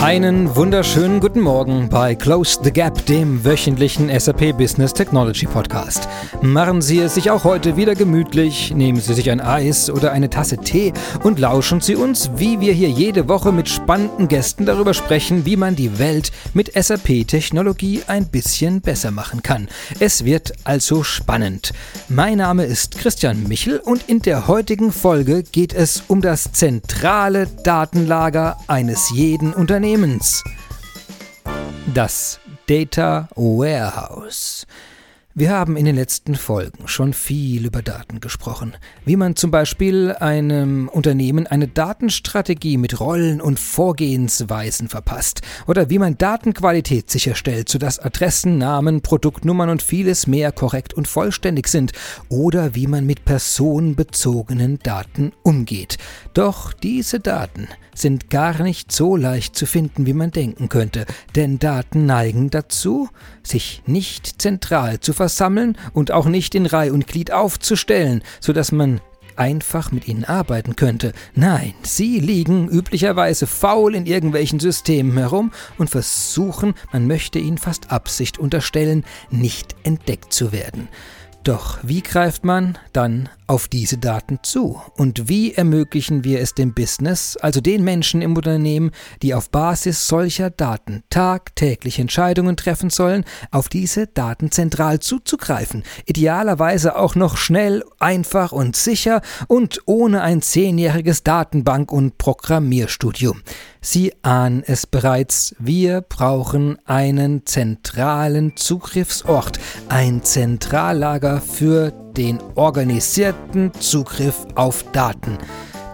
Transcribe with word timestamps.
Einen 0.00 0.54
wunderschönen 0.54 1.18
guten 1.20 1.40
Morgen 1.40 1.88
bei 1.88 2.14
Close 2.14 2.58
the 2.62 2.70
Gap, 2.70 3.06
dem 3.06 3.42
wöchentlichen 3.42 4.10
SAP 4.20 4.56
Business 4.58 4.92
Technology 4.92 5.46
Podcast. 5.46 6.08
Machen 6.42 6.82
Sie 6.82 6.98
es 6.98 7.14
sich 7.14 7.30
auch 7.30 7.44
heute 7.44 7.76
wieder 7.78 7.94
gemütlich, 7.94 8.74
nehmen 8.74 9.00
Sie 9.00 9.14
sich 9.14 9.30
ein 9.30 9.40
Eis 9.40 9.88
oder 9.88 10.12
eine 10.12 10.28
Tasse 10.28 10.58
Tee 10.58 10.92
und 11.22 11.38
lauschen 11.38 11.80
Sie 11.80 11.96
uns, 11.96 12.30
wie 12.36 12.60
wir 12.60 12.74
hier 12.74 12.90
jede 12.90 13.28
Woche 13.28 13.50
mit 13.50 13.70
spannenden 13.70 14.28
Gästen 14.28 14.66
darüber 14.66 14.92
sprechen, 14.92 15.46
wie 15.46 15.56
man 15.56 15.74
die 15.74 15.98
Welt 15.98 16.32
mit 16.52 16.72
SAP-Technologie 16.74 18.02
ein 18.06 18.26
bisschen 18.26 18.82
besser 18.82 19.10
machen 19.10 19.42
kann. 19.42 19.68
Es 20.00 20.26
wird 20.26 20.52
also 20.64 21.02
spannend. 21.02 21.72
Mein 22.10 22.38
Name 22.38 22.66
ist 22.66 22.98
Christian 22.98 23.44
Michel 23.44 23.78
und 23.78 24.06
in 24.08 24.20
der 24.20 24.48
heutigen 24.48 24.92
Folge 24.92 25.44
geht 25.44 25.72
es 25.72 26.02
um 26.08 26.20
das 26.20 26.52
zentrale 26.52 27.46
Datenlager 27.46 28.58
eines 28.66 29.10
jeden 29.10 29.54
Unternehmens. 29.54 29.93
Unternehmens. 29.94 30.42
Das 31.94 32.40
Data 32.66 33.28
Warehouse. 33.36 34.66
Wir 35.36 35.50
haben 35.50 35.76
in 35.76 35.84
den 35.84 35.96
letzten 35.96 36.36
Folgen 36.36 36.86
schon 36.86 37.12
viel 37.12 37.66
über 37.66 37.82
Daten 37.82 38.20
gesprochen, 38.20 38.76
wie 39.04 39.16
man 39.16 39.34
zum 39.34 39.50
Beispiel 39.50 40.12
einem 40.12 40.88
Unternehmen 40.88 41.48
eine 41.48 41.66
Datenstrategie 41.66 42.76
mit 42.76 43.00
Rollen 43.00 43.40
und 43.40 43.58
Vorgehensweisen 43.58 44.88
verpasst 44.88 45.40
oder 45.66 45.90
wie 45.90 45.98
man 45.98 46.16
Datenqualität 46.16 47.10
sicherstellt, 47.10 47.68
sodass 47.68 47.98
Adressen, 47.98 48.58
Namen, 48.58 49.00
Produktnummern 49.00 49.70
und 49.70 49.82
vieles 49.82 50.28
mehr 50.28 50.52
korrekt 50.52 50.94
und 50.94 51.08
vollständig 51.08 51.66
sind 51.66 51.90
oder 52.28 52.76
wie 52.76 52.86
man 52.86 53.04
mit 53.04 53.24
personenbezogenen 53.24 54.78
Daten 54.84 55.32
umgeht. 55.42 55.98
Doch 56.34 56.72
diese 56.72 57.18
Daten 57.18 57.66
sind 57.92 58.30
gar 58.30 58.62
nicht 58.62 58.92
so 58.92 59.16
leicht 59.16 59.56
zu 59.56 59.66
finden, 59.66 60.06
wie 60.06 60.14
man 60.14 60.30
denken 60.30 60.68
könnte, 60.68 61.06
denn 61.34 61.58
Daten 61.58 62.06
neigen 62.06 62.50
dazu, 62.50 63.08
sich 63.46 63.82
nicht 63.86 64.40
zentral 64.40 65.00
zu 65.00 65.12
versammeln 65.12 65.76
und 65.92 66.10
auch 66.10 66.26
nicht 66.26 66.54
in 66.54 66.66
Reih 66.66 66.92
und 66.92 67.06
Glied 67.06 67.32
aufzustellen, 67.32 68.22
so 68.40 68.52
dass 68.52 68.72
man 68.72 69.00
einfach 69.36 69.92
mit 69.92 70.08
ihnen 70.08 70.24
arbeiten 70.24 70.76
könnte. 70.76 71.12
Nein, 71.34 71.74
sie 71.82 72.20
liegen 72.20 72.68
üblicherweise 72.68 73.46
faul 73.46 73.94
in 73.94 74.06
irgendwelchen 74.06 74.60
Systemen 74.60 75.18
herum 75.18 75.52
und 75.78 75.90
versuchen, 75.90 76.74
man 76.92 77.06
möchte 77.06 77.38
ihnen 77.38 77.58
fast 77.58 77.90
Absicht 77.90 78.38
unterstellen, 78.38 79.04
nicht 79.30 79.74
entdeckt 79.82 80.32
zu 80.32 80.52
werden. 80.52 80.88
Doch 81.42 81.78
wie 81.82 82.02
greift 82.02 82.44
man 82.44 82.78
dann 82.92 83.28
auf 83.46 83.68
diese 83.68 83.98
Daten 83.98 84.38
zu? 84.42 84.80
Und 84.96 85.28
wie 85.28 85.54
ermöglichen 85.54 86.24
wir 86.24 86.40
es 86.40 86.54
dem 86.54 86.74
Business, 86.74 87.36
also 87.36 87.60
den 87.60 87.84
Menschen 87.84 88.22
im 88.22 88.36
Unternehmen, 88.36 88.90
die 89.22 89.34
auf 89.34 89.50
Basis 89.50 90.08
solcher 90.08 90.50
Daten 90.50 91.02
tagtäglich 91.10 91.98
Entscheidungen 91.98 92.56
treffen 92.56 92.90
sollen, 92.90 93.24
auf 93.50 93.68
diese 93.68 94.06
Daten 94.06 94.50
zentral 94.50 95.00
zuzugreifen? 95.00 95.82
Idealerweise 96.06 96.96
auch 96.96 97.14
noch 97.14 97.36
schnell, 97.36 97.84
einfach 97.98 98.52
und 98.52 98.76
sicher 98.76 99.22
und 99.48 99.80
ohne 99.86 100.22
ein 100.22 100.42
zehnjähriges 100.42 101.24
Datenbank- 101.24 101.92
und 101.92 102.18
Programmierstudium. 102.18 103.42
Sie 103.80 104.14
ahnen 104.22 104.62
es 104.66 104.86
bereits, 104.86 105.54
wir 105.58 106.00
brauchen 106.00 106.78
einen 106.86 107.44
zentralen 107.44 108.56
Zugriffsort, 108.56 109.58
ein 109.88 110.22
Zentrallager 110.22 111.42
für 111.42 112.03
den 112.16 112.38
organisierten 112.54 113.72
Zugriff 113.80 114.46
auf 114.54 114.84
Daten. 114.92 115.38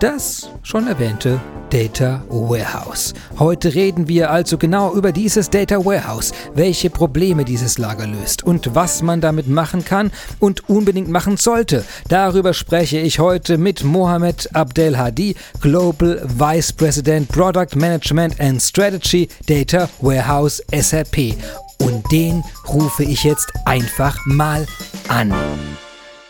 Das 0.00 0.50
schon 0.62 0.86
erwähnte 0.86 1.40
Data 1.70 2.22
Warehouse. 2.28 3.14
Heute 3.38 3.74
reden 3.74 4.08
wir 4.08 4.30
also 4.30 4.58
genau 4.58 4.94
über 4.94 5.12
dieses 5.12 5.50
Data 5.50 5.84
Warehouse, 5.84 6.32
welche 6.54 6.90
Probleme 6.90 7.44
dieses 7.44 7.78
Lager 7.78 8.06
löst 8.06 8.42
und 8.42 8.74
was 8.74 9.02
man 9.02 9.20
damit 9.20 9.48
machen 9.48 9.84
kann 9.84 10.10
und 10.40 10.68
unbedingt 10.68 11.08
machen 11.08 11.36
sollte. 11.36 11.84
Darüber 12.08 12.54
spreche 12.54 12.98
ich 12.98 13.18
heute 13.18 13.56
mit 13.56 13.84
Mohamed 13.84 14.48
Abdel 14.54 14.98
Hadi, 14.98 15.36
Global 15.60 16.22
Vice 16.24 16.72
President 16.72 17.28
Product 17.28 17.76
Management 17.76 18.40
and 18.40 18.60
Strategy 18.60 19.28
Data 19.46 19.88
Warehouse 20.00 20.62
SAP. 20.72 21.34
Und 21.80 22.10
den 22.10 22.42
rufe 22.68 23.04
ich 23.04 23.24
jetzt 23.24 23.52
einfach 23.64 24.18
mal 24.26 24.66
an. 25.08 25.32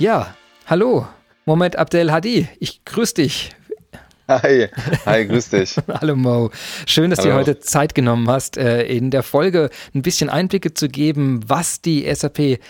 Ja, 0.01 0.35
hallo, 0.65 1.07
Mohamed 1.45 1.77
Abdel 1.77 2.11
Hadi, 2.11 2.49
ich 2.59 2.87
grüße 2.87 3.17
dich. 3.17 3.51
Hi, 4.29 4.69
hi, 5.05 5.27
grüß 5.27 5.51
dich. 5.51 5.77
Hallo 6.01 6.17
Mo. 6.17 6.51
Schön, 6.87 7.11
dass 7.11 7.19
Hallo. 7.19 7.33
du 7.33 7.37
heute 7.37 7.59
Zeit 7.59 7.95
genommen 7.95 8.27
hast, 8.31 8.57
äh, 8.57 8.85
in 8.85 9.11
der 9.11 9.23
Folge 9.23 9.69
ein 9.95 10.01
bisschen 10.01 10.31
Einblicke 10.31 10.73
zu 10.73 10.89
geben, 10.89 11.41
was 11.47 11.83
die 11.83 12.09
SAP 12.15 12.61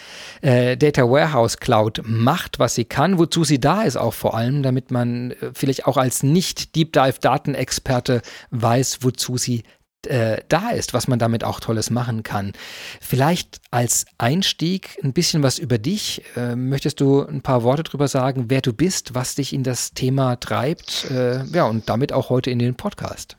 äh, 0.41 0.77
Data 0.77 1.03
Warehouse 1.03 1.59
Cloud 1.59 2.03
macht, 2.05 2.59
was 2.59 2.75
sie 2.75 2.85
kann, 2.85 3.19
wozu 3.21 3.45
sie 3.45 3.61
da 3.61 3.83
ist 3.83 3.97
auch 3.97 4.15
vor 4.15 4.37
allem, 4.37 4.65
damit 4.65 4.91
man 4.91 5.31
äh, 5.31 5.53
vielleicht 5.55 5.87
auch 5.87 5.99
als 5.99 6.25
nicht 6.25 6.75
Deep 6.75 6.93
Dive 6.95 7.21
Datenexperte 7.21 8.23
weiß, 8.51 9.01
wozu 9.03 9.37
sie 9.37 9.63
äh, 10.07 10.43
da 10.49 10.71
ist, 10.71 10.95
was 10.95 11.09
man 11.09 11.19
damit 11.19 11.45
auch 11.45 11.61
Tolles 11.61 11.91
machen 11.91 12.23
kann. 12.23 12.53
Vielleicht 13.01 13.61
als 13.71 14.07
Einstieg 14.19 14.99
ein 15.03 15.13
bisschen 15.13 15.43
was 15.43 15.59
über 15.59 15.79
dich. 15.79 16.23
Äh, 16.37 16.57
möchtest 16.57 17.01
du 17.01 17.23
ein 17.23 17.43
paar 17.43 17.63
Worte 17.63 17.83
darüber 17.83 18.09
sagen, 18.09 18.47
wer 18.49 18.61
du 18.61 18.73
bist, 18.73 19.15
was 19.15 19.35
dich 19.35 19.53
in 19.53 19.63
das 19.63 19.93
Thema 19.93 20.37
treibt? 20.37 21.11
Äh, 21.11 21.45
ja, 21.47 21.65
und 21.65 21.89
damit 21.89 22.13
auch 22.13 22.31
heute 22.31 22.51
in 22.51 22.59
den 22.59 22.75
Podcast. 22.75 23.37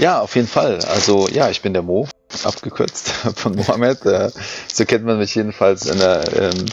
Ja, 0.00 0.20
auf 0.20 0.34
jeden 0.34 0.48
Fall. 0.48 0.80
Also 0.86 1.28
ja, 1.28 1.50
ich 1.50 1.62
bin 1.62 1.72
der 1.72 1.82
Mo, 1.82 2.08
abgekürzt 2.42 3.08
von 3.36 3.54
Mohammed. 3.54 4.04
Äh, 4.06 4.30
so 4.66 4.84
kennt 4.84 5.04
man 5.04 5.18
mich 5.18 5.34
jedenfalls 5.34 5.86
in 5.86 5.98
der, 5.98 6.24
ähm, 6.36 6.66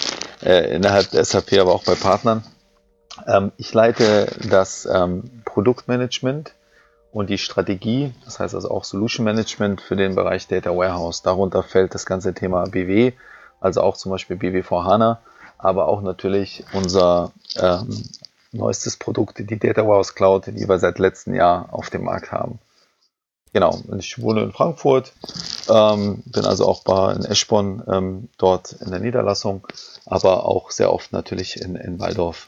äh, 0.43 0.75
innerhalb 0.75 1.11
der 1.11 1.23
SAP, 1.23 1.53
aber 1.59 1.73
auch 1.73 1.83
bei 1.83 1.95
Partnern. 1.95 2.43
Ähm, 3.27 3.51
ich 3.57 3.73
leite 3.73 4.27
das 4.49 4.87
ähm, 4.91 5.43
Produktmanagement 5.45 6.53
und 7.11 7.29
die 7.29 7.37
Strategie, 7.37 8.13
das 8.25 8.39
heißt 8.39 8.55
also 8.55 8.71
auch 8.71 8.83
Solution 8.83 9.25
Management 9.25 9.81
für 9.81 9.95
den 9.95 10.15
Bereich 10.15 10.47
Data 10.47 10.75
Warehouse. 10.75 11.21
Darunter 11.21 11.63
fällt 11.63 11.93
das 11.93 12.05
ganze 12.05 12.33
Thema 12.33 12.63
BW, 12.65 13.13
also 13.59 13.81
auch 13.81 13.97
zum 13.97 14.11
Beispiel 14.11 14.37
BW4 14.37 14.85
HANA, 14.85 15.19
aber 15.57 15.87
auch 15.87 16.01
natürlich 16.01 16.63
unser 16.73 17.31
ähm, 17.57 18.03
neuestes 18.53 18.97
Produkt, 18.97 19.39
die 19.39 19.59
Data 19.59 19.85
Warehouse 19.85 20.15
Cloud, 20.15 20.47
die 20.47 20.67
wir 20.67 20.79
seit 20.79 20.99
letztem 20.99 21.33
Jahr 21.33 21.69
auf 21.71 21.89
dem 21.89 22.03
Markt 22.03 22.31
haben. 22.31 22.59
Genau, 23.53 23.77
ich 23.97 24.21
wohne 24.21 24.43
in 24.43 24.53
Frankfurt, 24.53 25.11
ähm, 25.69 26.23
bin 26.25 26.45
also 26.45 26.65
auch 26.65 26.83
bei 26.83 27.13
in 27.13 27.25
Eschborn 27.25 27.83
ähm, 27.91 28.29
dort 28.37 28.71
in 28.71 28.91
der 28.91 29.01
Niederlassung, 29.01 29.67
aber 30.05 30.45
auch 30.45 30.71
sehr 30.71 30.93
oft 30.93 31.11
natürlich 31.11 31.61
in, 31.61 31.75
in 31.75 31.99
Waldorf 31.99 32.47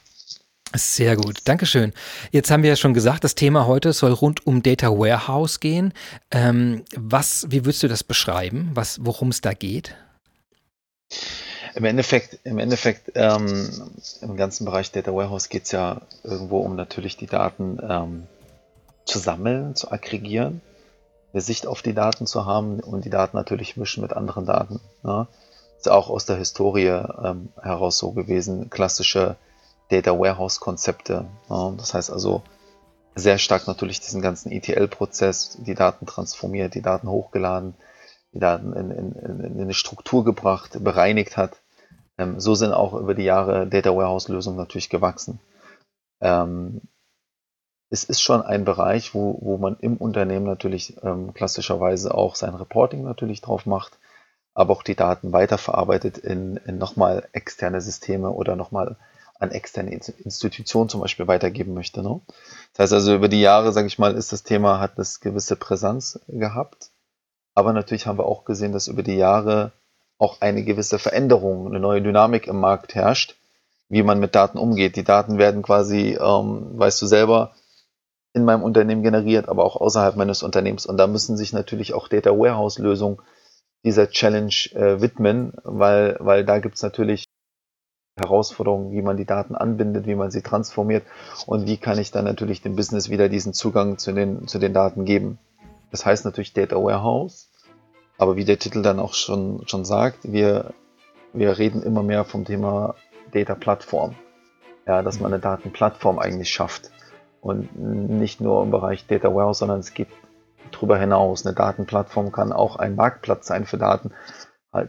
sehr 0.75 1.16
gut, 1.16 1.39
Dankeschön. 1.45 1.94
Jetzt 2.31 2.50
haben 2.51 2.63
wir 2.63 2.69
ja 2.72 2.75
schon 2.75 2.94
gesagt, 2.94 3.23
das 3.23 3.35
Thema 3.35 3.67
heute 3.67 3.94
soll 3.94 4.11
rund 4.11 4.45
um 4.47 4.63
Data 4.63 4.89
Warehouse 4.89 5.59
gehen. 5.59 5.94
Ähm, 6.31 6.84
was, 6.95 7.45
wie 7.50 7.66
würdest 7.66 7.84
du 7.84 7.88
das 7.88 8.03
beschreiben, 8.03 8.72
worum 9.00 9.29
es 9.29 9.41
da 9.41 9.53
geht? 9.53 9.95
Im 11.75 11.85
Endeffekt, 11.85 12.39
im, 12.44 12.59
Endeffekt 12.59 13.11
ähm, 13.16 13.91
im 14.22 14.38
ganzen 14.38 14.66
Bereich 14.66 14.91
Data 14.91 15.13
Warehouse 15.13 15.50
geht 15.50 15.63
es 15.66 15.72
ja 15.72 16.01
irgendwo 16.23 16.59
um 16.59 16.75
natürlich 16.75 17.17
die 17.17 17.28
Daten 17.28 17.79
ähm, 17.88 18.23
zu 19.05 19.19
sammeln, 19.19 19.75
zu 19.75 19.91
aggregieren, 19.91 20.61
eine 21.34 21.41
Sicht 21.41 21.66
auf 21.66 21.81
die 21.81 21.94
Daten 21.94 22.28
zu 22.28 22.45
haben 22.45 22.79
und 22.79 23.05
die 23.05 23.09
Daten 23.09 23.35
natürlich 23.35 23.75
mischen 23.75 24.01
mit 24.01 24.13
anderen 24.13 24.45
Daten. 24.45 24.79
Ne? 25.03 25.28
Ist 25.78 25.90
auch 25.90 26.09
aus 26.09 26.25
der 26.25 26.38
Historie 26.38 26.88
ähm, 26.88 27.50
heraus 27.61 27.97
so 27.97 28.11
gewesen, 28.11 28.69
klassische 28.69 29.35
Data 29.94 30.18
Warehouse 30.18 30.59
Konzepte. 30.59 31.26
Das 31.48 31.94
heißt 31.94 32.12
also 32.12 32.42
sehr 33.16 33.38
stark 33.38 33.68
natürlich 33.68 34.00
diesen 34.00 34.22
ganzen 34.22 34.52
ETL-Prozess, 34.52 35.58
die 35.62 35.76
Daten 35.76 36.08
transformiert, 36.08 36.73
die 36.73 36.82
Daten 36.82 37.08
hochgeladen, 37.08 37.76
die 38.34 38.40
Daten 38.40 38.73
in, 38.73 38.90
in, 38.90 39.40
in 39.40 39.62
eine 39.62 39.73
Struktur 39.76 40.26
gebracht, 40.26 40.84
bereinigt 40.84 41.38
hat. 41.38 41.62
Ähm, 42.17 42.40
so 42.40 42.56
sind 42.56 42.73
auch 42.73 42.94
über 42.94 43.14
die 43.14 43.23
Jahre 43.23 43.67
Data 43.67 43.96
Warehouse-Lösungen 43.96 44.58
natürlich 44.58 44.90
gewachsen. 44.90 45.40
Ähm, 46.22 46.82
es 47.91 48.03
ist 48.03 48.22
schon 48.22 48.41
ein 48.41 48.66
Bereich, 48.66 49.14
wo, 49.14 49.38
wo 49.41 49.58
man 49.58 49.78
im 49.79 49.97
Unternehmen 49.97 50.47
natürlich 50.47 50.97
ähm, 51.03 51.35
klassischerweise 51.35 52.16
auch 52.16 52.35
sein 52.35 52.56
Reporting 52.56 53.03
natürlich 53.03 53.41
drauf 53.41 53.67
macht, 53.67 54.00
aber 54.56 54.73
auch 54.73 54.82
die 54.82 54.96
Daten 54.96 55.32
weiterverarbeitet 55.32 56.17
in, 56.17 56.58
in 56.66 56.79
nochmal 56.79 57.28
externe 57.34 57.82
Systeme 57.82 58.32
oder 58.32 58.56
nochmal 58.56 58.96
an 59.43 59.51
externe 59.51 59.91
Institutionen 59.91 60.90
zum 60.90 61.01
Beispiel 61.01 61.28
weitergeben 61.28 61.73
möchte. 61.73 62.01
Ne? 62.01 62.22
Das 62.73 62.85
heißt 62.85 62.93
also, 62.93 63.16
über 63.16 63.29
die 63.29 63.41
Jahre, 63.41 63.72
sage 63.72 63.87
ich 63.87 63.99
mal, 63.99 64.16
ist 64.16 64.31
das 64.31 64.43
Thema, 64.43 64.79
hat 64.79 64.97
das 64.97 65.19
gewisse 65.19 65.55
Präsenz 65.55 66.19
gehabt. 66.28 66.90
Aber 67.53 67.73
natürlich 67.73 68.07
haben 68.07 68.17
wir 68.17 68.25
auch 68.25 68.45
gesehen, 68.45 68.72
dass 68.72 68.87
über 68.87 69.03
die 69.03 69.16
Jahre 69.16 69.73
auch 70.17 70.41
eine 70.41 70.63
gewisse 70.63 70.97
Veränderung, 70.97 71.67
eine 71.67 71.79
neue 71.79 72.01
Dynamik 72.01 72.47
im 72.47 72.59
Markt 72.59 72.95
herrscht, 72.95 73.35
wie 73.90 74.01
man 74.01 74.19
mit 74.19 74.34
Daten 74.34 74.57
umgeht. 74.57 74.95
Die 74.95 75.03
Daten 75.03 75.37
werden 75.37 75.61
quasi, 75.61 76.17
ähm, 76.19 76.79
weißt 76.79 77.01
du 77.01 77.05
selber, 77.05 77.53
in 78.34 78.45
meinem 78.45 78.63
Unternehmen 78.63 79.03
generiert, 79.03 79.47
aber 79.47 79.63
auch 79.63 79.75
außerhalb 79.75 80.16
meines 80.16 80.41
Unternehmens. 80.41 80.85
Und 80.85 80.97
da 80.97 81.05
müssen 81.05 81.37
sich 81.37 81.53
natürlich 81.53 81.93
auch 81.93 82.07
Data 82.07 82.31
Warehouse-Lösungen 82.31 83.19
dieser 83.84 84.09
Challenge 84.09 84.55
äh, 84.73 85.01
widmen, 85.01 85.53
weil, 85.63 86.17
weil 86.19 86.45
da 86.45 86.59
gibt 86.59 86.75
es 86.75 86.81
natürlich 86.81 87.25
Herausforderungen, 88.16 88.92
wie 88.92 89.02
man 89.02 89.18
die 89.18 89.26
Daten 89.26 89.56
anbindet, 89.56 90.06
wie 90.06 90.16
man 90.16 90.30
sie 90.30 90.44
transformiert 90.44 91.04
und 91.48 91.66
wie 91.66 91.78
kann 91.78 91.98
ich 91.98 92.12
dann 92.12 92.26
natürlich 92.26 92.62
dem 92.62 92.76
Business 92.76 93.10
wieder 93.10 93.28
diesen 93.28 93.54
Zugang 93.54 93.98
zu 93.98 94.12
den, 94.12 94.48
zu 94.48 94.60
den 94.60 94.74
Daten 94.74 95.06
geben. 95.06 95.40
Das 95.90 96.06
heißt 96.06 96.24
natürlich 96.26 96.54
Data 96.54 96.76
Warehouse, 96.76 97.50
aber 98.18 98.36
wie 98.36 98.46
der 98.46 98.60
Titel 98.60 98.84
dann 98.84 99.00
auch 99.00 99.14
schon, 99.14 99.68
schon 99.68 99.84
sagt, 99.84 100.32
wir, 100.32 100.74
wir 101.34 101.58
reden 101.58 101.82
immer 101.82 102.04
mehr 102.04 102.24
vom 102.24 102.46
Thema 102.46 102.96
Data 103.32 103.56
Plattform. 103.56 104.16
Ja, 104.86 105.02
dass 105.02 105.20
man 105.20 105.34
eine 105.34 105.42
Datenplattform 105.42 106.20
eigentlich 106.20 106.50
schafft 106.50 106.92
und 107.42 107.80
nicht 107.80 108.42
nur 108.42 108.62
im 108.64 108.70
Bereich 108.70 109.08
Data 109.08 109.34
Warehouse, 109.34 109.60
sondern 109.60 109.80
es 109.80 109.94
geht 109.94 110.10
darüber 110.72 110.98
hinaus. 111.00 111.46
Eine 111.46 111.56
Datenplattform 111.56 112.32
kann 112.32 112.52
auch 112.52 112.76
ein 112.76 112.96
Marktplatz 112.96 113.48
sein 113.48 113.66
für 113.66 113.78
Daten, 113.78 114.12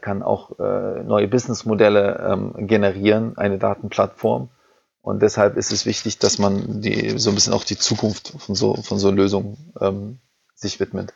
kann 0.00 0.22
auch 0.22 0.58
äh, 0.58 1.02
neue 1.02 1.28
Businessmodelle 1.28 2.26
ähm, 2.30 2.66
generieren, 2.66 3.36
eine 3.36 3.58
Datenplattform. 3.58 4.48
Und 5.02 5.20
deshalb 5.20 5.56
ist 5.56 5.70
es 5.70 5.84
wichtig, 5.84 6.18
dass 6.18 6.38
man 6.38 6.80
die, 6.80 7.18
so 7.18 7.30
ein 7.30 7.34
bisschen 7.34 7.52
auch 7.52 7.64
die 7.64 7.76
Zukunft 7.76 8.34
von 8.38 8.54
so, 8.54 8.74
von 8.76 8.98
so 8.98 9.10
Lösungen 9.10 9.74
ähm, 9.80 10.18
sich 10.54 10.80
widmet. 10.80 11.12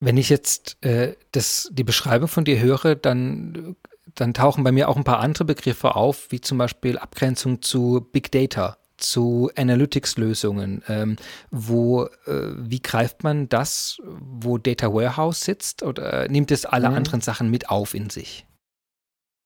Wenn 0.00 0.16
ich 0.16 0.28
jetzt 0.28 0.84
äh, 0.84 1.14
das, 1.30 1.70
die 1.72 1.84
Beschreibung 1.84 2.26
von 2.26 2.44
dir 2.44 2.60
höre, 2.60 2.96
dann, 2.96 3.76
dann 4.16 4.34
tauchen 4.34 4.64
bei 4.64 4.72
mir 4.72 4.88
auch 4.88 4.96
ein 4.96 5.04
paar 5.04 5.20
andere 5.20 5.44
Begriffe 5.44 5.94
auf, 5.94 6.32
wie 6.32 6.40
zum 6.40 6.58
Beispiel 6.58 6.98
Abgrenzung 6.98 7.62
zu 7.62 8.06
Big 8.12 8.32
Data 8.32 8.76
zu 8.96 9.50
Analytics-Lösungen. 9.56 10.82
Ähm, 10.88 11.16
wo, 11.50 12.04
äh, 12.26 12.52
wie 12.56 12.80
greift 12.80 13.22
man 13.22 13.48
das, 13.48 13.98
wo 14.02 14.58
Data 14.58 14.92
Warehouse 14.92 15.40
sitzt, 15.40 15.82
oder 15.82 16.28
nimmt 16.28 16.50
es 16.50 16.66
alle 16.66 16.90
mhm. 16.90 16.96
anderen 16.96 17.20
Sachen 17.20 17.50
mit 17.50 17.70
auf 17.70 17.94
in 17.94 18.10
sich? 18.10 18.46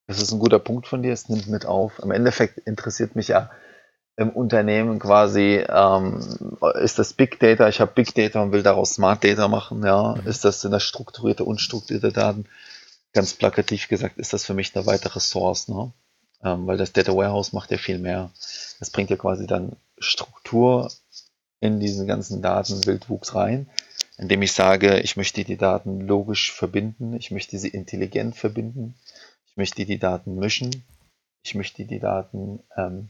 Das 0.07 0.21
ist 0.21 0.31
ein 0.31 0.39
guter 0.39 0.59
Punkt 0.59 0.87
von 0.87 1.03
dir, 1.03 1.13
es 1.13 1.29
nimmt 1.29 1.47
mit 1.47 1.65
auf. 1.65 1.99
Im 1.99 2.11
Endeffekt 2.11 2.57
interessiert 2.59 3.15
mich 3.15 3.27
ja 3.27 3.51
im 4.19 4.31
Unternehmen 4.31 4.99
quasi, 4.99 5.63
ähm, 5.69 6.19
ist 6.81 6.99
das 6.99 7.13
Big 7.13 7.39
Data, 7.39 7.69
ich 7.69 7.79
habe 7.79 7.93
Big 7.93 8.13
Data 8.13 8.41
und 8.41 8.51
will 8.51 8.63
daraus 8.63 8.95
Smart 8.95 9.23
Data 9.23 9.47
machen, 9.47 9.81
ja, 9.85 10.15
mhm. 10.15 10.27
ist 10.27 10.43
das 10.43 10.63
in 10.65 10.71
der 10.71 10.81
strukturierte, 10.81 11.45
unstrukturierte 11.45 12.11
Daten? 12.11 12.45
Ganz 13.13 13.33
plakativ 13.33 13.87
gesagt, 13.87 14.17
ist 14.17 14.33
das 14.33 14.45
für 14.45 14.53
mich 14.53 14.75
eine 14.75 14.85
weitere 14.85 15.19
Source, 15.19 15.69
ne? 15.69 15.93
Ähm, 16.43 16.67
weil 16.67 16.77
das 16.77 16.93
Data 16.93 17.15
Warehouse 17.15 17.53
macht 17.53 17.71
ja 17.71 17.77
viel 17.77 17.99
mehr. 17.99 18.31
Das 18.79 18.89
bringt 18.89 19.09
ja 19.09 19.17
quasi 19.17 19.47
dann 19.47 19.75
Struktur 19.97 20.91
in 21.59 21.79
diesen 21.79 22.07
ganzen 22.07 22.41
Datenwildwuchs 22.41 23.35
rein, 23.35 23.69
indem 24.17 24.41
ich 24.41 24.53
sage, 24.53 24.99
ich 24.99 25.17
möchte 25.17 25.43
die 25.43 25.57
Daten 25.57 26.01
logisch 26.01 26.53
verbinden, 26.53 27.13
ich 27.13 27.31
möchte 27.31 27.59
sie 27.59 27.69
intelligent 27.69 28.35
verbinden, 28.35 28.95
ich 29.47 29.57
möchte 29.57 29.85
die 29.85 29.99
Daten 29.99 30.35
mischen, 30.35 30.83
ich 31.43 31.55
möchte 31.55 31.85
die 31.85 31.99
Daten 31.99 32.61
ähm, 32.77 33.09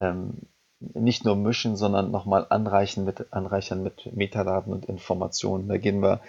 ähm, 0.00 0.42
nicht 0.78 1.24
nur 1.24 1.36
mischen, 1.36 1.76
sondern 1.76 2.10
nochmal 2.10 2.46
anreichern 2.48 3.04
mit, 3.04 3.32
anreichern 3.32 3.82
mit 3.82 4.14
Metadaten 4.14 4.72
und 4.72 4.86
Informationen. 4.86 5.68
Da 5.68 5.78
gehen 5.78 6.02
wir 6.02 6.20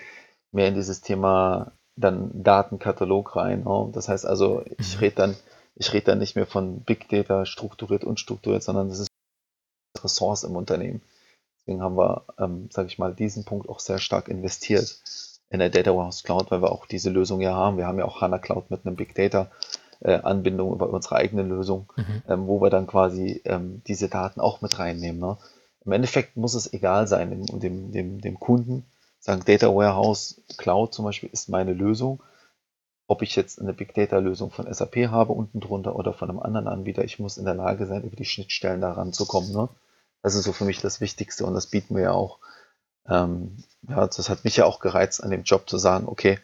mehr 0.51 0.69
in 0.69 0.75
dieses 0.75 1.01
Thema 1.01 1.71
dann 1.97 2.31
Datenkatalog 2.43 3.35
rein. 3.35 3.63
Ne? 3.63 3.89
Das 3.93 4.07
heißt 4.07 4.25
also, 4.25 4.63
ich 4.77 4.95
mhm. 4.95 4.99
rede 4.99 5.15
dann 5.15 5.35
ich 5.79 5.93
rede 5.93 6.07
da 6.07 6.15
nicht 6.15 6.35
mehr 6.35 6.47
von 6.47 6.81
Big 6.81 7.07
Data, 7.09 7.45
strukturiert, 7.45 8.03
unstrukturiert, 8.03 8.63
sondern 8.63 8.89
das 8.89 8.99
ist 8.99 9.09
Ressource 10.03 10.43
im 10.43 10.55
Unternehmen. 10.55 11.01
Deswegen 11.59 11.81
haben 11.81 11.97
wir, 11.97 12.23
ähm, 12.39 12.69
sage 12.71 12.87
ich 12.87 12.97
mal, 12.97 13.13
diesen 13.13 13.45
Punkt 13.45 13.69
auch 13.69 13.79
sehr 13.79 13.99
stark 13.99 14.27
investiert 14.27 15.01
in 15.49 15.59
der 15.59 15.69
Data 15.69 15.95
Warehouse 15.95 16.23
Cloud, 16.23 16.51
weil 16.51 16.61
wir 16.61 16.71
auch 16.71 16.85
diese 16.85 17.09
Lösung 17.09 17.41
ja 17.41 17.53
haben. 17.53 17.77
Wir 17.77 17.87
haben 17.87 17.99
ja 17.99 18.05
auch 18.05 18.21
HANA 18.21 18.39
Cloud 18.39 18.69
mit 18.71 18.85
einem 18.85 18.95
Big 18.95 19.15
Data 19.15 19.51
äh, 19.99 20.15
Anbindung 20.15 20.73
über 20.73 20.89
unsere 20.89 21.15
eigene 21.15 21.43
Lösung, 21.43 21.91
mhm. 21.95 22.23
ähm, 22.27 22.47
wo 22.47 22.61
wir 22.61 22.69
dann 22.69 22.87
quasi 22.87 23.41
ähm, 23.45 23.81
diese 23.87 24.09
Daten 24.09 24.39
auch 24.39 24.61
mit 24.61 24.77
reinnehmen. 24.79 25.19
Ne? 25.19 25.37
Im 25.85 25.91
Endeffekt 25.91 26.37
muss 26.37 26.53
es 26.53 26.73
egal 26.73 27.07
sein, 27.07 27.29
dem, 27.29 27.59
dem, 27.59 27.91
dem, 27.91 28.21
dem 28.21 28.39
Kunden 28.39 28.85
sagen, 29.19 29.43
Data 29.45 29.67
Warehouse 29.73 30.41
Cloud 30.57 30.93
zum 30.93 31.05
Beispiel 31.05 31.29
ist 31.31 31.49
meine 31.49 31.73
Lösung 31.73 32.21
ob 33.07 33.21
ich 33.21 33.35
jetzt 33.35 33.61
eine 33.61 33.73
Big 33.73 33.93
Data 33.93 34.17
Lösung 34.17 34.51
von 34.51 34.71
SAP 34.71 35.07
habe 35.07 35.33
unten 35.33 35.59
drunter 35.59 35.95
oder 35.95 36.13
von 36.13 36.29
einem 36.29 36.39
anderen 36.39 36.67
Anbieter, 36.67 37.03
ich 37.03 37.19
muss 37.19 37.37
in 37.37 37.45
der 37.45 37.55
Lage 37.55 37.85
sein, 37.85 38.03
über 38.03 38.15
die 38.15 38.25
Schnittstellen 38.25 38.81
da 38.81 38.91
ranzukommen. 38.91 39.51
Ne? 39.51 39.69
Das 40.21 40.35
ist 40.35 40.43
so 40.43 40.51
für 40.51 40.65
mich 40.65 40.81
das 40.81 40.99
Wichtigste 40.99 41.45
und 41.45 41.53
das 41.53 41.67
bieten 41.67 41.95
wir 41.95 42.03
ja 42.03 42.11
auch. 42.11 42.39
Ähm, 43.07 43.63
ja, 43.87 44.05
das 44.05 44.29
hat 44.29 44.43
mich 44.43 44.57
ja 44.57 44.65
auch 44.65 44.81
gereizt, 44.81 45.23
an 45.23 45.31
dem 45.31 45.43
Job 45.43 45.69
zu 45.69 45.77
sagen, 45.77 46.07
okay, 46.07 46.39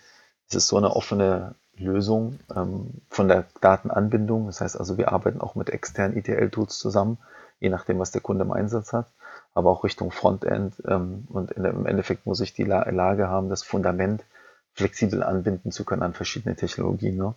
es 0.47 0.55
ist 0.55 0.67
so 0.67 0.77
eine 0.77 0.95
offene 0.95 1.55
Lösung 1.75 2.39
ähm, 2.55 3.01
von 3.09 3.27
der 3.27 3.45
Datenanbindung. 3.59 4.45
Das 4.45 4.61
heißt 4.61 4.79
also, 4.79 4.97
wir 4.97 5.11
arbeiten 5.11 5.41
auch 5.41 5.55
mit 5.55 5.69
externen 5.69 6.15
ETL-Tools 6.15 6.77
zusammen, 6.77 7.17
je 7.59 7.69
nachdem, 7.69 7.99
was 7.99 8.11
der 8.11 8.21
Kunde 8.21 8.45
im 8.45 8.53
Einsatz 8.53 8.93
hat, 8.93 9.07
aber 9.53 9.69
auch 9.69 9.83
Richtung 9.83 10.11
Frontend. 10.11 10.75
Ähm, 10.87 11.27
und 11.29 11.51
in, 11.51 11.65
im 11.65 11.85
Endeffekt 11.85 12.25
muss 12.25 12.39
ich 12.39 12.53
die 12.53 12.63
Lage 12.63 13.27
haben, 13.27 13.49
das 13.49 13.63
Fundament 13.63 14.23
flexibel 14.73 15.23
anbinden 15.23 15.71
zu 15.71 15.85
können 15.85 16.03
an 16.03 16.13
verschiedene 16.13 16.55
Technologien. 16.55 17.17
Ne? 17.17 17.35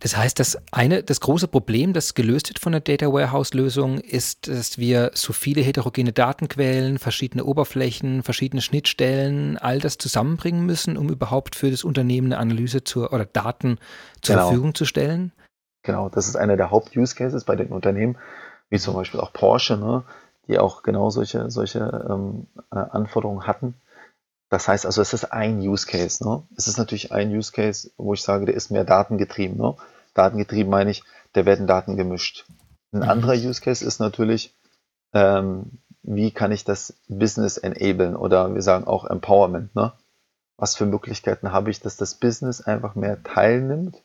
Das 0.00 0.16
heißt, 0.16 0.38
das 0.38 0.58
eine, 0.72 1.02
das 1.02 1.20
große 1.20 1.48
Problem, 1.48 1.92
das 1.92 2.14
gelöst 2.14 2.48
wird 2.48 2.58
von 2.58 2.72
der 2.72 2.80
Data 2.80 3.06
Warehouse 3.12 3.54
Lösung, 3.54 3.98
ist, 3.98 4.48
dass 4.48 4.78
wir 4.78 5.12
so 5.14 5.32
viele 5.32 5.60
heterogene 5.60 6.12
Datenquellen, 6.12 6.98
verschiedene 6.98 7.44
Oberflächen, 7.44 8.22
verschiedene 8.22 8.62
Schnittstellen, 8.62 9.58
all 9.58 9.78
das 9.78 9.98
zusammenbringen 9.98 10.64
müssen, 10.64 10.96
um 10.96 11.08
überhaupt 11.08 11.56
für 11.56 11.70
das 11.70 11.84
Unternehmen 11.84 12.32
eine 12.32 12.38
Analyse 12.38 12.84
zur 12.84 13.12
oder 13.12 13.24
Daten 13.24 13.78
zur 14.20 14.36
genau. 14.36 14.48
Verfügung 14.48 14.74
zu 14.74 14.84
stellen. 14.84 15.32
Genau, 15.82 16.08
das 16.08 16.28
ist 16.28 16.36
einer 16.36 16.56
der 16.56 16.70
Haupt-Use 16.70 17.14
Cases 17.14 17.44
bei 17.44 17.56
den 17.56 17.68
Unternehmen, 17.68 18.18
wie 18.68 18.78
zum 18.78 18.94
Beispiel 18.94 19.20
auch 19.20 19.32
Porsche, 19.32 19.76
ne, 19.76 20.04
die 20.46 20.58
auch 20.58 20.82
genau 20.82 21.10
solche, 21.10 21.50
solche 21.50 22.06
ähm, 22.10 22.48
äh, 22.70 22.76
Anforderungen 22.76 23.46
hatten 23.46 23.74
das 24.50 24.66
heißt 24.66 24.84
also, 24.84 25.00
es 25.00 25.14
ist 25.14 25.32
ein 25.32 25.60
Use 25.60 25.86
Case. 25.86 26.22
Ne? 26.28 26.42
Es 26.56 26.66
ist 26.66 26.76
natürlich 26.76 27.12
ein 27.12 27.30
Use 27.30 27.52
Case, 27.52 27.92
wo 27.96 28.14
ich 28.14 28.22
sage, 28.22 28.46
der 28.46 28.56
ist 28.56 28.70
mehr 28.70 28.84
datengetrieben. 28.84 29.56
Ne? 29.56 29.76
Datengetrieben 30.12 30.70
meine 30.70 30.90
ich, 30.90 31.04
da 31.32 31.46
werden 31.46 31.68
Daten 31.68 31.96
gemischt. 31.96 32.46
Ein 32.92 32.98
mhm. 32.98 33.08
anderer 33.08 33.34
Use 33.34 33.60
Case 33.60 33.84
ist 33.84 34.00
natürlich, 34.00 34.58
ähm, 35.14 35.78
wie 36.02 36.32
kann 36.32 36.50
ich 36.50 36.64
das 36.64 37.00
Business 37.06 37.58
enablen 37.58 38.16
oder 38.16 38.52
wir 38.52 38.62
sagen 38.62 38.88
auch 38.88 39.04
Empowerment. 39.04 39.74
Ne? 39.76 39.92
Was 40.56 40.74
für 40.74 40.84
Möglichkeiten 40.84 41.52
habe 41.52 41.70
ich, 41.70 41.78
dass 41.78 41.96
das 41.96 42.16
Business 42.16 42.60
einfach 42.60 42.96
mehr 42.96 43.22
teilnimmt 43.22 44.02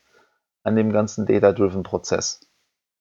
an 0.62 0.76
dem 0.76 0.92
ganzen 0.92 1.26
Data-Driven 1.26 1.82
Prozess? 1.82 2.40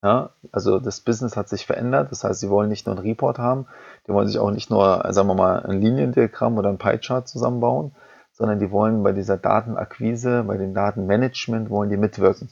Ja, 0.06 0.30
also 0.52 0.78
das 0.80 1.02
Business 1.02 1.36
hat 1.36 1.50
sich 1.50 1.66
verändert. 1.66 2.12
Das 2.12 2.24
heißt, 2.24 2.40
sie 2.40 2.52
wollen 2.52 2.70
nicht 2.70 2.86
nur 2.86 2.96
einen 2.96 3.04
Report 3.04 3.40
haben, 3.40 3.66
die 4.08 4.14
wollen 4.14 4.28
sich 4.28 4.38
auch 4.38 4.52
nicht 4.52 4.70
nur, 4.70 5.04
sagen 5.10 5.28
wir 5.28 5.34
mal, 5.34 5.64
ein 5.64 5.82
Liniendiagramm 5.82 6.60
oder 6.60 6.70
ein 6.70 6.78
Pie-Chart 6.78 7.28
zusammenbauen, 7.28 7.96
sondern 8.32 8.60
die 8.60 8.70
wollen 8.70 9.02
bei 9.02 9.14
dieser 9.14 9.38
Datenakquise, 9.38 10.44
bei 10.44 10.58
dem 10.58 10.76
Datenmanagement, 10.76 11.72
wollen 11.72 11.90
die 11.90 11.98
mitwirken. 11.98 12.52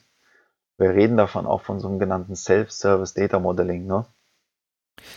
Wir 0.79 0.95
reden 0.95 1.15
davon 1.15 1.45
auch 1.45 1.61
von 1.61 1.79
so 1.79 1.87
einem 1.87 1.99
genannten 1.99 2.35
Self-Service 2.35 3.13
Data 3.13 3.37
Modeling. 3.37 3.85
Ne? 3.85 4.07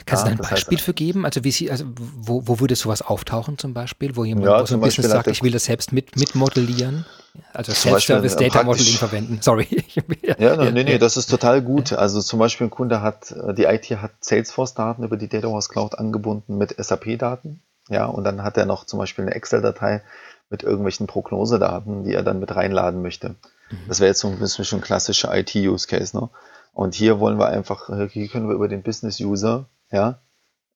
Kannst 0.05 0.25
ja, 0.25 0.31
du 0.31 0.37
da 0.37 0.45
ein 0.45 0.51
Beispiel 0.51 0.79
heißt, 0.79 0.85
für 0.85 0.95
geben? 0.95 1.25
Also, 1.25 1.45
wie 1.45 1.51
sie, 1.51 1.71
also 1.71 1.85
wo, 1.97 2.47
wo 2.47 2.61
würde 2.61 2.75
sowas 2.77 3.03
auftauchen 3.03 3.59
zum 3.59 3.75
Beispiel, 3.75 4.17
wo 4.17 4.25
jemand 4.25 4.47
ja, 4.47 4.61
wo 4.61 4.67
so 4.67 4.75
ein 4.75 4.81
Business 4.81 5.11
sagt, 5.11 5.29
ich 5.29 5.43
will 5.43 5.53
das 5.53 5.65
selbst 5.65 5.93
mit, 5.93 6.17
mit 6.17 6.35
modellieren? 6.35 7.05
Also 7.53 7.73
Self-Service 7.73 8.37
Data 8.37 8.63
Modeling 8.63 8.95
verwenden. 8.95 9.39
Sorry. 9.43 9.67
ja, 10.23 10.37
ja, 10.39 10.71
nee, 10.71 10.85
nee, 10.85 10.99
das 10.99 11.17
ist 11.17 11.27
total 11.27 11.63
gut. 11.63 11.93
Also 11.93 12.21
zum 12.21 12.39
Beispiel 12.39 12.69
ein 12.69 12.71
Kunde 12.71 13.03
hat, 13.03 13.35
die 13.57 13.65
IT 13.65 13.91
hat 13.91 14.13
Salesforce-Daten 14.21 15.03
über 15.05 15.17
die 15.17 15.29
Data 15.29 15.47
Warehouse 15.47 15.69
Cloud 15.69 15.99
angebunden 15.99 16.57
mit 16.57 16.75
SAP-Daten. 16.79 17.61
Ja, 17.89 18.07
und 18.07 18.25
dann 18.25 18.43
hat 18.43 18.57
er 18.57 18.67
noch 18.67 18.85
zum 18.85 18.99
Beispiel 18.99 19.25
eine 19.25 19.35
Excel-Datei 19.35 20.03
mit 20.51 20.63
irgendwelchen 20.63 21.07
Prognosedaten, 21.07 22.05
die 22.05 22.15
er 22.15 22.23
dann 22.23 22.41
mit 22.41 22.55
reinladen 22.55 23.03
möchte. 23.03 23.31
Mhm. 23.71 23.79
Das 23.89 24.01
wäre 24.01 24.09
jetzt 24.09 24.21
so 24.21 24.29
ein 24.29 24.39
bisschen 24.39 24.65
schon 24.65 24.81
ein 24.81 24.83
klassischer 24.83 25.37
IT-Use-Case, 25.37 26.17
ne? 26.17 26.29
Und 26.73 26.95
hier 26.95 27.21
wollen 27.21 27.39
wir 27.39 27.47
einfach, 27.47 27.89
hier 28.11 28.29
können 28.29 28.49
wir 28.49 28.55
über 28.55 28.69
den 28.69 28.83
Business-User, 28.83 29.65
ja, 29.91 30.21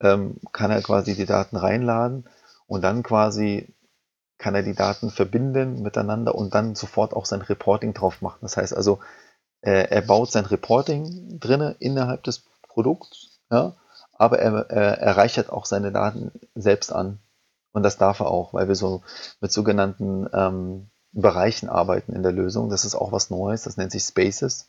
ähm, 0.01 0.41
kann 0.53 0.71
er 0.71 0.83
quasi 0.83 1.15
die 1.15 1.27
Daten 1.27 1.57
reinladen 1.57 2.29
und 2.67 2.83
dann 2.83 3.03
quasi 3.03 3.75
kann 4.39 4.55
er 4.55 4.63
die 4.63 4.75
Daten 4.75 5.11
verbinden 5.11 5.83
miteinander 5.83 6.35
und 6.35 6.55
dann 6.55 6.75
sofort 6.75 7.15
auch 7.15 7.27
sein 7.27 7.43
Reporting 7.43 7.93
drauf 7.93 8.23
machen. 8.23 8.39
Das 8.43 8.57
heißt 8.57 8.75
also, 8.75 9.01
äh, 9.61 9.89
er 9.91 10.03
baut 10.03 10.33
sein 10.33 10.47
Reporting 10.47 11.39
drinne 11.39 11.77
innerhalb 11.79 12.23
des 12.25 12.45
Produkts, 12.63 13.41
ja, 13.51 13.77
aber 14.13 14.39
er, 14.39 14.71
er, 14.71 14.99
er 14.99 15.17
reichert 15.17 15.51
auch 15.51 15.67
seine 15.67 15.93
Daten 15.93 16.33
selbst 16.55 16.93
an. 16.93 17.19
Und 17.73 17.83
das 17.83 17.99
darf 17.99 18.21
er 18.21 18.27
auch, 18.27 18.55
weil 18.55 18.69
wir 18.69 18.75
so 18.75 19.03
mit 19.41 19.53
sogenannten 19.53 20.29
ähm, 20.33 20.91
Bereichen 21.13 21.69
arbeiten 21.69 22.15
in 22.15 22.23
der 22.23 22.33
Lösung. 22.33 22.71
Das 22.71 22.85
ist 22.85 22.95
auch 22.95 23.13
was 23.13 23.31
Neues, 23.31 23.63
das 23.63 23.77
nennt 23.77 23.93
sich 23.93 24.03
Spaces 24.03 24.69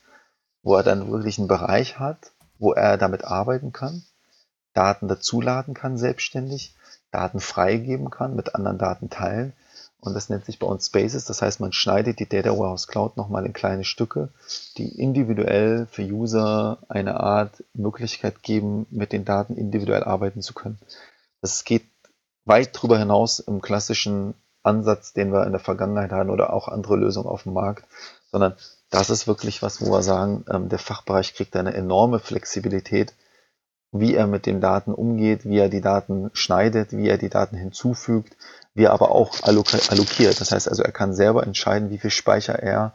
wo 0.64 0.76
er 0.76 0.84
dann 0.84 1.12
wirklich 1.12 1.38
einen 1.38 1.48
Bereich 1.48 2.00
hat, 2.00 2.32
wo 2.58 2.74
er 2.74 2.98
damit 2.98 3.24
arbeiten 3.26 3.72
kann. 3.72 4.04
Daten 4.74 5.08
dazuladen 5.08 5.74
kann 5.74 5.98
selbstständig, 5.98 6.76
Daten 7.12 7.40
freigeben 7.40 8.10
kann, 8.10 8.36
mit 8.36 8.56
anderen 8.56 8.78
Daten 8.78 9.10
teilen. 9.10 9.54
Und 10.00 10.16
das 10.16 10.30
nennt 10.30 10.46
sich 10.46 10.58
bei 10.58 10.66
uns 10.66 10.88
Spaces. 10.88 11.26
Das 11.26 11.42
heißt, 11.44 11.60
man 11.60 11.74
schneidet 11.74 12.20
die 12.20 12.28
Data 12.28 12.58
Warehouse 12.58 12.88
Cloud 12.88 13.18
nochmal 13.18 13.46
in 13.46 13.54
kleine 13.54 13.84
Stücke, 13.84 14.30
die 14.78 15.00
individuell 15.00 15.88
für 15.92 16.02
User 16.02 16.80
eine 16.90 17.20
Art 17.20 17.64
Möglichkeit 17.74 18.42
geben, 18.42 18.88
mit 18.90 19.12
den 19.12 19.26
Daten 19.26 19.56
individuell 19.56 20.04
arbeiten 20.04 20.42
zu 20.42 20.54
können. 20.54 20.80
Das 21.42 21.64
geht 21.66 21.86
weit 22.46 22.76
darüber 22.76 22.98
hinaus 22.98 23.40
im 23.40 23.62
klassischen 23.62 24.34
Ansatz, 24.64 25.14
den 25.14 25.32
wir 25.32 25.46
in 25.46 25.52
der 25.52 25.62
Vergangenheit 25.62 26.12
hatten 26.12 26.30
oder 26.30 26.54
auch 26.54 26.68
andere 26.68 26.96
Lösungen 26.96 27.28
auf 27.28 27.44
dem 27.44 27.54
Markt, 27.54 27.86
sondern 28.32 28.56
das 28.90 29.10
ist 29.10 29.28
wirklich 29.28 29.62
was, 29.62 29.82
wo 29.82 29.92
wir 29.92 30.04
sagen, 30.04 30.46
ähm, 30.52 30.70
der 30.70 30.80
Fachbereich 30.80 31.34
kriegt 31.34 31.56
eine 31.56 31.74
enorme 31.74 32.20
Flexibilität, 32.20 33.14
wie 33.92 34.16
er 34.16 34.28
mit 34.28 34.46
den 34.46 34.62
Daten 34.62 34.94
umgeht, 34.94 35.46
wie 35.46 35.58
er 35.58 35.70
die 35.70 35.82
Daten 35.82 36.30
schneidet, 36.34 36.92
wie 36.94 37.10
er 37.10 37.18
die 37.18 37.30
Daten 37.30 37.58
hinzufügt, 37.58 38.38
wie 38.74 38.84
er 38.84 38.94
aber 38.94 39.12
auch 39.12 39.44
allokiert. 39.44 40.40
Das 40.40 40.52
heißt 40.52 40.70
also, 40.70 40.84
er 40.84 40.92
kann 40.92 41.14
selber 41.14 41.44
entscheiden, 41.44 41.90
wie 41.90 41.98
viel 41.98 42.12
Speicher 42.12 42.58
er 42.58 42.94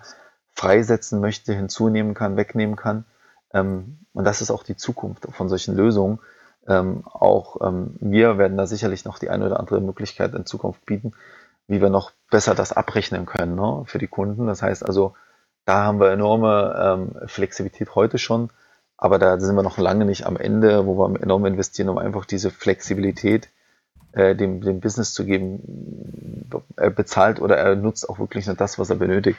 freisetzen 0.54 1.20
möchte, 1.20 1.52
hinzunehmen 1.52 2.14
kann, 2.14 2.36
wegnehmen 2.36 2.76
kann. 2.76 3.04
Ähm, 3.52 3.98
und 4.14 4.24
das 4.24 4.40
ist 4.40 4.50
auch 4.50 4.62
die 4.62 4.76
Zukunft 4.76 5.26
von 5.30 5.48
solchen 5.48 5.76
Lösungen. 5.76 6.18
Ähm, 6.66 7.04
auch 7.06 7.58
wir 8.00 8.38
werden 8.38 8.56
da 8.56 8.66
sicherlich 8.66 9.04
noch 9.04 9.18
die 9.18 9.30
eine 9.30 9.46
oder 9.46 9.60
andere 9.60 9.80
Möglichkeit 9.80 10.34
in 10.34 10.46
Zukunft 10.46 10.84
bieten, 10.84 11.12
wie 11.68 11.80
wir 11.80 11.90
noch 11.90 12.10
besser 12.30 12.54
das 12.54 12.72
abrechnen 12.72 13.26
können 13.26 13.54
ne, 13.54 13.84
für 13.86 13.98
die 13.98 14.08
Kunden. 14.08 14.46
Das 14.46 14.62
heißt 14.62 14.84
also, 14.84 15.14
da 15.64 15.84
haben 15.84 16.00
wir 16.00 16.10
enorme 16.10 16.74
ähm, 16.80 17.28
Flexibilität 17.28 17.94
heute 17.94 18.18
schon, 18.18 18.50
aber 18.96 19.18
da 19.18 19.38
sind 19.38 19.56
wir 19.56 19.62
noch 19.62 19.78
lange 19.78 20.04
nicht 20.04 20.26
am 20.26 20.36
Ende, 20.36 20.86
wo 20.86 20.96
wir 20.96 21.20
enorm 21.22 21.46
investieren, 21.46 21.88
um 21.88 21.98
einfach 21.98 22.24
diese 22.24 22.50
Flexibilität 22.50 23.48
äh, 24.12 24.34
dem, 24.34 24.60
dem 24.60 24.80
Business 24.80 25.12
zu 25.12 25.24
geben. 25.24 26.48
Er 26.76 26.90
bezahlt 26.90 27.40
oder 27.40 27.56
er 27.56 27.76
nutzt 27.76 28.08
auch 28.08 28.18
wirklich 28.18 28.46
nur 28.46 28.56
das, 28.56 28.78
was 28.78 28.90
er 28.90 28.96
benötigt. 28.96 29.38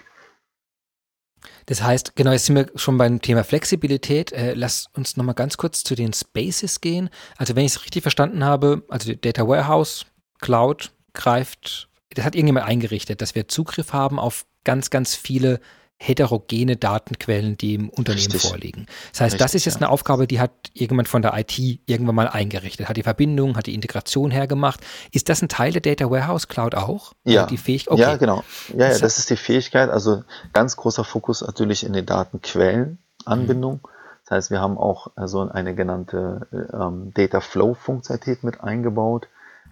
Das 1.66 1.84
heißt, 1.84 2.16
genau, 2.16 2.32
jetzt 2.32 2.46
sind 2.46 2.56
wir 2.56 2.72
schon 2.76 2.98
beim 2.98 3.22
Thema 3.22 3.44
Flexibilität. 3.44 4.32
Äh, 4.32 4.54
lass 4.54 4.88
uns 4.96 5.18
nochmal 5.18 5.36
ganz 5.36 5.58
kurz 5.58 5.84
zu 5.84 5.96
den 5.96 6.14
Spaces 6.14 6.82
gehen. 6.82 7.10
Also 7.38 7.56
wenn 7.56 7.66
ich 7.66 7.76
es 7.76 7.84
richtig 7.84 8.04
verstanden 8.04 8.44
habe, 8.44 8.84
also 8.90 9.12
die 9.12 9.20
Data 9.20 9.48
Warehouse, 9.48 10.06
Cloud 10.40 10.92
greift 11.14 11.88
das 12.18 12.26
hat 12.26 12.36
irgendjemand 12.36 12.66
eingerichtet, 12.66 13.22
dass 13.22 13.36
wir 13.36 13.48
Zugriff 13.48 13.94
haben 13.94 14.20
auf 14.20 14.46
ganz, 14.64 14.90
ganz 14.90 15.16
viele 15.16 15.60
heterogene 15.98 16.76
Datenquellen, 16.76 17.58
die 17.58 17.74
im 17.76 17.90
Unternehmen 17.90 18.32
Richtig. 18.32 18.50
vorliegen. 18.50 18.86
Das 19.12 19.22
heißt, 19.22 19.34
Richtig, 19.34 19.40
das 19.40 19.56
ist 19.56 19.66
jetzt 19.66 19.78
eine 19.78 19.90
Aufgabe, 19.90 20.28
die 20.28 20.40
hat 20.40 20.52
irgendjemand 20.74 21.08
von 21.08 21.22
der 21.22 21.38
IT 21.38 21.58
irgendwann 21.86 22.16
mal 22.16 22.28
eingerichtet, 22.28 22.88
hat 22.88 22.98
die 22.98 23.04
Verbindung, 23.04 23.58
hat 23.58 23.66
die 23.66 23.74
Integration 23.74 24.30
hergemacht. 24.30 24.82
Ist 25.12 25.30
das 25.30 25.42
ein 25.42 25.50
Teil 25.50 25.72
der 25.74 25.82
Data 25.82 26.10
Warehouse 26.10 26.48
Cloud 26.48 26.76
auch? 26.76 27.14
Ja, 27.24 27.48
die? 27.48 27.58
Okay. 27.58 28.00
ja 28.00 28.16
genau. 28.18 28.44
Ja, 28.76 28.92
ja, 28.92 29.00
das 29.00 29.18
ist 29.18 29.30
die 29.30 29.38
Fähigkeit. 29.38 29.90
Also 29.90 30.24
ganz 30.54 30.76
großer 30.76 31.04
Fokus 31.04 31.42
natürlich 31.42 31.84
in 31.84 31.94
den 31.94 32.06
Datenquellenanbindung. 32.06 33.74
Mhm. 33.74 33.90
Das 34.26 34.32
heißt, 34.32 34.52
wir 34.52 34.60
haben 34.60 34.78
auch 34.78 35.08
so 35.08 35.12
also 35.16 35.50
eine 35.50 35.74
genannte 35.74 36.48
ähm, 36.74 37.12
Data 37.14 37.42
Flow 37.42 37.74
Funktionalität 37.74 38.44
mit 38.44 38.62
eingebaut 38.62 39.28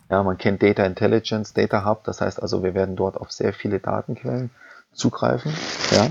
ja, 0.09 0.21
man 0.21 0.37
kennt 0.37 0.61
Data 0.61 0.85
Intelligence, 0.85 1.53
Data 1.53 1.83
Hub, 1.85 2.03
das 2.03 2.21
heißt 2.21 2.41
also, 2.41 2.63
wir 2.63 2.73
werden 2.73 2.95
dort 2.95 3.17
auf 3.17 3.31
sehr 3.31 3.53
viele 3.53 3.79
Datenquellen 3.79 4.51
zugreifen. 4.95 5.53
Ja, 5.91 6.09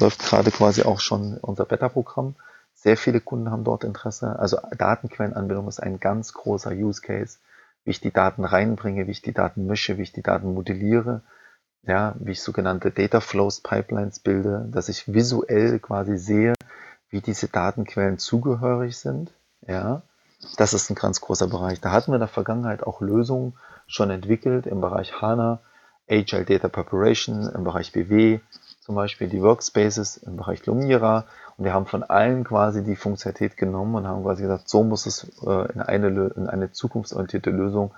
läuft 0.00 0.20
gerade 0.20 0.50
quasi 0.50 0.82
auch 0.82 1.00
schon 1.00 1.36
unser 1.38 1.64
Beta-Programm. 1.64 2.34
Sehr 2.74 2.96
viele 2.96 3.20
Kunden 3.20 3.50
haben 3.50 3.64
dort 3.64 3.84
Interesse. 3.84 4.38
Also 4.38 4.58
Datenquellenanbindung 4.76 5.68
ist 5.68 5.82
ein 5.82 6.00
ganz 6.00 6.32
großer 6.32 6.70
Use 6.70 7.00
Case, 7.00 7.38
wie 7.84 7.90
ich 7.90 8.00
die 8.00 8.12
Daten 8.12 8.44
reinbringe, 8.44 9.06
wie 9.06 9.12
ich 9.12 9.22
die 9.22 9.32
Daten 9.32 9.66
mische, 9.66 9.98
wie 9.98 10.02
ich 10.02 10.12
die 10.12 10.22
Daten 10.22 10.54
modelliere, 10.54 11.22
ja, 11.82 12.14
wie 12.18 12.32
ich 12.32 12.42
sogenannte 12.42 12.90
Data 12.90 13.20
Flows 13.20 13.60
Pipelines 13.60 14.20
bilde, 14.20 14.66
dass 14.70 14.88
ich 14.88 15.12
visuell 15.12 15.78
quasi 15.78 16.16
sehe, 16.16 16.54
wie 17.10 17.20
diese 17.20 17.48
Datenquellen 17.48 18.18
zugehörig 18.18 18.96
sind, 18.96 19.32
ja, 19.66 20.02
das 20.56 20.74
ist 20.74 20.90
ein 20.90 20.96
ganz 20.96 21.20
großer 21.20 21.46
Bereich. 21.46 21.80
Da 21.80 21.92
hatten 21.92 22.10
wir 22.10 22.16
in 22.16 22.20
der 22.20 22.28
Vergangenheit 22.28 22.82
auch 22.82 23.00
Lösungen 23.00 23.54
schon 23.86 24.10
entwickelt 24.10 24.66
im 24.66 24.80
Bereich 24.80 25.20
HANA, 25.20 25.60
Agile 26.12 26.44
Data 26.44 26.68
Preparation, 26.68 27.48
im 27.54 27.64
Bereich 27.64 27.92
BW, 27.92 28.40
zum 28.80 28.94
Beispiel 28.94 29.28
die 29.28 29.42
Workspaces, 29.42 30.16
im 30.18 30.36
Bereich 30.36 30.66
Lumira. 30.66 31.26
Und 31.56 31.64
wir 31.64 31.72
haben 31.72 31.86
von 31.86 32.02
allen 32.02 32.44
quasi 32.44 32.82
die 32.82 32.96
Funktionalität 32.96 33.56
genommen 33.56 33.94
und 33.94 34.06
haben 34.06 34.22
quasi 34.22 34.42
gesagt, 34.42 34.68
so 34.68 34.82
muss 34.82 35.06
es 35.06 35.24
äh, 35.44 35.72
in, 35.72 35.80
eine, 35.80 36.32
in 36.36 36.48
eine 36.48 36.72
zukunftsorientierte 36.72 37.50
Lösung 37.50 37.94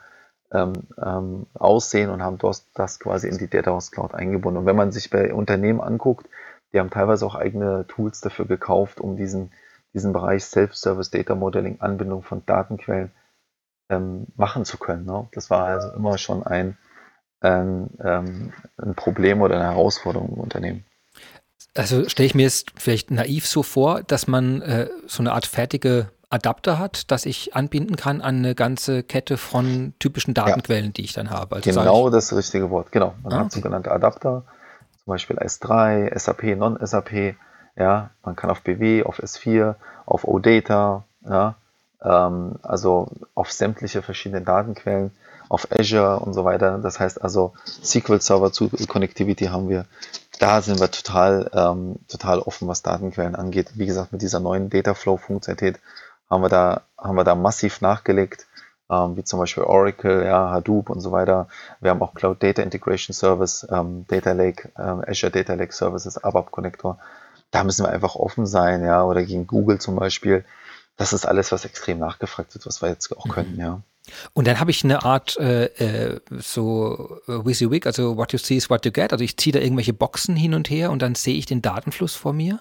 ähm, 0.52 0.72
ähm, 1.02 1.46
aussehen 1.54 2.10
und 2.10 2.22
haben 2.22 2.38
das, 2.38 2.70
das 2.74 3.00
quasi 3.00 3.28
in 3.28 3.38
die 3.38 3.48
Data 3.48 3.70
House 3.70 3.90
Cloud 3.90 4.14
eingebunden. 4.14 4.58
Und 4.58 4.66
wenn 4.66 4.76
man 4.76 4.92
sich 4.92 5.10
bei 5.10 5.32
Unternehmen 5.32 5.80
anguckt, 5.80 6.28
die 6.72 6.80
haben 6.80 6.90
teilweise 6.90 7.26
auch 7.26 7.34
eigene 7.34 7.86
Tools 7.86 8.20
dafür 8.20 8.46
gekauft, 8.46 9.00
um 9.00 9.16
diesen 9.16 9.50
diesen 9.94 10.12
Bereich 10.12 10.44
Self-Service 10.44 11.10
Data 11.10 11.34
Modeling, 11.34 11.80
Anbindung 11.80 12.22
von 12.22 12.44
Datenquellen 12.44 13.12
ähm, 13.88 14.26
machen 14.36 14.64
zu 14.64 14.76
können. 14.76 15.06
Ne? 15.06 15.28
Das 15.32 15.50
war 15.50 15.66
also 15.66 15.92
immer 15.92 16.18
schon 16.18 16.42
ein, 16.42 16.76
ein, 17.44 17.90
ähm, 18.02 18.52
ein 18.76 18.94
Problem 18.94 19.42
oder 19.42 19.56
eine 19.56 19.64
Herausforderung 19.64 20.30
im 20.34 20.40
Unternehmen. 20.40 20.84
Also 21.76 22.08
stelle 22.08 22.26
ich 22.26 22.34
mir 22.34 22.42
jetzt 22.42 22.72
vielleicht 22.76 23.10
naiv 23.10 23.46
so 23.46 23.62
vor, 23.62 24.02
dass 24.02 24.26
man 24.26 24.62
äh, 24.62 24.88
so 25.06 25.22
eine 25.22 25.32
Art 25.32 25.46
fertige 25.46 26.08
Adapter 26.30 26.78
hat, 26.78 27.10
dass 27.10 27.26
ich 27.26 27.54
anbinden 27.54 27.96
kann 27.96 28.20
an 28.20 28.38
eine 28.38 28.54
ganze 28.54 29.02
Kette 29.02 29.36
von 29.36 29.94
typischen 29.98 30.34
Datenquellen, 30.34 30.86
ja. 30.86 30.92
die 30.92 31.02
ich 31.02 31.12
dann 31.12 31.30
habe. 31.30 31.56
Also 31.56 31.70
genau 31.70 32.10
das 32.10 32.34
richtige 32.34 32.70
Wort, 32.70 32.92
genau. 32.92 33.14
Man 33.22 33.32
ah, 33.32 33.36
hat 33.38 33.46
okay. 33.46 33.56
sogenannte 33.56 33.92
Adapter, 33.92 34.44
zum 35.04 35.10
Beispiel 35.10 35.38
S3, 35.38 36.16
SAP, 36.18 36.56
Non-SAP, 36.56 37.36
ja, 37.76 38.10
man 38.24 38.36
kann 38.36 38.50
auf 38.50 38.62
BW, 38.62 39.04
auf 39.04 39.20
S4, 39.20 39.74
auf 40.06 40.26
OData, 40.26 41.04
ja, 41.28 41.56
ähm, 42.02 42.56
also 42.62 43.08
auf 43.34 43.52
sämtliche 43.52 44.02
verschiedene 44.02 44.42
Datenquellen, 44.42 45.12
auf 45.48 45.68
Azure 45.70 46.20
und 46.20 46.34
so 46.34 46.44
weiter. 46.44 46.78
Das 46.78 47.00
heißt 47.00 47.22
also 47.22 47.52
SQL 47.82 48.20
Server 48.20 48.52
zu 48.52 48.70
Connectivity 48.88 49.46
haben 49.46 49.68
wir. 49.68 49.86
Da 50.38 50.62
sind 50.62 50.80
wir 50.80 50.90
total, 50.90 51.50
ähm, 51.54 51.96
total 52.08 52.40
offen, 52.40 52.66
was 52.66 52.82
Datenquellen 52.82 53.36
angeht. 53.36 53.70
Wie 53.74 53.86
gesagt, 53.86 54.12
mit 54.12 54.22
dieser 54.22 54.40
neuen 54.40 54.68
Dataflow 54.68 55.16
Funktionalität 55.16 55.80
haben 56.28 56.42
wir 56.42 56.48
da, 56.48 56.82
haben 56.98 57.16
wir 57.16 57.24
da 57.24 57.34
massiv 57.34 57.80
nachgelegt, 57.80 58.46
ähm, 58.90 59.16
wie 59.16 59.24
zum 59.24 59.38
Beispiel 59.38 59.62
Oracle, 59.62 60.24
ja, 60.24 60.50
Hadoop 60.50 60.90
und 60.90 61.00
so 61.00 61.12
weiter. 61.12 61.48
Wir 61.80 61.90
haben 61.90 62.02
auch 62.02 62.14
Cloud 62.14 62.42
Data 62.42 62.62
Integration 62.62 63.14
Service, 63.14 63.66
ähm, 63.70 64.06
Data 64.08 64.32
Lake, 64.32 64.72
ähm, 64.76 65.04
Azure 65.06 65.30
Data 65.30 65.54
Lake 65.54 65.72
Services, 65.72 66.22
ABAP 66.22 66.50
Connector 66.50 66.98
da 67.54 67.62
müssen 67.62 67.84
wir 67.84 67.90
einfach 67.90 68.16
offen 68.16 68.46
sein, 68.46 68.84
ja, 68.84 69.04
oder 69.04 69.22
gegen 69.22 69.46
Google 69.46 69.78
zum 69.78 69.94
Beispiel. 69.94 70.44
Das 70.96 71.12
ist 71.12 71.24
alles, 71.24 71.52
was 71.52 71.64
extrem 71.64 72.00
nachgefragt 72.00 72.54
wird, 72.54 72.66
was 72.66 72.82
wir 72.82 72.88
jetzt 72.88 73.16
auch 73.16 73.28
können, 73.28 73.54
mhm. 73.54 73.60
ja. 73.60 73.80
Und 74.32 74.46
dann 74.46 74.60
habe 74.60 74.70
ich 74.70 74.84
eine 74.84 75.04
Art 75.04 75.36
äh, 75.38 75.64
äh 75.64 76.20
so 76.30 77.18
äh, 77.26 77.44
WYSIWYG, 77.44 77.86
also 77.86 78.16
what 78.16 78.32
you 78.32 78.38
see 78.38 78.56
is 78.56 78.68
what 78.68 78.84
you 78.84 78.92
get. 78.92 79.12
Also 79.12 79.24
ich 79.24 79.36
ziehe 79.36 79.52
da 79.52 79.60
irgendwelche 79.60 79.92
Boxen 79.94 80.36
hin 80.36 80.54
und 80.54 80.68
her 80.70 80.90
und 80.90 81.02
dann 81.02 81.14
sehe 81.14 81.36
ich 81.36 81.46
den 81.46 81.62
Datenfluss 81.62 82.14
vor 82.14 82.32
mir. 82.32 82.60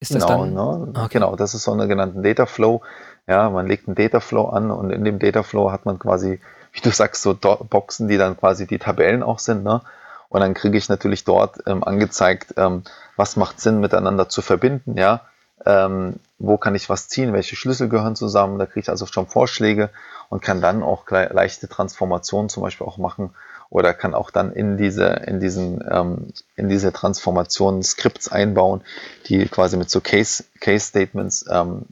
Ist 0.00 0.14
das 0.14 0.26
genau, 0.26 0.44
dann? 0.44 0.54
Ne? 0.54 0.92
Okay. 1.00 1.08
Genau, 1.14 1.36
das 1.36 1.54
ist 1.54 1.64
so 1.64 1.72
eine 1.72 1.88
genannte 1.88 2.20
Data 2.22 2.46
Flow. 2.46 2.82
Ja, 3.26 3.50
man 3.50 3.66
legt 3.66 3.88
einen 3.88 3.94
Data 3.94 4.20
Flow 4.20 4.48
an 4.48 4.70
und 4.70 4.90
in 4.90 5.04
dem 5.04 5.18
Data 5.18 5.42
Flow 5.42 5.70
hat 5.70 5.86
man 5.86 5.98
quasi, 5.98 6.40
wie 6.72 6.80
du 6.80 6.90
sagst, 6.90 7.22
so 7.22 7.34
Boxen, 7.34 8.08
die 8.08 8.16
dann 8.16 8.36
quasi 8.36 8.66
die 8.66 8.78
Tabellen 8.78 9.22
auch 9.22 9.38
sind. 9.38 9.64
Ne? 9.64 9.82
Und 10.28 10.40
dann 10.40 10.54
kriege 10.54 10.76
ich 10.76 10.88
natürlich 10.88 11.24
dort 11.24 11.58
ähm, 11.66 11.82
angezeigt, 11.82 12.54
ähm, 12.56 12.82
was 13.16 13.36
macht 13.36 13.60
Sinn 13.60 13.80
miteinander 13.80 14.28
zu 14.28 14.42
verbinden, 14.42 14.96
ja. 14.96 15.22
Ähm, 15.66 16.16
wo 16.38 16.56
kann 16.56 16.74
ich 16.74 16.88
was 16.88 17.08
ziehen, 17.08 17.32
welche 17.32 17.56
Schlüssel 17.56 17.88
gehören 17.88 18.16
zusammen, 18.16 18.58
da 18.58 18.66
kriege 18.66 18.80
ich 18.80 18.88
also 18.88 19.06
schon 19.06 19.26
Vorschläge 19.26 19.90
und 20.28 20.42
kann 20.42 20.60
dann 20.60 20.82
auch 20.82 21.10
leichte 21.10 21.68
Transformationen 21.68 22.48
zum 22.48 22.62
Beispiel 22.62 22.86
auch 22.86 22.98
machen 22.98 23.30
oder 23.70 23.92
kann 23.92 24.14
auch 24.14 24.30
dann 24.30 24.52
in 24.52 24.76
diese, 24.76 25.06
in 25.06 25.40
diesen, 25.40 25.84
ähm, 25.90 26.28
in 26.56 26.68
diese 26.68 26.92
Transformationen 26.92 27.82
Skripts 27.82 28.28
einbauen, 28.30 28.82
die 29.26 29.46
quasi 29.46 29.76
mit 29.76 29.90
so 29.90 30.00
Case, 30.00 30.44
Case 30.60 30.86
Statements 30.86 31.44
ähm, 31.50 31.86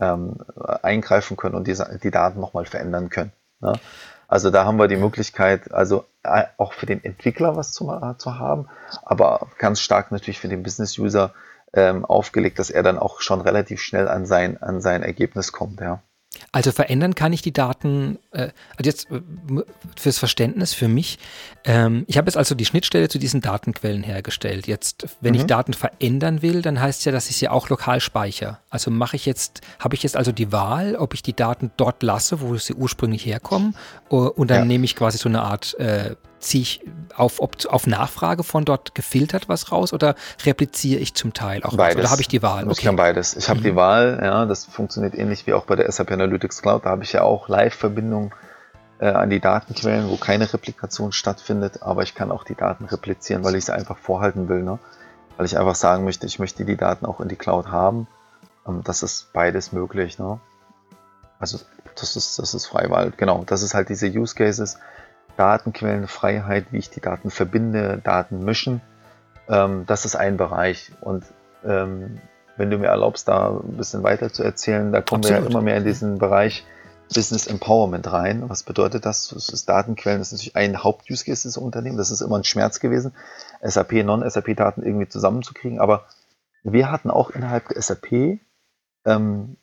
ähm, 0.00 0.38
eingreifen 0.82 1.36
können 1.36 1.54
und 1.54 1.66
diese, 1.66 1.98
die 2.02 2.10
Daten 2.10 2.40
nochmal 2.40 2.66
verändern 2.66 3.10
können. 3.10 3.32
Ne? 3.60 3.74
Also 4.26 4.50
da 4.50 4.64
haben 4.64 4.78
wir 4.78 4.88
die 4.88 4.96
Möglichkeit, 4.96 5.72
also 5.72 6.04
äh, 6.22 6.44
auch 6.56 6.72
für 6.72 6.86
den 6.86 7.04
Entwickler 7.04 7.56
was 7.56 7.72
zu, 7.72 7.86
zu 8.18 8.38
haben, 8.38 8.68
aber 9.04 9.48
ganz 9.58 9.80
stark 9.80 10.10
natürlich 10.10 10.40
für 10.40 10.48
den 10.48 10.62
Business-User 10.62 11.32
ähm, 11.74 12.04
aufgelegt, 12.04 12.58
dass 12.58 12.70
er 12.70 12.82
dann 12.82 12.98
auch 12.98 13.20
schon 13.20 13.40
relativ 13.40 13.80
schnell 13.80 14.08
an 14.08 14.26
sein, 14.26 14.62
an 14.62 14.80
sein 14.80 15.02
Ergebnis 15.02 15.52
kommt, 15.52 15.80
ja. 15.80 16.02
Also 16.52 16.72
verändern 16.72 17.14
kann 17.14 17.32
ich 17.32 17.42
die 17.42 17.52
Daten, 17.52 18.18
äh, 18.32 18.50
also 18.76 18.84
jetzt 18.84 19.10
äh, 19.10 19.20
fürs 19.96 20.18
Verständnis 20.18 20.74
für 20.74 20.88
mich, 20.88 21.18
ähm, 21.64 22.04
ich 22.06 22.16
habe 22.16 22.26
jetzt 22.26 22.36
also 22.36 22.54
die 22.54 22.64
Schnittstelle 22.64 23.08
zu 23.08 23.18
diesen 23.18 23.40
Datenquellen 23.40 24.02
hergestellt. 24.02 24.66
Jetzt, 24.66 25.06
wenn 25.20 25.34
mhm. 25.34 25.40
ich 25.40 25.46
Daten 25.46 25.72
verändern 25.72 26.42
will, 26.42 26.62
dann 26.62 26.80
heißt 26.80 27.00
es 27.00 27.04
ja, 27.04 27.12
dass 27.12 27.30
ich 27.30 27.36
sie 27.36 27.48
auch 27.48 27.68
lokal 27.68 28.00
speichere. 28.00 28.58
Also 28.70 28.90
mache 28.90 29.16
ich 29.16 29.26
jetzt, 29.26 29.60
habe 29.78 29.94
ich 29.94 30.02
jetzt 30.02 30.16
also 30.16 30.32
die 30.32 30.52
Wahl, 30.52 30.96
ob 30.96 31.14
ich 31.14 31.22
die 31.22 31.34
Daten 31.34 31.70
dort 31.76 32.02
lasse, 32.02 32.40
wo 32.40 32.56
sie 32.56 32.74
ursprünglich 32.74 33.24
herkommen, 33.26 33.76
und 34.08 34.50
dann 34.50 34.58
ja. 34.58 34.64
nehme 34.64 34.84
ich 34.84 34.96
quasi 34.96 35.18
so 35.18 35.28
eine 35.28 35.42
Art 35.42 35.74
äh, 35.78 36.14
ziehe 36.44 36.62
ich 36.62 36.80
auf, 37.16 37.40
auf 37.40 37.86
Nachfrage 37.86 38.44
von 38.44 38.64
dort 38.64 38.94
gefiltert 38.94 39.48
was 39.48 39.72
raus 39.72 39.92
oder 39.92 40.14
repliziere 40.44 41.00
ich 41.00 41.14
zum 41.14 41.32
Teil 41.32 41.62
auch 41.62 41.76
beides. 41.76 41.96
Was? 41.96 42.02
Oder 42.02 42.10
habe 42.10 42.20
ich 42.22 42.28
die 42.28 42.42
Wahl? 42.42 42.64
Okay. 42.64 42.72
Ich 42.78 42.84
kann 42.84 42.96
beides. 42.96 43.36
Ich 43.36 43.48
habe 43.48 43.60
mhm. 43.60 43.64
die 43.64 43.76
Wahl, 43.76 44.20
ja, 44.22 44.46
das 44.46 44.64
funktioniert 44.64 45.14
ähnlich 45.14 45.46
wie 45.46 45.52
auch 45.52 45.64
bei 45.64 45.76
der 45.76 45.90
SAP 45.90 46.12
Analytics 46.12 46.62
Cloud. 46.62 46.84
Da 46.84 46.90
habe 46.90 47.04
ich 47.04 47.12
ja 47.12 47.22
auch 47.22 47.48
Live-Verbindung 47.48 48.34
äh, 48.98 49.08
an 49.08 49.30
die 49.30 49.40
Datenquellen, 49.40 50.08
wo 50.08 50.16
keine 50.16 50.52
Replikation 50.52 51.12
stattfindet, 51.12 51.82
aber 51.82 52.02
ich 52.02 52.14
kann 52.14 52.30
auch 52.30 52.44
die 52.44 52.54
Daten 52.54 52.84
replizieren, 52.84 53.44
weil 53.44 53.54
ich 53.54 53.64
sie 53.64 53.74
einfach 53.74 53.98
vorhalten 53.98 54.48
will. 54.48 54.62
Ne? 54.62 54.78
Weil 55.36 55.46
ich 55.46 55.58
einfach 55.58 55.74
sagen 55.74 56.04
möchte, 56.04 56.26
ich 56.26 56.38
möchte 56.38 56.64
die 56.64 56.76
Daten 56.76 57.06
auch 57.06 57.20
in 57.20 57.28
die 57.28 57.36
Cloud 57.36 57.68
haben. 57.68 58.06
Ähm, 58.66 58.82
das 58.84 59.02
ist 59.02 59.32
beides 59.32 59.72
möglich. 59.72 60.18
Ne? 60.18 60.40
Also 61.38 61.58
das 61.96 62.16
ist, 62.16 62.38
das 62.38 62.54
ist 62.54 62.66
Freiwahl. 62.66 63.12
Genau, 63.16 63.44
das 63.46 63.62
ist 63.62 63.74
halt 63.74 63.88
diese 63.88 64.08
Use 64.08 64.34
Cases 64.34 64.78
Datenquellenfreiheit, 65.36 66.66
wie 66.70 66.78
ich 66.78 66.90
die 66.90 67.00
Daten 67.00 67.30
verbinde, 67.30 68.00
Daten 68.02 68.44
mischen. 68.44 68.80
Ähm, 69.48 69.84
das 69.86 70.04
ist 70.04 70.16
ein 70.16 70.36
Bereich. 70.36 70.92
Und 71.00 71.24
ähm, 71.64 72.20
wenn 72.56 72.70
du 72.70 72.78
mir 72.78 72.88
erlaubst, 72.88 73.28
da 73.28 73.50
ein 73.50 73.76
bisschen 73.76 74.02
weiter 74.02 74.32
zu 74.32 74.42
erzählen, 74.42 74.92
da 74.92 75.00
kommen 75.00 75.22
Absolut. 75.22 75.42
wir 75.42 75.44
ja 75.44 75.50
immer 75.50 75.62
mehr 75.62 75.76
in 75.76 75.84
diesen 75.84 76.18
Bereich 76.18 76.64
Business 77.12 77.46
Empowerment 77.46 78.10
rein. 78.12 78.48
Was 78.48 78.62
bedeutet 78.62 79.04
das? 79.04 79.28
Das 79.28 79.48
ist 79.48 79.68
Datenquellen, 79.68 80.20
das 80.20 80.32
ist 80.32 80.40
natürlich 80.40 80.56
ein 80.56 80.82
Haupt-Use 80.82 81.24
Case 81.24 81.46
des 81.46 81.56
Unternehmens. 81.56 81.98
Das 81.98 82.10
ist 82.10 82.20
immer 82.20 82.36
ein 82.36 82.44
Schmerz 82.44 82.80
gewesen, 82.80 83.12
SAP, 83.62 83.92
Non-SAP-Daten 83.92 84.82
irgendwie 84.82 85.08
zusammenzukriegen. 85.08 85.80
Aber 85.80 86.06
wir 86.62 86.90
hatten 86.90 87.10
auch 87.10 87.30
innerhalb 87.30 87.68
der 87.68 87.80
SAP 87.80 88.40
ähm, 89.04 89.56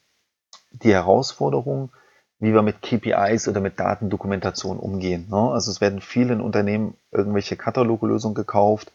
die 0.72 0.94
Herausforderung, 0.94 1.92
wie 2.41 2.53
wir 2.53 2.63
mit 2.63 2.81
KPIs 2.81 3.48
oder 3.48 3.62
mit 3.62 3.79
Datendokumentation 3.79 4.77
umgehen. 4.79 5.27
Ne? 5.29 5.38
Also 5.38 5.71
es 5.71 5.79
werden 5.79 6.01
vielen 6.01 6.41
Unternehmen 6.41 6.95
irgendwelche 7.12 7.55
Kataloglösungen 7.55 8.36
gekauft 8.36 8.91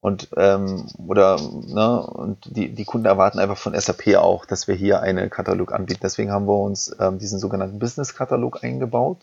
und 0.00 0.28
ähm, 0.36 0.86
oder 1.08 1.40
ne, 1.40 2.06
und 2.06 2.56
die, 2.56 2.68
die 2.68 2.84
Kunden 2.84 3.06
erwarten 3.06 3.40
einfach 3.40 3.56
von 3.56 3.78
SAP 3.78 4.16
auch, 4.16 4.44
dass 4.44 4.68
wir 4.68 4.74
hier 4.74 5.00
einen 5.00 5.28
Katalog 5.28 5.72
anbieten. 5.72 6.00
Deswegen 6.02 6.30
haben 6.30 6.46
wir 6.46 6.58
uns 6.58 6.94
ähm, 7.00 7.18
diesen 7.18 7.40
sogenannten 7.40 7.78
Business-Katalog 7.78 8.62
eingebaut 8.62 9.18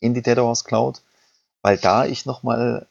in 0.00 0.12
die 0.12 0.22
Data 0.22 0.52
Cloud, 0.64 1.00
weil 1.62 1.78
da 1.78 2.04
ich 2.04 2.26
nochmal 2.26 2.86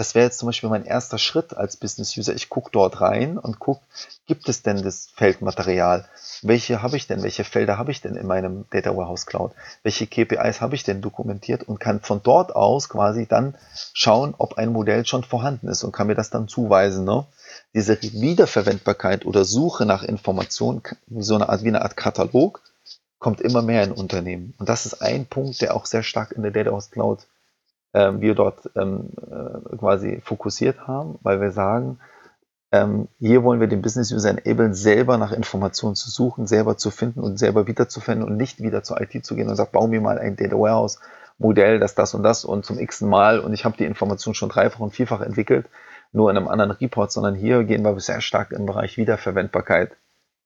das 0.00 0.14
wäre 0.14 0.24
jetzt 0.24 0.38
zum 0.38 0.46
Beispiel 0.46 0.70
mein 0.70 0.86
erster 0.86 1.18
Schritt 1.18 1.54
als 1.54 1.76
Business-User. 1.76 2.34
Ich 2.34 2.48
gucke 2.48 2.70
dort 2.72 3.02
rein 3.02 3.36
und 3.36 3.58
gucke, 3.58 3.82
gibt 4.24 4.48
es 4.48 4.62
denn 4.62 4.82
das 4.82 5.10
Feldmaterial? 5.14 6.08
Welche 6.40 6.80
habe 6.80 6.96
ich 6.96 7.06
denn? 7.06 7.22
Welche 7.22 7.44
Felder 7.44 7.76
habe 7.76 7.90
ich 7.90 8.00
denn 8.00 8.16
in 8.16 8.26
meinem 8.26 8.64
Data 8.70 8.96
Warehouse 8.96 9.26
Cloud? 9.26 9.52
Welche 9.82 10.06
KPIs 10.06 10.62
habe 10.62 10.74
ich 10.74 10.84
denn 10.84 11.02
dokumentiert 11.02 11.64
und 11.64 11.80
kann 11.80 12.00
von 12.00 12.22
dort 12.22 12.56
aus 12.56 12.88
quasi 12.88 13.26
dann 13.26 13.56
schauen, 13.92 14.34
ob 14.38 14.54
ein 14.54 14.72
Modell 14.72 15.04
schon 15.04 15.22
vorhanden 15.22 15.68
ist 15.68 15.84
und 15.84 15.92
kann 15.92 16.06
mir 16.06 16.14
das 16.14 16.30
dann 16.30 16.48
zuweisen. 16.48 17.04
Ne? 17.04 17.26
Diese 17.74 18.00
Wiederverwendbarkeit 18.00 19.26
oder 19.26 19.44
Suche 19.44 19.84
nach 19.84 20.02
Informationen, 20.02 20.80
wie 21.08 21.22
so 21.22 21.34
eine 21.34 21.50
Art, 21.50 21.62
wie 21.62 21.68
eine 21.68 21.82
Art 21.82 21.98
Katalog, 21.98 22.62
kommt 23.18 23.42
immer 23.42 23.60
mehr 23.60 23.84
in 23.84 23.92
Unternehmen. 23.92 24.54
Und 24.56 24.70
das 24.70 24.86
ist 24.86 25.02
ein 25.02 25.26
Punkt, 25.26 25.60
der 25.60 25.76
auch 25.76 25.84
sehr 25.84 26.02
stark 26.02 26.32
in 26.32 26.40
der 26.40 26.52
Data 26.52 26.70
Warehouse 26.70 26.90
Cloud 26.90 27.26
wir 27.92 28.34
dort 28.34 28.70
ähm, 28.76 29.10
äh, 29.20 29.76
quasi 29.76 30.20
fokussiert 30.22 30.86
haben, 30.86 31.18
weil 31.22 31.40
wir 31.40 31.50
sagen, 31.50 31.98
ähm, 32.72 33.08
hier 33.18 33.42
wollen 33.42 33.60
wir 33.60 33.66
den 33.66 33.82
Business 33.82 34.12
User 34.12 34.30
enablen, 34.30 34.74
selber 34.74 35.18
nach 35.18 35.32
Informationen 35.32 35.96
zu 35.96 36.08
suchen, 36.08 36.46
selber 36.46 36.76
zu 36.76 36.90
finden 36.90 37.20
und 37.20 37.36
selber 37.36 37.66
wiederzufinden 37.66 38.26
und 38.26 38.36
nicht 38.36 38.62
wieder 38.62 38.82
zur 38.84 39.00
IT 39.00 39.24
zu 39.24 39.34
gehen 39.34 39.48
und 39.48 39.56
sagt, 39.56 39.72
bau 39.72 39.88
mir 39.88 40.00
mal 40.00 40.18
ein 40.18 40.36
Data 40.36 40.56
Warehouse 40.56 41.00
Modell, 41.38 41.80
das 41.80 41.94
das 41.94 42.14
und 42.14 42.22
das 42.22 42.44
und 42.44 42.64
zum 42.64 42.78
x 42.78 43.00
Mal 43.00 43.40
und 43.40 43.54
ich 43.54 43.64
habe 43.64 43.76
die 43.76 43.86
Information 43.86 44.34
schon 44.34 44.50
dreifach 44.50 44.80
und 44.80 44.92
vierfach 44.92 45.20
entwickelt, 45.22 45.66
nur 46.12 46.30
in 46.30 46.36
einem 46.36 46.48
anderen 46.48 46.72
Report, 46.72 47.10
sondern 47.10 47.34
hier 47.34 47.64
gehen 47.64 47.82
wir 47.82 47.98
sehr 47.98 48.20
stark 48.20 48.52
im 48.52 48.66
Bereich 48.66 48.98
Wiederverwendbarkeit, 48.98 49.96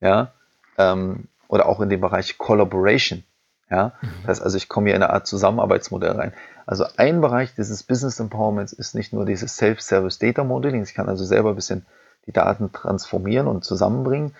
ja, 0.00 0.32
ähm, 0.78 1.28
oder 1.48 1.68
auch 1.68 1.80
in 1.80 1.90
dem 1.90 2.00
Bereich 2.00 2.38
Collaboration. 2.38 3.24
Ja, 3.70 3.92
mhm. 4.00 4.08
das 4.22 4.28
heißt 4.28 4.42
also, 4.42 4.56
ich 4.56 4.68
komme 4.68 4.88
hier 4.88 4.96
in 4.96 5.02
eine 5.02 5.12
Art 5.12 5.26
Zusammenarbeitsmodell 5.26 6.12
rein. 6.12 6.32
Also 6.66 6.86
ein 6.96 7.20
Bereich 7.20 7.54
dieses 7.54 7.82
Business 7.82 8.20
Empowerments 8.20 8.72
ist 8.72 8.94
nicht 8.94 9.12
nur 9.12 9.26
dieses 9.26 9.56
Self-Service 9.56 10.18
Data 10.18 10.44
Modeling, 10.44 10.82
ich 10.82 10.94
kann 10.94 11.08
also 11.08 11.24
selber 11.24 11.50
ein 11.50 11.56
bisschen 11.56 11.86
die 12.26 12.32
Daten 12.32 12.72
transformieren 12.72 13.46
und 13.46 13.64
zusammenbringen, 13.64 14.34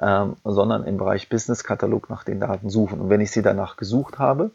ähm, 0.00 0.36
sondern 0.44 0.84
im 0.84 0.98
Bereich 0.98 1.28
Business 1.28 1.64
Katalog 1.64 2.10
nach 2.10 2.24
den 2.24 2.40
Daten 2.40 2.70
suchen. 2.70 3.00
Und 3.00 3.10
wenn 3.10 3.20
ich 3.20 3.30
sie 3.30 3.42
danach 3.42 3.76
gesucht 3.76 4.18
habe, 4.18 4.50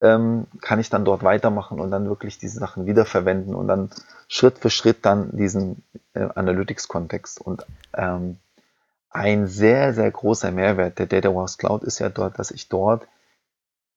ähm, 0.00 0.46
kann 0.60 0.80
ich 0.80 0.90
dann 0.90 1.04
dort 1.04 1.22
weitermachen 1.22 1.78
und 1.78 1.90
dann 1.90 2.08
wirklich 2.08 2.38
diese 2.38 2.58
Sachen 2.58 2.86
wiederverwenden 2.86 3.54
und 3.54 3.68
dann 3.68 3.90
Schritt 4.28 4.58
für 4.58 4.70
Schritt 4.70 5.04
dann 5.04 5.36
diesen 5.36 5.84
äh, 6.14 6.26
Analytics-Kontext. 6.34 7.40
Und 7.40 7.66
ähm, 7.94 8.38
ein 9.10 9.46
sehr, 9.46 9.92
sehr 9.92 10.10
großer 10.10 10.50
Mehrwert 10.52 10.98
der 10.98 11.06
Data 11.06 11.28
Warehouse 11.28 11.58
Cloud 11.58 11.84
ist 11.84 11.98
ja 11.98 12.08
dort, 12.08 12.38
dass 12.38 12.50
ich 12.50 12.68
dort 12.68 13.06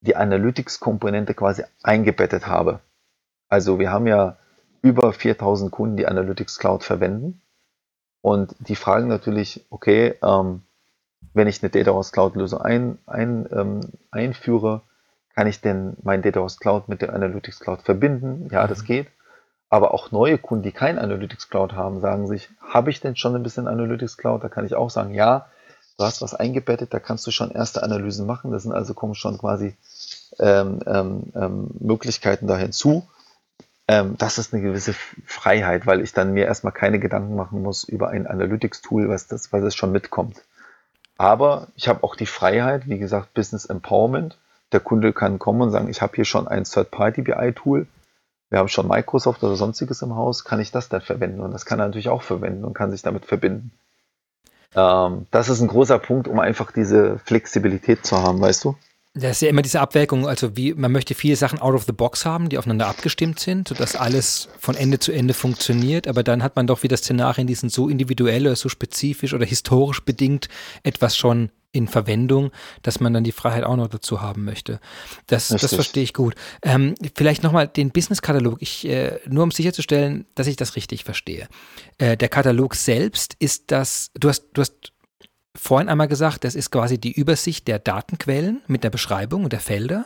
die 0.04 0.16
Analytics-Komponente 0.16 1.34
quasi 1.34 1.64
eingebettet 1.82 2.48
habe. 2.48 2.80
Also 3.50 3.80
wir 3.80 3.92
haben 3.92 4.08
ja 4.08 4.38
über 4.82 5.14
4000 5.14 5.72
Kunden, 5.72 5.98
die 5.98 6.08
Analytics 6.08 6.60
Cloud 6.60 6.84
verwenden. 6.84 7.42
Und 8.22 8.56
die 8.60 8.76
fragen 8.76 9.08
natürlich, 9.08 9.66
okay, 9.70 10.16
ähm, 10.22 10.64
wenn 11.34 11.48
ich 11.48 11.64
eine 11.64 11.70
Data 11.70 11.92
House 11.92 12.12
Cloud 12.12 12.36
Lösung 12.36 12.62
ein, 12.62 12.98
ein, 13.06 13.48
ähm, 13.52 13.82
einführe, 14.12 14.82
kann 15.36 15.48
ich 15.48 15.62
denn 15.62 15.96
mein 16.04 16.22
Data 16.22 16.42
House 16.42 16.60
Cloud 16.60 16.90
mit 16.90 17.02
der 17.02 17.14
Analytics 17.14 17.60
Cloud 17.60 17.82
verbinden? 17.82 18.50
Ja, 18.52 18.68
das 18.68 18.84
mhm. 18.84 18.88
geht. 18.88 19.08
Aber 19.70 19.94
auch 19.94 20.12
neue 20.12 20.38
Kunden, 20.38 20.64
die 20.64 20.72
kein 20.72 21.00
Analytics 21.00 21.50
Cloud 21.50 21.74
haben, 21.74 22.00
sagen 22.02 22.28
sich, 22.28 22.50
habe 22.62 22.92
ich 22.92 23.00
denn 23.00 23.16
schon 23.16 23.36
ein 23.36 23.44
bisschen 23.44 23.68
Analytics 23.68 24.18
Cloud? 24.18 24.44
Da 24.44 24.50
kann 24.50 24.66
ich 24.66 24.76
auch 24.76 24.90
sagen, 24.90 25.14
ja, 25.14 25.48
du 25.98 26.04
hast 26.04 26.22
was 26.22 26.36
eingebettet, 26.36 26.94
da 26.94 27.00
kannst 27.00 27.26
du 27.26 27.32
schon 27.32 27.52
erste 27.52 27.84
Analysen 27.84 28.28
machen. 28.28 28.52
Das 28.52 28.64
sind 28.64 28.74
also 28.74 28.94
kommen 28.94 29.16
schon 29.16 29.38
quasi 29.38 29.76
ähm, 30.40 30.80
ähm, 30.86 31.24
ähm, 31.36 31.72
Möglichkeiten 31.80 32.48
da 32.48 32.58
hinzu. 32.58 33.08
Ähm, 33.88 34.16
das 34.18 34.38
ist 34.38 34.54
eine 34.54 34.64
gewisse 34.64 34.94
Freiheit, 35.26 35.86
weil 35.86 36.02
ich 36.02 36.14
dann 36.14 36.34
mir 36.34 36.46
erstmal 36.46 36.74
keine 36.74 37.00
Gedanken 37.00 37.36
machen 37.36 37.62
muss 37.62 37.84
über 37.84 38.10
ein 38.10 38.28
Analytics-Tool, 38.28 39.10
was 39.10 39.28
das, 39.28 39.52
was 39.52 39.64
es 39.64 39.76
schon 39.76 39.92
mitkommt. 39.92 40.44
Aber 41.18 41.68
ich 41.76 41.88
habe 41.88 42.04
auch 42.04 42.16
die 42.16 42.26
Freiheit, 42.26 42.88
wie 42.88 42.98
gesagt, 42.98 43.34
Business 43.34 43.66
Empowerment. 43.66 44.38
Der 44.72 44.80
Kunde 44.80 45.14
kann 45.14 45.38
kommen 45.38 45.62
und 45.62 45.72
sagen, 45.72 45.90
ich 45.90 46.02
habe 46.02 46.16
hier 46.16 46.26
schon 46.26 46.48
ein 46.48 46.64
Third-Party-BI-Tool, 46.64 47.86
wir 48.50 48.60
haben 48.60 48.68
schon 48.68 48.88
Microsoft 48.88 49.44
oder 49.44 49.56
sonstiges 49.56 50.04
im 50.04 50.16
Haus, 50.16 50.44
kann 50.44 50.60
ich 50.60 50.72
das 50.72 50.88
dann 50.88 51.02
verwenden? 51.02 51.42
Und 51.42 51.52
das 51.52 51.66
kann 51.66 51.80
er 51.80 51.88
natürlich 51.88 52.10
auch 52.10 52.22
verwenden 52.22 52.64
und 52.64 52.76
kann 52.76 52.92
sich 52.92 53.02
damit 53.02 53.26
verbinden. 53.26 53.72
Ähm, 54.76 55.26
das 55.32 55.50
ist 55.50 55.62
ein 55.62 55.68
großer 55.68 56.00
Punkt, 56.00 56.28
um 56.28 56.40
einfach 56.40 56.72
diese 56.72 57.20
Flexibilität 57.20 58.06
zu 58.06 58.22
haben, 58.22 58.40
weißt 58.42 58.64
du? 58.64 58.76
Das 59.16 59.34
ist 59.34 59.42
ja 59.44 59.50
immer 59.50 59.62
diese 59.62 59.80
Abwägung, 59.80 60.28
also 60.28 60.58
wie 60.58 60.74
man 60.74 60.92
möchte 60.92 61.14
viele 61.14 61.36
Sachen 61.36 61.60
out 61.60 61.76
of 61.76 61.84
the 61.84 61.92
box 61.92 62.26
haben, 62.26 62.50
die 62.50 62.58
aufeinander 62.58 62.88
abgestimmt 62.88 63.40
sind, 63.40 63.68
sodass 63.68 63.96
alles 63.96 64.50
von 64.58 64.76
Ende 64.76 64.98
zu 64.98 65.12
Ende 65.12 65.36
funktioniert, 65.36 66.08
aber 66.08 66.24
dann 66.24 66.42
hat 66.42 66.56
man 66.56 66.66
doch 66.66 66.82
wieder 66.82 66.98
Szenarien, 66.98 67.46
die 67.46 67.54
sind 67.54 67.72
so 67.72 67.90
individuell 67.90 68.48
oder 68.48 68.56
so 68.56 68.70
spezifisch 68.70 69.36
oder 69.36 69.46
historisch 69.46 70.04
bedingt 70.04 70.50
etwas 70.82 71.16
schon 71.16 71.52
in 71.74 71.88
Verwendung, 71.88 72.52
dass 72.84 73.00
man 73.00 73.14
dann 73.14 73.24
die 73.24 73.32
Freiheit 73.32 73.64
auch 73.64 73.76
noch 73.76 73.88
dazu 73.88 74.22
haben 74.22 74.46
möchte. 74.46 74.80
Das, 75.28 75.50
das 75.50 75.74
verstehe 75.74 76.04
ich 76.04 76.14
gut. 76.14 76.36
Ähm, 76.62 76.96
vielleicht 77.16 77.44
nochmal 77.44 77.68
den 77.68 77.92
Business-Katalog, 77.92 78.62
ich, 78.62 78.88
äh, 78.88 79.20
nur 79.28 79.44
um 79.44 79.52
sicherzustellen, 79.52 80.26
dass 80.36 80.48
ich 80.48 80.56
das 80.56 80.76
richtig 80.76 81.04
verstehe. 81.04 81.48
Äh, 81.98 82.16
der 82.16 82.30
Katalog 82.30 82.76
selbst 82.76 83.36
ist 83.40 83.72
das, 83.72 84.12
du 84.14 84.30
hast, 84.30 84.46
du 84.54 84.62
hast 84.62 84.93
vorhin 85.56 85.90
einmal 85.90 86.08
gesagt, 86.08 86.44
das 86.44 86.56
ist 86.56 86.72
quasi 86.72 86.98
die 86.98 87.12
Übersicht 87.12 87.68
der 87.68 87.80
Datenquellen 87.80 88.62
mit 88.68 88.84
der 88.84 88.90
Beschreibung 88.90 89.44
und 89.44 89.54
der 89.54 89.60
Felder. 89.60 90.06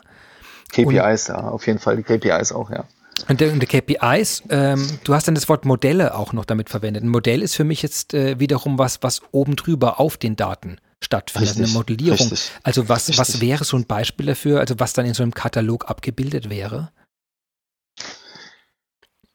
KPIs, 0.71 1.29
und, 1.29 1.35
ja, 1.35 1.49
auf 1.49 1.65
jeden 1.67 1.79
Fall 1.79 1.97
die 1.97 2.03
KPIs 2.03 2.51
auch, 2.51 2.69
ja. 2.69 2.85
Und 3.27 3.41
der, 3.41 3.51
und 3.51 3.59
der 3.59 3.67
KPIs, 3.67 4.43
ähm, 4.49 4.99
du 5.03 5.13
hast 5.13 5.27
dann 5.27 5.35
das 5.35 5.49
Wort 5.49 5.65
Modelle 5.65 6.15
auch 6.15 6.33
noch 6.33 6.45
damit 6.45 6.69
verwendet. 6.69 7.03
Ein 7.03 7.09
Modell 7.09 7.41
ist 7.41 7.55
für 7.55 7.63
mich 7.63 7.81
jetzt 7.81 8.13
äh, 8.13 8.39
wiederum 8.39 8.77
was, 8.77 9.01
was 9.01 9.21
oben 9.31 9.55
drüber 9.55 9.99
auf 9.99 10.17
den 10.17 10.35
Daten 10.35 10.77
stattfindet, 11.01 11.51
richtig, 11.51 11.65
eine 11.65 11.73
Modellierung. 11.73 12.17
Richtig, 12.17 12.51
also 12.63 12.89
was, 12.89 13.17
was 13.17 13.41
wäre 13.41 13.63
so 13.63 13.77
ein 13.77 13.85
Beispiel 13.85 14.27
dafür, 14.27 14.59
also 14.59 14.75
was 14.79 14.93
dann 14.93 15.05
in 15.05 15.13
so 15.13 15.23
einem 15.23 15.33
Katalog 15.33 15.89
abgebildet 15.89 16.49
wäre? 16.49 16.91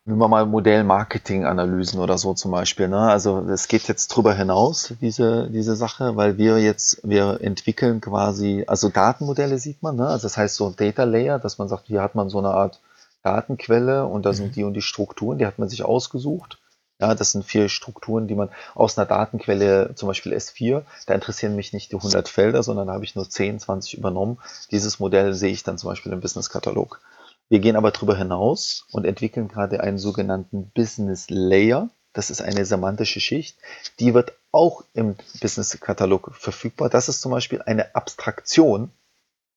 Nehmen 0.05 0.19
wir 0.19 0.29
mal 0.29 0.47
Modell-Marketing-Analysen 0.47 2.01
oder 2.01 2.19
so 2.19 2.35
zum 2.35 2.51
Beispiel. 2.51 2.89
Ne? 2.89 2.99
Also 2.99 3.39
es 3.49 3.69
geht 3.69 3.87
jetzt 3.87 4.09
drüber 4.09 4.35
hinaus, 4.35 4.95
diese, 5.01 5.49
diese 5.51 5.77
Sache, 5.77 6.17
weil 6.17 6.39
wir 6.39 6.59
jetzt, 6.59 7.01
wir 7.05 7.41
entwickeln 7.41 8.01
quasi, 8.01 8.65
also 8.67 8.89
Datenmodelle 8.89 9.59
sieht 9.59 9.83
man, 9.83 9.97
ne? 9.97 10.09
also 10.09 10.25
das 10.25 10.37
heißt 10.37 10.57
so 10.57 10.67
ein 10.67 10.77
Data 10.77 11.05
Layer, 11.05 11.39
dass 11.39 11.59
man 11.59 11.69
sagt, 11.69 11.87
hier 11.87 12.03
hat 12.03 12.15
man 12.15 12.29
so 12.29 12.39
eine 12.39 12.51
Art 12.51 12.81
Datenquelle 13.23 14.07
und 14.07 14.27
da 14.27 14.33
sind 14.33 14.49
mhm. 14.49 14.53
die 14.53 14.65
und 14.65 14.75
die 14.75 14.83
Strukturen, 14.83 15.39
die 15.39 15.47
hat 15.47 15.61
man 15.61 15.69
sich 15.69 15.85
ausgesucht. 15.85 16.59
Ja, 17.01 17.15
das 17.15 17.33
sind 17.33 17.45
vier 17.45 17.69
Strukturen, 17.69 18.29
die 18.29 18.35
man 18.35 18.49
aus 18.75 18.97
einer 18.97 19.07
Datenquelle, 19.07 19.95
zum 19.95 20.09
Beispiel 20.09 20.35
S4, 20.35 20.83
da 21.07 21.15
interessieren 21.15 21.57
mich 21.57 21.73
nicht 21.73 21.91
die 21.91 21.97
100 21.97 22.29
Felder, 22.29 22.63
sondern 22.63 22.89
da 22.89 22.95
habe 22.95 23.05
ich 23.05 23.17
nur 23.17 23.29
10, 23.29 23.59
20 23.59 23.99
übernommen. 23.99 24.39
Dieses 24.71 25.01
Modell 25.01 25.35
sehe 25.35 25.53
ich 25.53 25.65
dann 25.65 25.79
zum 25.79 25.91
Beispiel 25.91 26.13
im 26.13 26.21
Business-Katalog. 26.21 27.01
Wir 27.53 27.61
gehen 27.61 27.77
aber 27.77 27.91
darüber 27.91 28.17
hinaus 28.17 28.87
und 28.93 29.05
entwickeln 29.05 29.47
gerade 29.47 29.83
einen 29.83 29.99
sogenannten 29.99 30.71
Business 30.71 31.27
Layer. 31.29 31.91
Das 32.15 32.31
ist 32.31 32.41
eine 32.41 32.65
semantische 32.65 33.21
Schicht. 33.21 33.59
Die 34.01 34.15
wird 34.15 34.33
auch 34.53 34.85
im 34.95 35.17
Business-Katalog 35.39 36.35
verfügbar. 36.35 36.89
Das 36.89 37.11
ist 37.11 37.21
zum 37.21 37.31
Beispiel 37.31 37.61
eine 37.61 37.95
Abstraktion, 37.95 38.91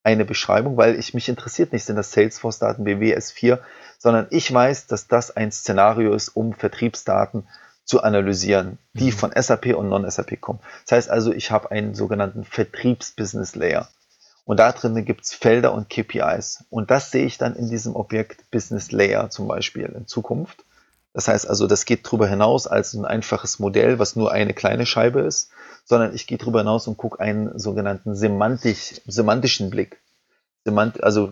eine 0.04 0.26
Beschreibung, 0.26 0.76
weil 0.76 1.00
ich 1.00 1.14
mich 1.14 1.30
interessiert 1.30 1.72
nicht, 1.72 1.86
sind 1.86 1.96
das 1.96 2.12
Salesforce-Daten, 2.12 2.86
WWS 2.86 3.32
4, 3.32 3.62
sondern 3.98 4.28
ich 4.30 4.54
weiß, 4.54 4.88
dass 4.88 5.08
das 5.08 5.32
ein 5.32 5.54
Szenario 5.54 6.14
ist, 6.14 6.28
um 6.28 6.52
Vertriebsdaten 6.52 7.48
zu 7.86 8.04
analysieren, 8.04 8.78
die 8.92 9.06
mhm. 9.06 9.12
von 9.14 9.32
SAP 9.34 9.68
und 9.68 9.88
Non-SAP 9.88 10.42
kommen. 10.42 10.60
Das 10.86 10.98
heißt 10.98 11.10
also, 11.10 11.32
ich 11.32 11.50
habe 11.50 11.72
einen 11.72 11.96
sogenannten 11.96 12.44
Vertriebs-Business-Layer. 12.44 13.88
Und 14.46 14.60
da 14.60 14.72
drin 14.72 15.04
gibt 15.06 15.26
es 15.26 15.34
Felder 15.34 15.74
und 15.74 15.90
KPIs. 15.90 16.66
Und 16.70 16.92
das 16.92 17.12
sehe 17.12 17.26
ich 17.26 17.38
dann 17.38 17.56
in 17.56 17.70
diesem 17.70 17.96
Objekt 17.96 18.50
Business 18.52 18.92
Layer 18.92 19.30
zum 19.32 19.48
Beispiel 19.48 19.86
in 19.86 20.08
Zukunft. 20.08 20.64
Das 21.14 21.28
heißt 21.28 21.48
also, 21.50 21.66
das 21.66 21.86
geht 21.86 22.06
darüber 22.06 22.28
hinaus 22.28 22.68
als 22.68 22.94
ein 22.94 23.06
einfaches 23.06 23.58
Modell, 23.58 24.00
was 24.00 24.16
nur 24.16 24.32
eine 24.32 24.54
kleine 24.54 24.86
Scheibe 24.86 25.22
ist, 25.22 25.50
sondern 25.84 26.14
ich 26.14 26.28
gehe 26.28 26.38
darüber 26.38 26.60
hinaus 26.60 26.88
und 26.88 26.98
gucke 26.98 27.20
einen 27.20 27.58
sogenannten 27.58 28.16
semantisch, 28.16 29.02
semantischen 29.08 29.70
Blick. 29.70 30.02
Semant, 30.64 31.04
also 31.04 31.32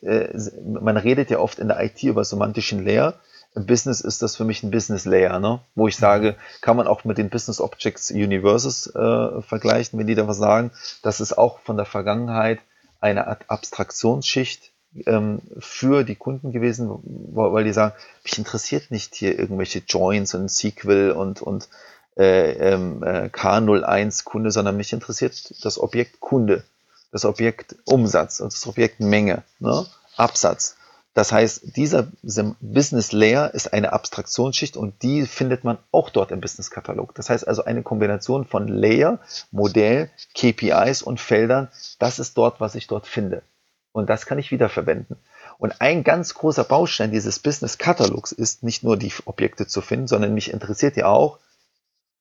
äh, 0.00 0.28
man 0.64 0.96
redet 0.96 1.30
ja 1.30 1.38
oft 1.38 1.58
in 1.58 1.68
der 1.68 1.82
IT 1.84 2.02
über 2.02 2.24
semantischen 2.24 2.84
Layer. 2.84 3.14
Im 3.54 3.66
Business 3.66 4.00
ist 4.00 4.22
das 4.22 4.36
für 4.36 4.44
mich 4.44 4.62
ein 4.62 4.70
Business 4.70 5.04
Layer, 5.04 5.40
ne? 5.40 5.60
wo 5.74 5.88
ich 5.88 5.96
sage, 5.96 6.36
kann 6.60 6.76
man 6.76 6.86
auch 6.86 7.04
mit 7.04 7.18
den 7.18 7.30
Business 7.30 7.60
Objects 7.60 8.10
Universes 8.10 8.86
äh, 8.94 9.42
vergleichen, 9.42 9.98
wenn 9.98 10.06
die 10.06 10.14
da 10.14 10.28
was 10.28 10.36
sagen. 10.36 10.70
Das 11.02 11.20
ist 11.20 11.36
auch 11.36 11.58
von 11.60 11.76
der 11.76 11.86
Vergangenheit 11.86 12.60
eine 13.00 13.26
Art 13.26 13.44
Abstraktionsschicht 13.48 14.70
ähm, 15.06 15.40
für 15.58 16.04
die 16.04 16.16
Kunden 16.16 16.52
gewesen, 16.52 16.90
weil 17.34 17.64
die 17.64 17.72
sagen, 17.72 17.94
mich 18.24 18.38
interessiert 18.38 18.90
nicht 18.90 19.14
hier 19.14 19.38
irgendwelche 19.38 19.82
Joins 19.86 20.34
und 20.34 20.50
SQL 20.50 21.14
und, 21.16 21.42
und 21.42 21.68
äh, 22.16 22.52
ähm, 22.52 23.02
äh, 23.02 23.28
K01 23.32 24.24
Kunde, 24.24 24.50
sondern 24.50 24.76
mich 24.76 24.92
interessiert 24.92 25.64
das 25.64 25.78
Objekt 25.78 26.20
Kunde, 26.20 26.64
das 27.12 27.24
Objekt 27.24 27.76
Umsatz 27.84 28.40
und 28.40 28.52
das 28.52 28.66
Objekt 28.66 29.00
Menge, 29.00 29.42
ne? 29.60 29.86
Absatz. 30.16 30.76
Das 31.18 31.32
heißt, 31.32 31.76
dieser 31.76 32.12
Business 32.22 33.10
Layer 33.10 33.52
ist 33.52 33.72
eine 33.72 33.92
Abstraktionsschicht 33.92 34.76
und 34.76 35.02
die 35.02 35.26
findet 35.26 35.64
man 35.64 35.78
auch 35.90 36.10
dort 36.10 36.30
im 36.30 36.40
Business 36.40 36.70
Katalog. 36.70 37.12
Das 37.16 37.28
heißt 37.28 37.48
also 37.48 37.64
eine 37.64 37.82
Kombination 37.82 38.44
von 38.44 38.68
Layer, 38.68 39.18
Modell, 39.50 40.10
KPIs 40.36 41.02
und 41.02 41.18
Feldern. 41.18 41.72
Das 41.98 42.20
ist 42.20 42.38
dort, 42.38 42.60
was 42.60 42.76
ich 42.76 42.86
dort 42.86 43.08
finde. 43.08 43.42
Und 43.90 44.08
das 44.08 44.26
kann 44.26 44.38
ich 44.38 44.52
wiederverwenden. 44.52 45.16
Und 45.58 45.80
ein 45.80 46.04
ganz 46.04 46.34
großer 46.34 46.62
Baustein 46.62 47.10
dieses 47.10 47.40
Business 47.40 47.78
Katalogs 47.78 48.30
ist 48.30 48.62
nicht 48.62 48.84
nur 48.84 48.96
die 48.96 49.12
Objekte 49.24 49.66
zu 49.66 49.80
finden, 49.80 50.06
sondern 50.06 50.34
mich 50.34 50.52
interessiert 50.52 50.96
ja 50.96 51.06
auch, 51.06 51.40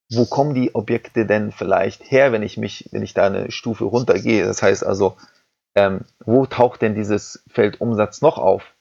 wo 0.10 0.26
kommen 0.26 0.56
die 0.56 0.74
Objekte 0.74 1.28
denn 1.28 1.52
vielleicht 1.52 2.10
her, 2.10 2.32
wenn 2.32 2.42
ich 2.42 2.58
mich, 2.58 2.90
wenn 2.92 3.04
ich 3.04 3.14
da 3.14 3.28
eine 3.28 3.52
Stufe 3.52 3.84
runtergehe? 3.84 4.44
Das 4.44 4.64
heißt 4.64 4.84
also, 4.84 5.18
ähm, 5.76 6.02
wo 6.26 6.48
taucht 6.48 6.82
denn 6.82 6.96
dieses 6.96 7.44
Feld 7.48 7.80
Umsatz 7.80 8.22
noch 8.22 8.40
auf? 8.40 8.74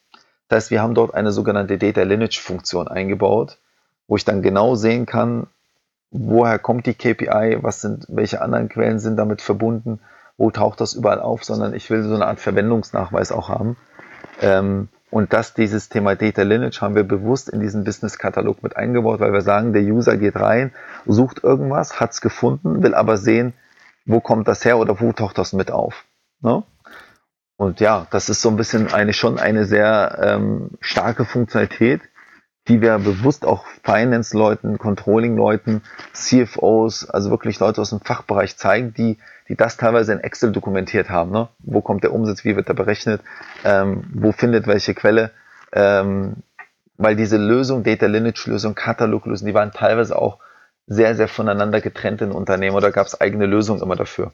Das 0.49 0.65
heißt, 0.65 0.71
wir 0.71 0.83
haben 0.83 0.95
dort 0.95 1.15
eine 1.15 1.33
sogenannte 1.33 1.79
Data 1.79 2.03
Lineage 2.03 2.41
Funktion 2.41 2.89
eingebaut, 2.89 3.59
wo 4.07 4.17
ich 4.17 4.25
dann 4.25 4.43
genau 4.43 4.75
sehen 4.75 5.07
kann, 5.07 5.49
woher 6.11 6.59
kommt 6.59 6.87
die 6.87 6.95
KPI, 6.95 7.59
was 7.63 7.81
sind, 7.81 8.07
welche 8.09 8.41
anderen 8.41 8.69
Quellen 8.69 8.99
sind 8.99 9.17
damit 9.17 9.43
verbunden, 9.43 10.01
wo 10.37 10.51
taucht 10.51 10.81
das 10.81 10.95
überall 10.95 11.21
auf, 11.21 11.45
sondern 11.45 11.75
ich 11.75 11.91
will 11.91 12.03
so 12.03 12.15
eine 12.15 12.27
Art 12.27 12.41
Verwendungsnachweis 12.41 13.33
auch 13.33 13.49
haben. 13.49 13.77
Ähm, 14.41 14.89
und 15.11 15.33
das, 15.33 15.55
dieses 15.55 15.89
Thema 15.89 16.15
Data 16.15 16.43
Lineage 16.43 16.81
haben 16.81 16.95
wir 16.95 17.05
bewusst 17.05 17.49
in 17.49 17.61
diesen 17.61 17.85
Business-Katalog 17.85 18.63
mit 18.63 18.77
eingebaut, 18.77 19.21
weil 19.21 19.33
wir 19.33 19.41
sagen, 19.41 19.73
der 19.73 19.83
User 19.83 20.17
geht 20.17 20.37
rein, 20.37 20.73
sucht 21.07 21.43
irgendwas, 21.43 22.01
hat 22.01 22.11
es 22.11 22.21
gefunden, 22.21 22.83
will 22.83 22.95
aber 22.95 23.17
sehen, 23.17 23.55
wo 24.05 24.21
kommt 24.21 24.49
das 24.49 24.65
her 24.65 24.79
oder 24.79 25.01
wo 25.01 25.13
taucht 25.13 25.39
das 25.39 25.53
mit 25.53 25.71
auf. 25.71 26.05
Ne? 26.41 26.65
Und 27.57 27.81
ja, 27.81 28.07
das 28.11 28.29
ist 28.29 28.42
so 28.42 28.51
ein 28.51 28.57
bisschen 28.57 28.92
eine 28.92 29.12
schon 29.12 29.38
eine 29.38 29.64
sehr 29.64 30.19
ähm, 30.21 30.71
starke 30.81 31.25
Funktionalität, 31.25 32.03
die 32.69 32.81
wir 32.81 32.99
bewusst 32.99 33.47
auch 33.47 33.64
Finance-Leuten, 33.85 34.79
Controlling-Leuten, 34.79 35.83
CFOs, 36.12 37.09
also 37.09 37.31
wirklich 37.31 37.59
Leute 37.61 37.81
aus 37.81 37.90
dem 37.90 38.01
Fachbereich 38.01 38.57
zeigen, 38.57 38.92
die, 38.92 39.19
die 39.49 39.57
das 39.57 39.77
teilweise 39.77 40.12
in 40.12 40.21
Excel 40.21 40.53
dokumentiert 40.53 41.09
haben. 41.09 41.31
Ne? 41.31 41.49
Wo 41.61 41.81
kommt 41.81 42.03
der 42.03 42.12
Umsatz, 42.12 42.45
wie 42.45 42.57
wird 42.57 42.69
er 42.69 42.75
berechnet, 42.75 43.23
ähm, 43.64 44.05
wo 44.12 44.33
findet 44.33 44.66
welche 44.66 44.95
Quelle. 44.95 45.31
Ähm, 45.73 46.42
weil 46.99 47.14
diese 47.14 47.37
Lösung, 47.37 47.85
Data 47.85 48.07
Lineage-Lösung, 48.07 48.75
Kataloglösung, 48.75 49.47
die 49.47 49.55
waren 49.55 49.71
teilweise 49.71 50.19
auch 50.19 50.38
sehr, 50.87 51.14
sehr 51.14 51.29
voneinander 51.29 51.81
getrennt 51.81 52.23
in 52.23 52.33
Unternehmen 52.33 52.77
oder 52.77 52.90
gab 52.90 53.07
es 53.07 53.21
eigene 53.21 53.47
Lösungen 53.47 53.83
immer 53.83 53.97
dafür. 53.97 54.33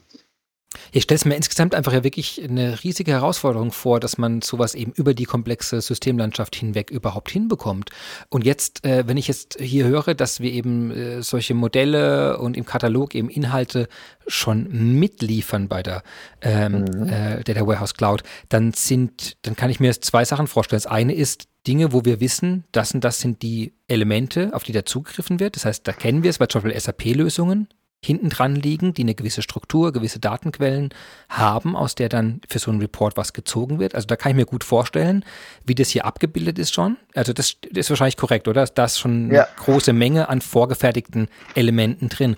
Ich 0.93 1.05
stelle 1.05 1.17
es 1.17 1.25
mir 1.25 1.35
insgesamt 1.37 1.75
einfach 1.75 1.93
ja 1.93 2.05
wirklich 2.05 2.43
eine 2.43 2.83
riesige 2.83 3.13
Herausforderung 3.13 3.73
vor, 3.73 4.01
dass 4.01 4.19
man 4.19 4.43
sowas 4.43 4.75
eben 4.75 4.93
über 4.93 5.15
die 5.15 5.25
komplexe 5.25 5.81
Systemlandschaft 5.81 6.57
hinweg 6.57 6.91
überhaupt 6.91 7.31
hinbekommt. 7.31 7.91
Und 8.29 8.45
jetzt, 8.45 8.85
äh, 8.85 9.07
wenn 9.07 9.17
ich 9.17 9.29
jetzt 9.29 9.59
hier 9.61 9.87
höre, 9.87 10.15
dass 10.15 10.41
wir 10.41 10.53
eben 10.53 10.91
äh, 10.91 11.23
solche 11.23 11.55
Modelle 11.55 12.39
und 12.39 12.57
im 12.57 12.65
Katalog 12.65 13.15
eben 13.15 13.29
Inhalte 13.29 13.89
schon 14.27 14.99
mitliefern 14.99 15.69
bei 15.69 15.83
der 15.83 16.03
ähm, 16.41 16.85
mhm. 16.85 17.09
äh, 17.09 17.43
Data 17.45 17.67
Warehouse 17.67 17.95
Cloud, 17.95 18.23
dann 18.49 18.73
sind, 18.73 19.37
dann 19.43 19.57
kann 19.57 19.71
ich 19.71 19.81
mir 19.81 19.93
zwei 20.01 20.25
Sachen 20.25 20.47
vorstellen. 20.47 20.83
Das 20.83 20.91
eine 20.91 21.15
ist 21.15 21.49
Dinge, 21.67 21.93
wo 21.93 22.05
wir 22.05 22.21
wissen, 22.21 22.65
das 22.73 22.93
und 22.93 23.05
das 23.05 23.21
sind 23.21 23.43
die 23.43 23.73
Elemente, 23.87 24.51
auf 24.53 24.65
die 24.65 24.73
da 24.73 24.85
zugegriffen 24.85 25.39
wird. 25.39 25.57
Das 25.57 25.65
heißt, 25.65 25.87
da 25.87 25.93
kennen 25.93 26.23
wir 26.23 26.31
es, 26.31 26.41
weil 26.41 26.49
zum 26.49 26.63
Beispiel 26.63 26.81
SAP-Lösungen 26.81 27.69
hinten 28.05 28.31
dran 28.31 28.57
liegen, 28.57 28.95
die 28.95 29.03
eine 29.03 29.15
gewisse 29.15 29.43
Struktur, 29.43 29.93
gewisse 29.93 30.19
Datenquellen 30.19 30.91
haben, 31.29 31.77
aus 31.77 31.95
der 31.95 32.09
dann 32.09 32.41
für 32.49 32.59
so 32.59 32.71
einen 32.71 32.81
Report 32.81 33.17
was 33.17 33.33
gezogen 33.33 33.79
wird. 33.79 33.95
Also 33.95 34.07
da 34.07 34.17
kann 34.17 34.31
ich 34.31 34.37
mir 34.37 34.45
gut 34.45 34.65
vorstellen, 34.65 35.25
wie 35.65 35.77
das 35.77 35.91
hier 35.91 36.05
abgebildet 36.05 36.59
ist 36.59 36.75
schon. 36.75 36.97
Also 37.15 37.33
das, 37.33 37.57
das 37.71 37.87
ist 37.87 37.91
wahrscheinlich 37.91 38.17
korrekt, 38.17 38.49
oder? 38.49 38.65
Da 38.65 38.87
ist 38.87 38.99
schon 38.99 39.27
eine 39.27 39.35
ja. 39.35 39.49
große 39.57 39.93
Menge 39.93 40.29
an 40.29 40.41
vorgefertigten 40.41 41.29
Elementen 41.55 42.09
drin. 42.09 42.37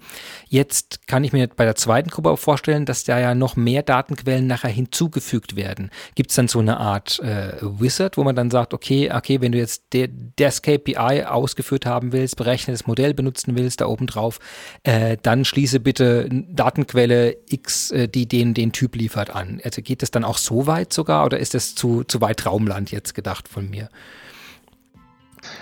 Jetzt 0.49 1.07
kann 1.07 1.25
ich 1.25 1.33
mir 1.33 1.49
bei 1.49 1.65
der 1.65 1.77
zweiten 1.77 2.11
Gruppe 2.11 2.31
auch 2.31 2.39
vorstellen, 2.39 2.85
dass 2.85 3.05
da 3.05 3.19
ja 3.19 3.35
noch 3.35 3.57
mehr 3.57 3.83
Datenquellen 3.83 4.47
nachher 4.47 4.71
hinzugefügt 4.71 5.57
werden. 5.57 5.91
Gibt 6.15 6.31
es 6.31 6.37
dann 6.37 6.49
so 6.49 6.59
eine 6.59 6.77
Art 6.77 7.21
äh, 7.21 7.57
Wizard, 7.63 8.19
wo 8.19 8.25
man 8.25 8.37
dann 8.37 8.51
sagt, 8.51 8.75
okay, 8.75 9.11
okay, 9.13 9.41
wenn 9.41 9.53
du 9.53 9.59
jetzt 9.59 9.85
der, 9.95 10.09
das 10.37 10.61
KPI 10.61 11.25
ausgeführt 11.25 11.87
haben 11.87 12.13
willst, 12.13 12.37
berechnetes 12.37 12.87
Modell 12.87 13.15
benutzen 13.15 13.57
willst, 13.57 13.81
da 13.81 13.87
oben 13.87 14.07
drauf, 14.07 14.39
äh, 14.83 15.17
dann 15.23 15.47
schließe 15.55 15.79
bitte 15.79 16.29
Datenquelle 16.31 17.37
X, 17.49 17.93
äh, 17.93 18.09
die 18.09 18.27
den, 18.27 18.55
den 18.55 18.73
Typ 18.73 18.97
liefert 18.97 19.31
an. 19.31 19.61
Also 19.65 19.83
geht 19.83 20.03
das 20.03 20.11
dann 20.11 20.25
auch 20.25 20.37
so 20.39 20.67
weit 20.67 20.93
sogar 20.93 21.25
oder 21.25 21.39
ist 21.39 21.55
das 21.55 21.77
zu, 21.77 22.03
zu 22.03 22.21
weit 22.21 22.45
Raumland 22.45 22.91
jetzt 22.91 23.15
gedacht 23.15 23.49
von 23.49 23.71
mir? 23.71 23.89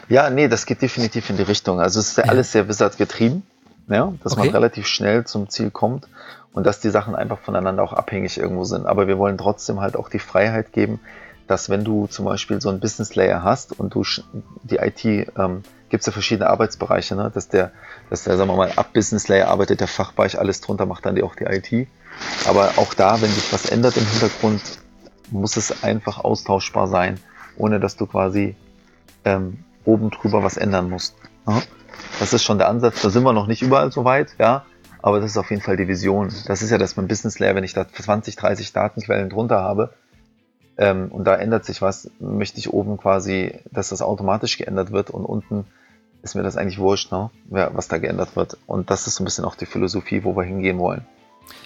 Ja, 0.09 0.31
nee, 0.31 0.49
das 0.49 0.65
geht 0.65 0.81
definitiv 0.81 1.29
in 1.29 1.37
die 1.37 1.43
Richtung. 1.43 1.79
Also 1.79 2.01
es 2.01 2.09
ist 2.09 2.17
ja, 2.17 2.25
ja. 2.25 2.31
alles 2.31 2.53
sehr 2.53 2.69
Wizard 2.69 2.97
getrieben, 2.97 3.43
ja, 3.89 4.15
dass 4.23 4.33
okay. 4.33 4.47
man 4.47 4.55
relativ 4.55 4.87
schnell 4.87 5.27
zum 5.27 5.51
Ziel 5.51 5.71
kommt 5.71 6.09
und 6.55 6.65
dass 6.65 6.81
die 6.81 6.91
Sachen 6.91 7.15
einfach 7.15 7.41
voneinander 7.41 7.83
auch 7.83 7.93
abhängig 7.93 8.39
irgendwo 8.39 8.65
sind. 8.65 8.87
Aber 8.87 9.09
wir 9.09 9.19
wollen 9.19 9.37
trotzdem 9.37 9.81
halt 9.81 9.97
auch 9.97 10.09
die 10.09 10.21
Freiheit 10.21 10.73
geben, 10.73 11.01
dass 11.49 11.69
wenn 11.69 11.85
du 11.85 12.07
zum 12.07 12.25
Beispiel 12.25 12.63
so 12.63 12.71
ein 12.71 12.81
Business 12.81 13.15
Layer 13.15 13.43
hast 13.43 13.79
und 13.79 13.95
du 13.95 14.05
die 14.63 14.77
IT, 14.77 15.05
ähm, 15.05 15.65
gibt 15.93 16.01
es 16.01 16.07
ja 16.07 16.13
verschiedene 16.13 16.49
Arbeitsbereiche, 16.49 17.15
ne? 17.15 17.31
dass 17.33 17.49
der, 17.49 17.71
dass 18.09 18.25
der, 18.25 18.39
sagen 18.39 18.49
wir 18.49 18.57
mal, 18.57 18.73
ab 18.77 18.95
Business 18.95 19.29
Layer 19.29 19.49
arbeitet 19.49 19.81
der 19.81 19.89
Fachbereich 19.89 20.39
alles 20.39 20.63
drunter, 20.63 20.87
macht 20.87 21.05
dann 21.05 21.15
die 21.15 21.23
auch 21.23 21.37
die 21.37 21.45
IT. 21.45 21.87
Aber 22.49 22.73
auch 22.77 22.95
da, 22.95 23.21
wenn 23.21 23.31
sich 23.31 23.53
was 23.53 23.67
ändert 23.67 23.99
im 23.99 24.07
Hintergrund, 24.07 24.63
muss 25.31 25.59
es 25.59 25.85
einfach 25.85 26.25
austauschbar 26.25 26.89
sein, 26.89 27.21
ohne 27.59 27.79
dass 27.79 27.97
du 27.97 28.07
quasi 28.07 28.57
ähm, 29.27 29.65
oben 29.85 30.11
drüber 30.11 30.43
was 30.43 30.57
ändern 30.57 30.89
musst. 30.89 31.15
Ja? 31.47 31.61
Das 32.19 32.33
ist 32.33 32.43
schon 32.43 32.57
der 32.57 32.71
Ansatz. 32.71 33.03
Da 33.03 33.11
sind 33.11 33.23
wir 33.23 33.35
noch 33.35 33.47
nicht 33.47 33.61
überall 33.61 33.93
so 33.93 34.07
weit, 34.07 34.35
ja. 34.39 34.65
Aber 35.03 35.21
das 35.21 35.33
ist 35.33 35.37
auf 35.37 35.51
jeden 35.51 35.61
Fall 35.61 35.77
die 35.77 35.89
Vision. 35.89 36.33
Das 36.47 36.63
ist 36.63 36.71
ja 36.71 36.79
das 36.79 36.95
beim 36.95 37.07
Business 37.07 37.39
Layer, 37.39 37.55
wenn 37.55 37.65
ich 37.65 37.75
da 37.75 37.87
20, 37.87 38.37
30 38.37 38.73
Datenquellen 38.73 39.29
drunter 39.29 39.61
habe, 39.61 39.93
ähm, 40.79 41.09
und 41.11 41.25
da 41.25 41.37
ändert 41.37 41.65
sich 41.65 41.83
was, 41.83 42.11
möchte 42.19 42.59
ich 42.59 42.73
oben 42.73 42.97
quasi, 42.97 43.61
dass 43.71 43.91
das 43.91 44.01
automatisch 44.01 44.57
geändert 44.57 44.91
wird 44.91 45.11
und 45.11 45.25
unten 45.25 45.67
ist 46.23 46.35
mir 46.35 46.43
das 46.43 46.57
eigentlich 46.57 46.79
wurscht, 46.79 47.13
ne? 47.13 47.31
was 47.49 47.89
da 47.89 47.99
geändert 47.99 48.37
wird. 48.37 48.57
Und 48.67 48.91
das 48.91 49.07
ist 49.07 49.17
so 49.17 49.23
ein 49.23 49.25
bisschen 49.25 49.45
auch 49.45 49.55
die 49.55 49.67
Philosophie, 49.67 50.25
wo 50.25 50.37
wir 50.37 50.45
hingehen 50.45 50.79
wollen. 50.79 51.05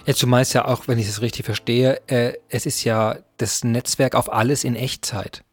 Jetzt, 0.05 0.21
du 0.23 0.27
meinst 0.27 0.53
ja 0.53 0.65
auch, 0.65 0.87
wenn 0.87 0.97
ich 0.97 1.07
es 1.07 1.21
richtig 1.21 1.45
verstehe, 1.45 2.01
äh, 2.07 2.33
es 2.49 2.65
ist 2.65 2.83
ja 2.83 3.17
das 3.37 3.63
Netzwerk 3.63 4.15
auf 4.15 4.31
alles 4.31 4.63
in 4.63 4.75
Echtzeit 4.75 5.43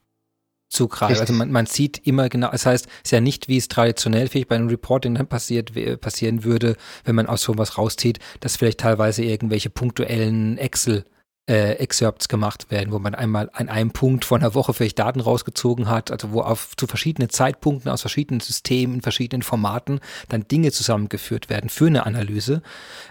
zugreifen. 0.68 1.20
Also 1.20 1.32
man, 1.32 1.50
man, 1.50 1.66
sieht 1.66 2.06
immer 2.06 2.28
genau, 2.28 2.50
das 2.50 2.66
heißt, 2.66 2.86
es 2.86 2.92
ist 3.04 3.10
ja 3.12 3.20
nicht, 3.20 3.48
wie 3.48 3.56
es 3.56 3.68
traditionell 3.68 4.28
vielleicht 4.28 4.48
bei 4.48 4.56
einem 4.56 4.68
Reporting 4.68 5.14
dann 5.14 5.26
passiert, 5.26 5.72
passieren 6.00 6.44
würde, 6.44 6.76
wenn 7.04 7.14
man 7.14 7.26
aus 7.26 7.42
sowas 7.42 7.78
rauszieht, 7.78 8.18
dass 8.40 8.56
vielleicht 8.56 8.80
teilweise 8.80 9.22
irgendwelche 9.22 9.70
punktuellen 9.70 10.58
Excel 10.58 11.04
äh, 11.46 11.72
Excerpts 11.72 12.28
gemacht 12.28 12.70
werden, 12.70 12.92
wo 12.92 12.98
man 12.98 13.14
einmal 13.14 13.50
an 13.52 13.68
einem 13.68 13.90
Punkt 13.90 14.24
von 14.24 14.40
einer 14.40 14.54
Woche 14.54 14.72
vielleicht 14.72 14.98
Daten 14.98 15.20
rausgezogen 15.20 15.88
hat, 15.88 16.11
also 16.11 16.33
wo 16.33 16.40
auf 16.40 16.76
zu 16.76 16.87
verschiedenen 16.87 17.28
Zeitpunkten 17.28 17.90
aus 17.90 18.00
verschiedenen 18.00 18.40
Systemen, 18.40 18.96
in 18.96 19.02
verschiedenen 19.02 19.42
Formaten 19.42 20.00
dann 20.28 20.48
Dinge 20.48 20.72
zusammengeführt 20.72 21.50
werden 21.50 21.68
für 21.68 21.87
eine 21.87 22.07
Analyse, 22.07 22.62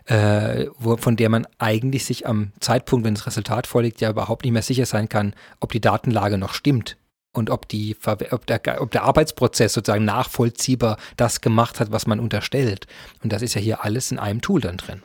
äh, 0.05 0.65
wo, 0.79 0.97
von 0.97 1.15
der 1.15 1.29
man 1.29 1.47
eigentlich 1.59 2.05
sich 2.05 2.27
am 2.27 2.51
Zeitpunkt, 2.59 3.05
wenn 3.05 3.15
das 3.15 3.27
Resultat 3.27 3.67
vorliegt, 3.67 4.01
ja 4.01 4.09
überhaupt 4.09 4.43
nicht 4.43 4.53
mehr 4.53 4.61
sicher 4.61 4.85
sein 4.85 5.09
kann, 5.09 5.35
ob 5.59 5.71
die 5.71 5.81
Datenlage 5.81 6.37
noch 6.37 6.53
stimmt 6.53 6.97
und 7.33 7.49
ob, 7.49 7.67
die, 7.67 7.95
ob, 8.31 8.45
der, 8.47 8.81
ob 8.81 8.91
der 8.91 9.03
Arbeitsprozess 9.03 9.73
sozusagen 9.73 10.05
nachvollziehbar 10.05 10.97
das 11.17 11.41
gemacht 11.41 11.79
hat, 11.79 11.91
was 11.91 12.07
man 12.07 12.19
unterstellt. 12.19 12.87
Und 13.23 13.33
das 13.33 13.41
ist 13.41 13.55
ja 13.55 13.61
hier 13.61 13.83
alles 13.83 14.11
in 14.11 14.19
einem 14.19 14.41
Tool 14.41 14.61
dann 14.61 14.77
drin. 14.77 15.01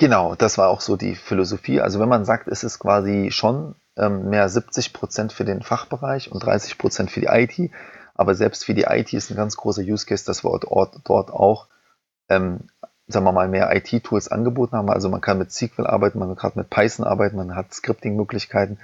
Genau, 0.00 0.34
das 0.34 0.56
war 0.56 0.70
auch 0.70 0.80
so 0.80 0.96
die 0.96 1.14
Philosophie. 1.14 1.82
Also 1.82 2.00
wenn 2.00 2.08
man 2.08 2.24
sagt, 2.24 2.48
es 2.48 2.64
ist 2.64 2.78
quasi 2.78 3.28
schon 3.30 3.74
ähm, 3.98 4.30
mehr 4.30 4.48
70 4.48 4.94
Prozent 4.94 5.30
für 5.30 5.44
den 5.44 5.60
Fachbereich 5.60 6.32
und 6.32 6.40
30 6.42 6.78
Prozent 6.78 7.10
für 7.10 7.20
die 7.20 7.26
IT, 7.26 7.70
aber 8.14 8.34
selbst 8.34 8.64
für 8.64 8.72
die 8.72 8.84
IT 8.84 9.12
ist 9.12 9.30
ein 9.30 9.36
ganz 9.36 9.58
großer 9.58 9.82
Use 9.82 10.06
Case, 10.06 10.24
dass 10.24 10.42
wir 10.42 10.58
dort, 10.58 11.00
dort 11.04 11.30
auch, 11.30 11.66
ähm, 12.30 12.60
sagen 13.08 13.26
wir 13.26 13.32
mal, 13.32 13.48
mehr 13.48 13.76
IT-Tools 13.76 14.28
angeboten 14.28 14.74
haben. 14.74 14.88
Also 14.88 15.10
man 15.10 15.20
kann 15.20 15.36
mit 15.36 15.52
SQL 15.52 15.86
arbeiten, 15.86 16.18
man 16.18 16.34
kann 16.34 16.52
mit 16.54 16.70
Python 16.70 17.04
arbeiten, 17.04 17.36
man 17.36 17.54
hat 17.54 17.74
Scripting-Möglichkeiten. 17.74 18.78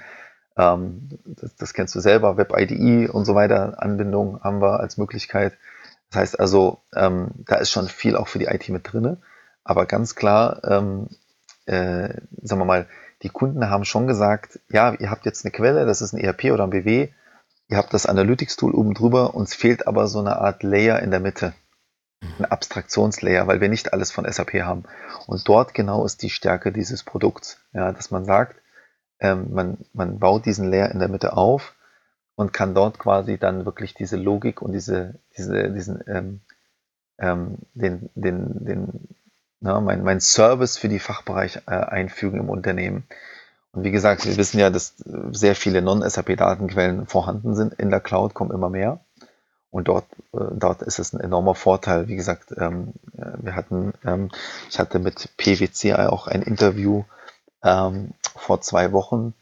Ähm, 0.55 1.09
das, 1.25 1.55
das, 1.55 1.73
kennst 1.73 1.95
du 1.95 1.99
selber, 1.99 2.37
Web-IDE 2.37 3.07
und 3.11 3.25
so 3.25 3.33
weiter, 3.33 3.81
Anbindungen 3.81 4.43
haben 4.43 4.61
wir 4.61 4.79
als 4.81 4.97
Möglichkeit. 4.97 5.53
Das 6.11 6.21
heißt 6.21 6.39
also, 6.39 6.77
ähm, 6.95 7.31
da 7.39 7.55
ist 7.55 7.71
schon 7.71 7.87
viel 7.87 8.15
auch 8.15 8.27
für 8.27 8.37
die 8.37 8.45
IT 8.45 8.69
mit 8.69 8.93
drinne. 8.93 9.17
Aber 9.67 9.85
ganz 9.85 10.15
klar, 10.15 10.61
ähm, 10.63 11.09
äh, 11.65 12.21
sagen 12.41 12.61
wir 12.61 12.65
mal, 12.65 12.87
die 13.21 13.27
Kunden 13.29 13.69
haben 13.69 13.83
schon 13.83 14.07
gesagt, 14.07 14.61
ja, 14.69 14.93
ihr 14.93 15.11
habt 15.11 15.25
jetzt 15.25 15.43
eine 15.43 15.51
Quelle, 15.51 15.85
das 15.85 16.01
ist 16.01 16.13
ein 16.13 16.19
ERP 16.19 16.45
oder 16.53 16.63
ein 16.63 16.69
BW, 16.69 17.09
ihr 17.67 17.77
habt 17.77 17.93
das 17.93 18.05
Analytics-Tool 18.05 18.73
oben 18.73 18.93
drüber, 18.93 19.35
uns 19.35 19.53
fehlt 19.53 19.85
aber 19.85 20.07
so 20.07 20.19
eine 20.19 20.37
Art 20.37 20.63
Layer 20.63 21.01
in 21.01 21.11
der 21.11 21.19
Mitte, 21.19 21.53
ein 22.39 22.45
Abstraktionslayer, 22.45 23.45
weil 23.47 23.59
wir 23.59 23.67
nicht 23.67 23.91
alles 23.91 24.09
von 24.09 24.31
SAP 24.31 24.53
haben. 24.61 24.85
Und 25.27 25.45
dort 25.49 25.73
genau 25.73 26.05
ist 26.05 26.23
die 26.23 26.29
Stärke 26.29 26.71
dieses 26.71 27.03
Produkts, 27.03 27.59
ja, 27.73 27.91
dass 27.91 28.09
man 28.09 28.23
sagt, 28.23 28.55
ähm, 29.19 29.47
man, 29.51 29.79
man 29.91 30.17
baut 30.17 30.45
diesen 30.45 30.71
Layer 30.71 30.91
in 30.91 30.99
der 30.99 31.09
Mitte 31.09 31.35
auf 31.35 31.75
und 32.35 32.53
kann 32.53 32.73
dort 32.73 32.99
quasi 32.99 33.37
dann 33.37 33.65
wirklich 33.65 33.95
diese 33.95 34.15
Logik 34.15 34.61
und 34.61 34.71
diese, 34.71 35.19
diese, 35.37 35.71
diesen, 35.71 36.01
ähm, 36.07 36.39
ähm, 37.19 37.57
den, 37.73 38.09
den, 38.15 38.63
den, 38.63 39.16
na, 39.59 39.79
mein, 39.81 40.03
mein 40.03 40.19
Service 40.19 40.77
für 40.77 40.89
die 40.89 40.99
Fachbereich 40.99 41.57
äh, 41.67 41.71
einfügen 41.71 42.39
im 42.39 42.49
Unternehmen. 42.49 43.07
Und 43.71 43.83
wie 43.83 43.91
gesagt, 43.91 44.25
wir 44.25 44.37
wissen 44.37 44.59
ja, 44.59 44.69
dass 44.69 44.95
sehr 45.31 45.55
viele 45.55 45.81
Non-SAP-Datenquellen 45.81 47.05
vorhanden 47.05 47.55
sind. 47.55 47.73
In 47.75 47.89
der 47.89 47.99
Cloud 47.99 48.33
kommen 48.33 48.51
immer 48.51 48.69
mehr. 48.69 48.99
Und 49.69 49.87
dort, 49.87 50.05
äh, 50.33 50.39
dort 50.53 50.81
ist 50.81 50.99
es 50.99 51.13
ein 51.13 51.19
enormer 51.19 51.55
Vorteil. 51.55 52.07
Wie 52.07 52.15
gesagt, 52.15 52.53
ähm, 52.57 52.93
äh, 53.17 53.25
wir 53.37 53.55
hatten, 53.55 53.93
ähm, 54.05 54.29
ich 54.69 54.79
hatte 54.79 54.99
mit 54.99 55.29
PwC 55.37 55.93
auch 55.93 56.27
ein 56.27 56.41
Interview 56.41 57.03
ähm, 57.63 58.11
vor 58.35 58.61
zwei 58.61 58.91
Wochen, 58.91 59.33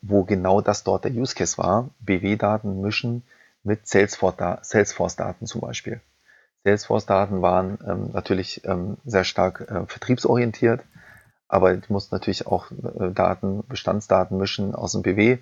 wo 0.00 0.24
genau 0.24 0.62
das 0.62 0.84
dort 0.84 1.04
der 1.04 1.12
Use 1.12 1.34
Case 1.34 1.58
war. 1.58 1.90
BW-Daten 2.00 2.80
mischen 2.80 3.24
mit 3.62 3.86
Salesforce-Daten 3.86 4.64
Salesforce 4.64 5.16
zum 5.44 5.60
Beispiel. 5.60 6.00
Salesforce-Daten 6.64 7.42
waren 7.42 7.78
ähm, 7.86 8.10
natürlich 8.12 8.64
ähm, 8.64 8.96
sehr 9.04 9.24
stark 9.24 9.60
äh, 9.60 9.86
vertriebsorientiert, 9.86 10.80
aber 11.46 11.74
du 11.74 11.92
musst 11.92 12.10
natürlich 12.10 12.46
auch 12.46 12.70
äh, 12.70 13.10
Daten, 13.12 13.64
Bestandsdaten 13.68 14.38
mischen 14.38 14.74
aus 14.74 14.92
dem 14.92 15.02
BW, 15.02 15.38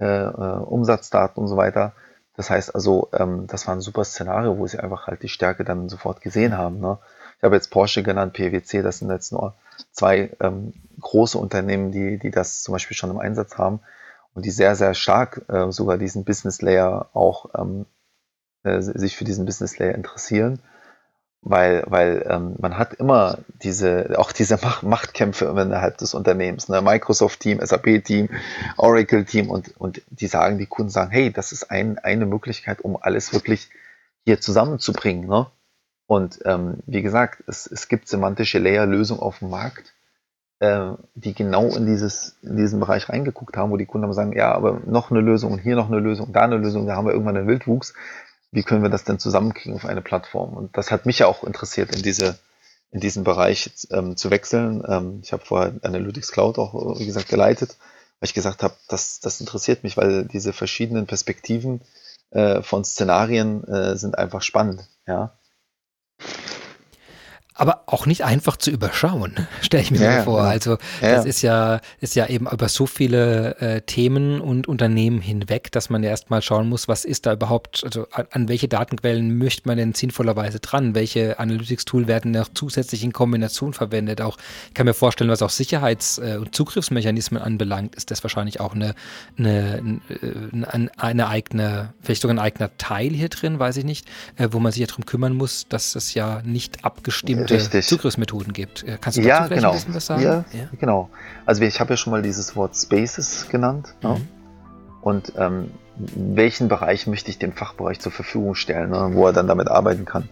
äh, 0.00 0.04
äh, 0.04 0.30
Umsatzdaten 0.30 1.42
und 1.42 1.48
so 1.48 1.56
weiter. 1.56 1.92
Das 2.34 2.48
heißt 2.48 2.74
also, 2.74 3.08
ähm, 3.12 3.46
das 3.46 3.66
war 3.66 3.74
ein 3.74 3.82
super 3.82 4.04
Szenario, 4.04 4.56
wo 4.56 4.66
sie 4.66 4.78
einfach 4.78 5.06
halt 5.06 5.22
die 5.22 5.28
Stärke 5.28 5.64
dann 5.64 5.90
sofort 5.90 6.22
gesehen 6.22 6.56
haben. 6.56 6.80
Ne? 6.80 6.98
Ich 7.36 7.44
habe 7.44 7.54
jetzt 7.54 7.70
Porsche 7.70 8.02
genannt, 8.02 8.32
PwC, 8.32 8.80
das 8.80 8.98
sind 8.98 9.10
jetzt 9.10 9.32
nur 9.32 9.54
zwei 9.90 10.30
ähm, 10.40 10.72
große 11.00 11.36
Unternehmen, 11.36 11.92
die, 11.92 12.18
die 12.18 12.30
das 12.30 12.62
zum 12.62 12.72
Beispiel 12.72 12.96
schon 12.96 13.10
im 13.10 13.18
Einsatz 13.18 13.58
haben 13.58 13.80
und 14.34 14.46
die 14.46 14.50
sehr, 14.50 14.74
sehr 14.74 14.94
stark 14.94 15.42
äh, 15.48 15.70
sogar 15.70 15.98
diesen 15.98 16.24
Business 16.24 16.62
Layer 16.62 17.10
auch 17.12 17.50
ähm, 17.54 17.84
äh, 18.64 18.80
sich 18.80 19.16
für 19.16 19.24
diesen 19.24 19.44
Business 19.44 19.78
Layer 19.78 19.94
interessieren, 19.94 20.60
weil, 21.42 21.84
weil 21.88 22.24
ähm, 22.28 22.54
man 22.60 22.78
hat 22.78 22.94
immer 22.94 23.38
diese, 23.62 24.14
auch 24.16 24.30
diese 24.30 24.58
Macht, 24.62 24.84
Machtkämpfe 24.84 25.46
innerhalb 25.46 25.98
des 25.98 26.14
Unternehmens, 26.14 26.68
ne? 26.68 26.80
Microsoft-Team, 26.80 27.60
SAP-Team, 27.60 28.28
Oracle-Team 28.76 29.50
und, 29.50 29.76
und 29.78 30.02
die 30.10 30.28
sagen, 30.28 30.58
die 30.58 30.66
Kunden 30.66 30.90
sagen, 30.90 31.10
hey, 31.10 31.32
das 31.32 31.50
ist 31.50 31.70
ein, 31.70 31.98
eine 31.98 32.26
Möglichkeit, 32.26 32.80
um 32.80 32.96
alles 33.00 33.32
wirklich 33.32 33.70
hier 34.24 34.40
zusammenzubringen. 34.40 35.28
Ne? 35.28 35.46
Und 36.06 36.38
ähm, 36.44 36.78
wie 36.86 37.02
gesagt, 37.02 37.42
es, 37.48 37.66
es 37.66 37.88
gibt 37.88 38.06
semantische 38.06 38.60
Layer-Lösungen 38.60 39.20
auf 39.20 39.40
dem 39.40 39.50
Markt, 39.50 39.94
äh, 40.60 40.92
die 41.16 41.34
genau 41.34 41.74
in, 41.74 41.86
dieses, 41.86 42.36
in 42.42 42.56
diesen 42.56 42.78
Bereich 42.78 43.08
reingeguckt 43.08 43.56
haben, 43.56 43.72
wo 43.72 43.76
die 43.76 43.86
Kunden 43.86 44.12
sagen, 44.12 44.32
ja, 44.36 44.52
aber 44.52 44.80
noch 44.86 45.10
eine 45.10 45.20
Lösung 45.20 45.52
und 45.52 45.58
hier 45.58 45.74
noch 45.74 45.88
eine 45.88 45.98
Lösung, 45.98 46.32
da 46.32 46.42
eine 46.42 46.58
Lösung, 46.58 46.86
da 46.86 46.94
haben 46.94 47.06
wir 47.06 47.12
irgendwann 47.12 47.36
einen 47.36 47.48
Wildwuchs 47.48 47.94
wie 48.52 48.62
können 48.62 48.82
wir 48.82 48.90
das 48.90 49.04
denn 49.04 49.18
zusammenkriegen 49.18 49.74
auf 49.74 49.86
eine 49.86 50.02
Plattform? 50.02 50.54
Und 50.54 50.76
das 50.76 50.90
hat 50.90 51.06
mich 51.06 51.18
ja 51.18 51.26
auch 51.26 51.42
interessiert, 51.42 51.94
in 51.94 52.02
diese 52.02 52.38
in 52.92 53.00
diesen 53.00 53.24
Bereich 53.24 53.70
ähm, 53.90 54.16
zu 54.16 54.30
wechseln. 54.30 54.84
Ähm, 54.86 55.20
ich 55.24 55.32
habe 55.32 55.44
vorher 55.44 55.72
Analytics 55.82 56.30
Cloud 56.30 56.58
auch, 56.58 56.98
wie 56.98 57.06
gesagt, 57.06 57.28
geleitet, 57.28 57.76
weil 58.20 58.26
ich 58.26 58.34
gesagt 58.34 58.62
habe, 58.62 58.74
das, 58.86 59.18
das 59.20 59.40
interessiert 59.40 59.82
mich, 59.82 59.96
weil 59.96 60.26
diese 60.26 60.52
verschiedenen 60.52 61.06
Perspektiven 61.06 61.80
äh, 62.30 62.62
von 62.62 62.84
Szenarien 62.84 63.64
äh, 63.64 63.96
sind 63.96 64.18
einfach 64.18 64.42
spannend. 64.42 64.86
Ja, 65.06 65.32
aber 67.62 67.84
auch 67.86 68.06
nicht 68.06 68.24
einfach 68.24 68.56
zu 68.56 68.72
überschauen, 68.72 69.46
stelle 69.60 69.84
ich 69.84 69.92
mir 69.92 70.02
ja, 70.02 70.22
vor. 70.24 70.38
Genau. 70.38 70.50
Also 70.50 70.70
ja. 71.00 71.14
das 71.14 71.24
ist 71.24 71.42
ja, 71.42 71.80
ist 72.00 72.16
ja 72.16 72.26
eben 72.26 72.48
über 72.48 72.68
so 72.68 72.86
viele 72.86 73.56
äh, 73.60 73.82
Themen 73.82 74.40
und 74.40 74.66
Unternehmen 74.66 75.20
hinweg, 75.20 75.70
dass 75.70 75.88
man 75.88 76.02
erstmal 76.02 76.42
schauen 76.42 76.68
muss, 76.68 76.88
was 76.88 77.04
ist 77.04 77.24
da 77.24 77.34
überhaupt, 77.34 77.84
also 77.84 78.08
an, 78.10 78.26
an 78.32 78.48
welche 78.48 78.66
Datenquellen 78.66 79.38
möchte 79.38 79.68
man 79.68 79.76
denn 79.76 79.94
sinnvollerweise 79.94 80.58
dran? 80.58 80.96
Welche 80.96 81.38
Analytics-Tool 81.38 82.08
werden 82.08 82.32
noch 82.32 82.48
zusätzlich 82.52 83.04
in 83.04 83.12
Kombination 83.12 83.74
verwendet? 83.74 84.22
Auch, 84.22 84.38
ich 84.66 84.74
kann 84.74 84.86
mir 84.86 84.94
vorstellen, 84.94 85.30
was 85.30 85.40
auch 85.40 85.50
Sicherheits- 85.50 86.18
äh, 86.18 86.38
und 86.38 86.56
Zugriffsmechanismen 86.56 87.40
anbelangt, 87.40 87.94
ist 87.94 88.10
das 88.10 88.24
wahrscheinlich 88.24 88.58
auch 88.58 88.74
eine, 88.74 88.96
eine, 89.38 90.00
eine, 90.68 90.90
eine 90.96 91.28
eigene, 91.28 91.94
vielleicht 92.02 92.22
sogar 92.22 92.34
ein 92.34 92.40
eigener 92.40 92.76
Teil 92.76 93.10
hier 93.10 93.28
drin, 93.28 93.60
weiß 93.60 93.76
ich 93.76 93.84
nicht, 93.84 94.08
äh, 94.36 94.48
wo 94.50 94.58
man 94.58 94.72
sich 94.72 94.80
ja 94.80 94.88
darum 94.88 95.06
kümmern 95.06 95.34
muss, 95.34 95.68
dass 95.68 95.94
es 95.94 96.14
ja 96.14 96.42
nicht 96.44 96.84
abgestimmt 96.84 97.51
bestimmte 97.52 97.78
Richtig. 97.78 97.88
Zugriffsmethoden 97.88 98.52
gibt. 98.52 98.82
Äh, 98.82 98.98
kannst 99.00 99.18
du 99.18 99.22
ja, 99.22 99.40
dazu 99.40 99.54
genau. 99.54 99.70
ein 99.70 99.74
bisschen 99.74 99.94
was 99.94 100.06
sagen? 100.06 100.22
Ja, 100.22 100.44
ja. 100.52 100.68
genau. 100.78 101.10
Also 101.46 101.62
ich 101.62 101.80
habe 101.80 101.92
ja 101.92 101.96
schon 101.96 102.10
mal 102.10 102.22
dieses 102.22 102.56
Wort 102.56 102.76
Spaces 102.76 103.48
genannt. 103.48 103.94
Ne? 104.02 104.08
Mhm. 104.10 104.14
Ne? 104.14 104.20
Und 105.02 105.32
ähm, 105.36 105.70
welchen 105.96 106.68
Bereich 106.68 107.06
möchte 107.06 107.30
ich 107.30 107.38
dem 107.38 107.52
Fachbereich 107.52 108.00
zur 108.00 108.12
Verfügung 108.12 108.54
stellen, 108.54 108.90
ne? 108.90 109.10
wo 109.12 109.26
er 109.26 109.32
dann 109.32 109.46
damit 109.46 109.68
arbeiten 109.68 110.04
kann. 110.04 110.28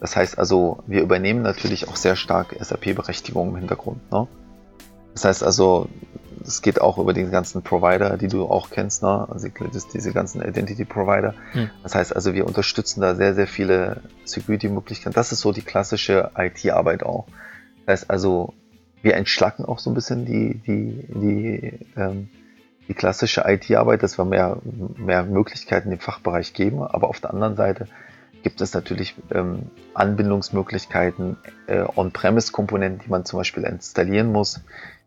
Das 0.00 0.16
heißt 0.16 0.38
also, 0.38 0.82
wir 0.86 1.02
übernehmen 1.02 1.42
natürlich 1.42 1.88
auch 1.88 1.96
sehr 1.96 2.16
stark 2.16 2.54
SAP-Berechtigung 2.58 3.50
im 3.50 3.56
Hintergrund. 3.56 4.10
Ne? 4.12 4.28
Das 5.14 5.24
heißt 5.24 5.42
also, 5.42 5.88
es 6.46 6.62
geht 6.62 6.80
auch 6.80 6.98
über 6.98 7.12
die 7.12 7.24
ganzen 7.24 7.62
Provider, 7.62 8.16
die 8.16 8.28
du 8.28 8.44
auch 8.46 8.70
kennst, 8.70 9.02
ne? 9.02 9.26
also 9.30 9.48
diese 9.92 10.12
ganzen 10.12 10.42
Identity 10.42 10.84
Provider. 10.84 11.34
Hm. 11.52 11.70
Das 11.82 11.94
heißt 11.94 12.14
also, 12.14 12.34
wir 12.34 12.46
unterstützen 12.46 13.00
da 13.00 13.14
sehr, 13.14 13.34
sehr 13.34 13.46
viele 13.46 14.02
Security-Möglichkeiten. 14.24 15.14
Das 15.14 15.32
ist 15.32 15.40
so 15.40 15.52
die 15.52 15.62
klassische 15.62 16.30
IT-Arbeit 16.36 17.02
auch. 17.02 17.26
Das 17.86 18.00
heißt 18.00 18.10
also, 18.10 18.54
wir 19.02 19.14
entschlacken 19.14 19.64
auch 19.64 19.78
so 19.78 19.90
ein 19.90 19.94
bisschen 19.94 20.24
die, 20.24 20.54
die, 20.66 21.06
die, 21.08 21.78
ähm, 21.96 22.28
die 22.88 22.94
klassische 22.94 23.44
IT-Arbeit, 23.46 24.02
dass 24.02 24.18
wir 24.18 24.24
mehr, 24.24 24.58
mehr 24.96 25.24
Möglichkeiten 25.24 25.92
im 25.92 25.98
Fachbereich 25.98 26.54
geben. 26.54 26.82
Aber 26.82 27.08
auf 27.08 27.20
der 27.20 27.30
anderen 27.30 27.56
Seite 27.56 27.88
gibt 28.42 28.60
es 28.60 28.74
natürlich 28.74 29.14
ähm, 29.30 29.70
Anbindungsmöglichkeiten, 29.94 31.36
äh, 31.66 31.84
On-Premise-Komponenten, 31.96 33.00
die 33.04 33.10
man 33.10 33.24
zum 33.24 33.38
Beispiel 33.38 33.64
installieren 33.64 34.32
muss 34.32 34.60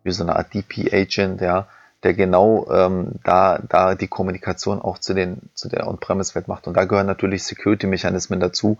wie 0.07 0.11
so 0.11 0.23
eine 0.23 0.35
Art 0.35 0.53
DP-Agent, 0.53 1.41
ja, 1.41 1.67
der 2.03 2.13
genau 2.13 2.67
ähm, 2.71 3.13
da, 3.23 3.59
da 3.59 3.95
die 3.95 4.07
Kommunikation 4.07 4.81
auch 4.81 4.97
zu, 4.97 5.13
den, 5.13 5.49
zu 5.53 5.69
der 5.69 5.87
On-Premise-Welt 5.87 6.47
macht. 6.47 6.67
Und 6.67 6.75
da 6.75 6.85
gehören 6.85 7.07
natürlich 7.07 7.43
Security-Mechanismen 7.43 8.39
dazu, 8.39 8.77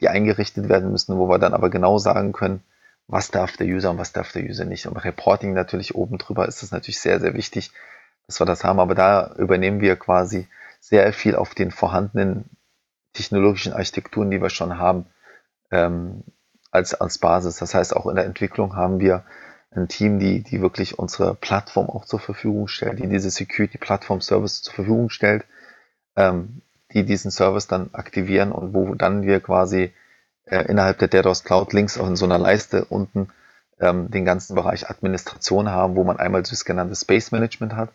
die 0.00 0.08
eingerichtet 0.08 0.68
werden 0.68 0.90
müssen, 0.90 1.18
wo 1.18 1.28
wir 1.28 1.38
dann 1.38 1.54
aber 1.54 1.70
genau 1.70 1.98
sagen 1.98 2.32
können, 2.32 2.62
was 3.06 3.30
darf 3.30 3.56
der 3.56 3.66
User 3.66 3.90
und 3.90 3.98
was 3.98 4.12
darf 4.12 4.32
der 4.32 4.44
User 4.44 4.64
nicht. 4.64 4.86
Und 4.86 4.96
Reporting 4.96 5.54
natürlich 5.54 5.94
oben 5.94 6.18
drüber 6.18 6.46
ist 6.46 6.62
das 6.62 6.70
natürlich 6.70 7.00
sehr, 7.00 7.20
sehr 7.20 7.34
wichtig, 7.34 7.72
dass 8.26 8.40
wir 8.40 8.46
das 8.46 8.64
haben. 8.64 8.80
Aber 8.80 8.94
da 8.94 9.34
übernehmen 9.38 9.80
wir 9.80 9.96
quasi 9.96 10.46
sehr 10.80 11.12
viel 11.12 11.34
auf 11.34 11.54
den 11.54 11.70
vorhandenen 11.70 12.44
technologischen 13.14 13.72
Architekturen, 13.72 14.30
die 14.30 14.40
wir 14.40 14.50
schon 14.50 14.78
haben, 14.78 15.06
ähm, 15.70 16.22
als, 16.70 16.94
als 16.94 17.18
Basis. 17.18 17.56
Das 17.56 17.74
heißt, 17.74 17.96
auch 17.96 18.06
in 18.06 18.16
der 18.16 18.26
Entwicklung 18.26 18.76
haben 18.76 19.00
wir 19.00 19.24
ein 19.70 19.88
Team, 19.88 20.18
die, 20.18 20.42
die 20.42 20.60
wirklich 20.60 20.98
unsere 20.98 21.34
Plattform 21.34 21.88
auch 21.90 22.04
zur 22.04 22.20
Verfügung 22.20 22.68
stellt, 22.68 22.98
die 22.98 23.08
diese 23.08 23.30
Security 23.30 23.78
Plattform 23.78 24.20
Service 24.20 24.62
zur 24.62 24.74
Verfügung 24.74 25.10
stellt, 25.10 25.44
ähm, 26.16 26.62
die 26.92 27.04
diesen 27.04 27.30
Service 27.30 27.66
dann 27.66 27.90
aktivieren 27.92 28.52
und 28.52 28.74
wo 28.74 28.94
dann 28.94 29.22
wir 29.22 29.40
quasi 29.40 29.92
äh, 30.46 30.64
innerhalb 30.64 30.98
der 30.98 31.08
DDoS 31.08 31.44
Cloud 31.44 31.72
links 31.72 31.98
auch 31.98 32.06
in 32.06 32.16
so 32.16 32.24
einer 32.24 32.38
Leiste 32.38 32.86
unten 32.86 33.28
ähm, 33.78 34.10
den 34.10 34.24
ganzen 34.24 34.54
Bereich 34.54 34.88
Administration 34.88 35.68
haben, 35.68 35.96
wo 35.96 36.04
man 36.04 36.18
einmal 36.18 36.42
das 36.42 36.64
genannte 36.64 36.96
Space 36.96 37.30
Management 37.30 37.74
hat, 37.74 37.90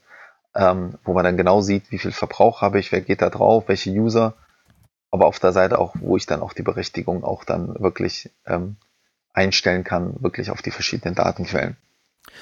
ähm, 0.56 0.96
wo 1.04 1.14
man 1.14 1.26
dann 1.26 1.38
genau 1.38 1.62
sieht, 1.62 1.92
wie 1.92 1.98
viel 1.98 2.12
Verbrauch 2.12 2.62
habe 2.62 2.80
ich, 2.80 2.92
wer 2.92 3.02
geht 3.02 3.22
da 3.22 3.30
drauf, 3.30 3.68
welche 3.68 3.90
User, 3.90 4.36
aber 5.10 5.26
auf 5.26 5.40
der 5.40 5.52
Seite 5.52 5.80
auch, 5.80 5.96
wo 6.00 6.18
ich 6.18 6.28
dann 6.28 6.42
auch 6.42 6.54
die 6.54 6.64
Berechtigung 6.64 7.24
auch 7.24 7.44
dann 7.44 7.80
wirklich 7.80 8.32
ähm, 8.46 8.78
einstellen 9.34 9.84
kann, 9.84 10.16
wirklich 10.22 10.50
auf 10.50 10.62
die 10.62 10.72
verschiedenen 10.72 11.16
Datenquellen. 11.16 11.78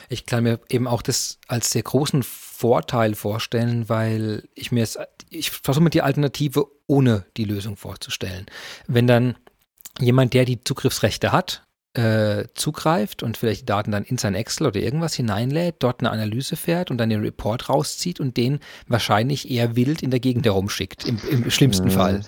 Ich 0.10 0.26
kann 0.26 0.44
mir 0.44 0.60
eben 0.70 0.88
auch 0.88 1.02
das 1.02 1.40
als 1.48 1.72
sehr 1.72 1.84
großen 1.84 2.24
Vorteil 2.24 3.16
vorstellen, 3.16 3.90
weil 3.90 4.48
ich 4.54 4.72
mir 4.72 4.84
es, 4.84 5.00
ich 5.30 5.52
versuche 5.52 5.84
mir 5.84 5.90
die 5.90 6.02
Alternative 6.02 6.68
ohne 6.88 7.26
die 7.38 7.46
Lösung 7.46 7.78
vorzustellen. 7.78 8.46
Wenn 8.88 9.08
dann 9.08 9.36
jemand, 10.00 10.34
der 10.34 10.46
die 10.46 10.64
Zugriffsrechte 10.64 11.32
hat, 11.32 11.66
äh, 11.94 12.46
zugreift 12.54 13.22
und 13.22 13.38
vielleicht 13.38 13.62
die 13.62 13.66
Daten 13.66 13.92
dann 13.92 14.04
in 14.04 14.18
sein 14.18 14.34
Excel 14.34 14.68
oder 14.68 14.80
irgendwas 14.80 15.14
hineinlädt, 15.14 15.76
dort 15.80 16.00
eine 16.00 16.12
Analyse 16.12 16.56
fährt 16.56 16.90
und 16.90 16.98
dann 16.98 17.10
den 17.10 17.22
Report 17.22 17.68
rauszieht 17.68 18.20
und 18.20 18.38
den 18.38 18.60
wahrscheinlich 18.88 19.52
eher 19.52 19.76
wild 19.76 20.02
in 20.02 20.10
der 20.10 20.22
Gegend 20.22 20.46
herumschickt, 20.46 21.06
im, 21.06 21.20
im 21.30 21.52
schlimmsten 21.52 21.88
mhm. 21.88 21.92
Fall. 21.92 22.22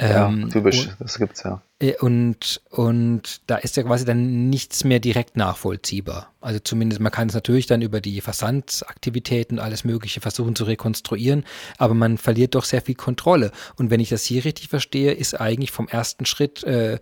Ja, 0.00 0.26
ähm, 0.26 0.50
typisch, 0.50 0.88
und, 0.88 0.96
das 0.98 1.18
gibt's 1.18 1.44
ja. 1.44 1.62
Äh, 1.78 1.94
und, 2.00 2.60
und 2.70 3.42
da 3.46 3.56
ist 3.56 3.76
ja 3.76 3.84
quasi 3.84 4.04
dann 4.04 4.50
nichts 4.50 4.82
mehr 4.82 4.98
direkt 4.98 5.36
nachvollziehbar. 5.36 6.32
Also 6.40 6.58
zumindest, 6.58 7.00
man 7.00 7.12
kann 7.12 7.28
es 7.28 7.34
natürlich 7.34 7.66
dann 7.66 7.80
über 7.80 8.00
die 8.00 8.20
Versandsaktivitäten 8.20 9.60
alles 9.60 9.84
Mögliche 9.84 10.20
versuchen 10.20 10.56
zu 10.56 10.64
rekonstruieren, 10.64 11.44
aber 11.78 11.94
man 11.94 12.18
verliert 12.18 12.56
doch 12.56 12.64
sehr 12.64 12.82
viel 12.82 12.96
Kontrolle. 12.96 13.52
Und 13.76 13.90
wenn 13.90 14.00
ich 14.00 14.08
das 14.08 14.24
hier 14.24 14.44
richtig 14.44 14.68
verstehe, 14.68 15.12
ist 15.12 15.40
eigentlich 15.40 15.70
vom 15.70 15.86
ersten 15.86 16.26
Schritt 16.26 16.64
äh, 16.64 16.94
äh, 16.94 16.98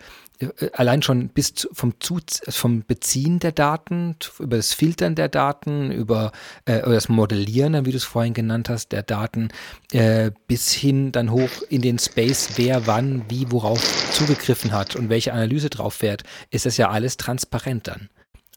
allein 0.72 1.02
schon 1.02 1.28
bis 1.28 1.68
vom, 1.72 1.94
zu, 2.00 2.20
vom 2.48 2.84
Beziehen 2.84 3.38
der 3.38 3.52
Daten, 3.52 4.16
über 4.38 4.56
das 4.56 4.74
Filtern 4.74 5.14
der 5.14 5.28
Daten, 5.28 5.90
über 5.90 6.32
äh, 6.64 6.80
das 6.82 7.08
Modellieren, 7.08 7.84
wie 7.86 7.90
du 7.90 7.96
es 7.96 8.04
vorhin 8.04 8.34
genannt 8.34 8.68
hast, 8.68 8.92
der 8.92 9.02
Daten, 9.02 9.48
äh, 9.92 10.30
bis 10.46 10.72
hin 10.72 11.12
dann 11.12 11.30
hoch 11.30 11.50
in 11.68 11.82
den 11.82 11.98
Space, 11.98 12.50
wer 12.56 12.86
wann, 12.86 13.24
wie, 13.28 13.50
worauf 13.50 13.80
zugegriffen 14.12 14.72
hat 14.72 14.96
und 14.96 15.08
welche 15.08 15.32
Analyse 15.32 15.70
drauf 15.70 15.94
fährt, 15.94 16.22
ist 16.50 16.66
das 16.66 16.76
ja 16.76 16.90
alles 16.90 17.16
transparent 17.16 17.88
dann. 17.88 18.08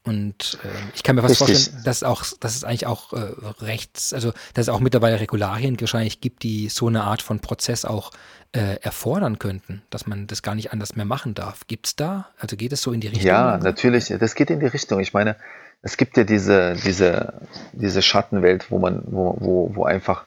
Und 0.06 0.60
äh, 0.64 0.68
ich 0.94 1.02
kann 1.02 1.16
mir 1.16 1.24
fast 1.24 1.42
Richtig. 1.42 1.56
vorstellen, 1.56 1.84
dass 1.84 2.04
auch, 2.04 2.24
dass 2.40 2.56
es 2.56 2.64
eigentlich 2.64 2.86
auch 2.86 3.12
äh, 3.14 3.34
rechts, 3.60 4.14
also 4.14 4.34
dass 4.54 4.68
es 4.68 4.70
auch 4.70 4.80
mittlerweile 4.80 5.20
Regularien 5.20 5.80
wahrscheinlich 5.82 6.22
gibt, 6.22 6.44
die 6.44 6.70
so 6.70 6.88
eine 6.88 7.04
Art 7.04 7.24
von 7.24 7.40
Prozess 7.40 7.86
auch 7.86 8.12
äh, 8.52 8.80
erfordern 8.82 9.40
könnten, 9.40 9.82
dass 9.90 10.06
man 10.06 10.28
das 10.28 10.44
gar 10.44 10.54
nicht 10.54 10.72
anders 10.72 10.96
mehr 10.96 11.06
machen 11.06 11.34
darf. 11.34 11.66
Gibt 11.68 11.88
es 11.88 11.96
da? 11.96 12.28
Also 12.40 12.56
geht 12.56 12.72
es 12.72 12.84
so 12.84 12.92
in 12.92 13.02
die 13.02 13.08
Richtung? 13.08 13.26
Ja, 13.26 13.58
natürlich, 13.58 14.14
das 14.20 14.36
geht 14.36 14.52
in 14.52 14.60
die 14.60 14.68
Richtung. 14.68 15.00
Ich 15.00 15.14
meine, 15.14 15.38
es 15.82 15.98
gibt 15.98 16.18
ja 16.18 16.24
diese, 16.24 16.76
diese, 16.76 17.34
diese 17.74 18.02
Schattenwelt, 18.02 18.70
wo 18.70 18.78
man, 18.78 19.04
wo, 19.08 19.36
wo, 19.40 19.76
wo 19.76 19.86
einfach, 19.86 20.26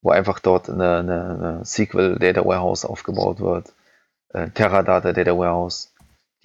wo 0.00 0.10
einfach 0.10 0.40
dort 0.40 0.68
eine, 0.68 0.98
eine, 0.98 1.58
eine 1.58 1.64
SQL 1.64 2.18
Data 2.18 2.44
Warehouse 2.44 2.84
aufgebaut 2.84 3.38
wird, 3.38 3.72
äh, 4.34 4.48
Teradata 4.50 5.12
Data 5.12 5.36
Warehouse 5.36 5.91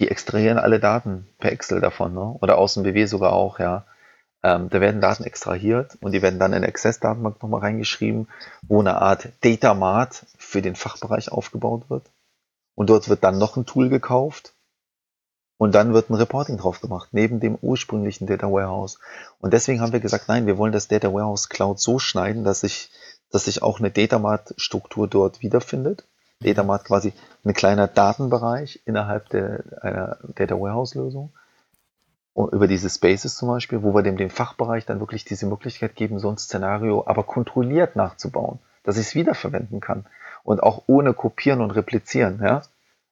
die 0.00 0.08
extrahieren 0.08 0.58
alle 0.58 0.80
Daten 0.80 1.28
per 1.38 1.52
Excel 1.52 1.80
davon, 1.80 2.14
ne? 2.14 2.36
oder 2.40 2.58
aus 2.58 2.74
dem 2.74 2.84
BW 2.84 3.06
sogar 3.06 3.32
auch, 3.32 3.58
ja. 3.58 3.84
Ähm, 4.44 4.68
da 4.68 4.80
werden 4.80 5.00
Daten 5.00 5.24
extrahiert 5.24 5.98
und 6.00 6.12
die 6.12 6.22
werden 6.22 6.38
dann 6.38 6.52
in 6.52 6.64
Access-Datenbank 6.64 7.42
nochmal 7.42 7.60
reingeschrieben, 7.60 8.28
wo 8.62 8.78
eine 8.78 9.02
Art 9.02 9.30
Data 9.40 9.74
Mart 9.74 10.26
für 10.36 10.62
den 10.62 10.76
Fachbereich 10.76 11.32
aufgebaut 11.32 11.90
wird. 11.90 12.04
Und 12.76 12.88
dort 12.88 13.08
wird 13.08 13.24
dann 13.24 13.38
noch 13.38 13.56
ein 13.56 13.66
Tool 13.66 13.88
gekauft 13.88 14.54
und 15.56 15.74
dann 15.74 15.92
wird 15.92 16.08
ein 16.08 16.14
Reporting 16.14 16.56
drauf 16.56 16.80
gemacht, 16.80 17.08
neben 17.10 17.40
dem 17.40 17.56
ursprünglichen 17.60 18.28
Data 18.28 18.46
Warehouse. 18.46 19.00
Und 19.40 19.52
deswegen 19.52 19.80
haben 19.80 19.92
wir 19.92 19.98
gesagt, 19.98 20.28
nein, 20.28 20.46
wir 20.46 20.56
wollen 20.56 20.72
das 20.72 20.86
Data 20.86 21.12
Warehouse 21.12 21.48
Cloud 21.48 21.80
so 21.80 21.98
schneiden, 21.98 22.44
dass 22.44 22.60
sich, 22.60 22.90
dass 23.32 23.46
sich 23.46 23.64
auch 23.64 23.80
eine 23.80 23.90
Data 23.90 24.20
Mart 24.20 24.54
Struktur 24.56 25.08
dort 25.08 25.42
wiederfindet 25.42 26.06
Data 26.40 26.62
Mart 26.62 26.84
quasi 26.84 27.12
ein 27.44 27.52
kleiner 27.52 27.88
Datenbereich 27.88 28.80
innerhalb 28.84 29.28
der, 29.30 29.64
einer 29.80 30.18
Data 30.34 30.54
Warehouse 30.54 30.94
Lösung. 30.94 31.32
Und 32.32 32.52
über 32.52 32.68
diese 32.68 32.88
Spaces 32.88 33.36
zum 33.36 33.48
Beispiel, 33.48 33.82
wo 33.82 33.92
wir 33.94 34.02
dem, 34.02 34.16
dem 34.16 34.30
Fachbereich 34.30 34.86
dann 34.86 35.00
wirklich 35.00 35.24
diese 35.24 35.46
Möglichkeit 35.46 35.96
geben, 35.96 36.20
so 36.20 36.30
ein 36.30 36.38
Szenario 36.38 37.02
aber 37.06 37.24
kontrolliert 37.24 37.96
nachzubauen, 37.96 38.60
dass 38.84 38.96
ich 38.96 39.08
es 39.08 39.14
wiederverwenden 39.16 39.80
kann 39.80 40.06
und 40.44 40.62
auch 40.62 40.84
ohne 40.86 41.14
kopieren 41.14 41.60
und 41.60 41.72
replizieren, 41.72 42.40
ja. 42.42 42.62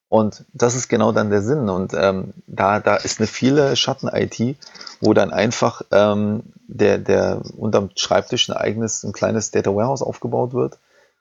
Und 0.09 0.45
das 0.53 0.75
ist 0.75 0.87
genau 0.87 1.11
dann 1.11 1.29
der 1.29 1.41
Sinn. 1.41 1.67
Und 1.67 1.93
ähm, 1.93 2.33
da, 2.47 2.79
da 2.79 2.95
ist 2.95 3.19
eine 3.19 3.27
viele 3.27 3.75
Schatten-IT, 3.75 4.55
wo 5.01 5.13
dann 5.13 5.33
einfach 5.33 5.81
ähm, 5.91 6.43
der, 6.67 6.97
der 6.97 7.41
unterm 7.57 7.89
Schreibtisch 7.97 8.47
ein 8.47 8.55
eigenes, 8.55 9.03
ein 9.03 9.11
kleines 9.11 9.51
Data 9.51 9.75
Warehouse 9.75 10.01
aufgebaut 10.01 10.53
wird, 10.53 10.77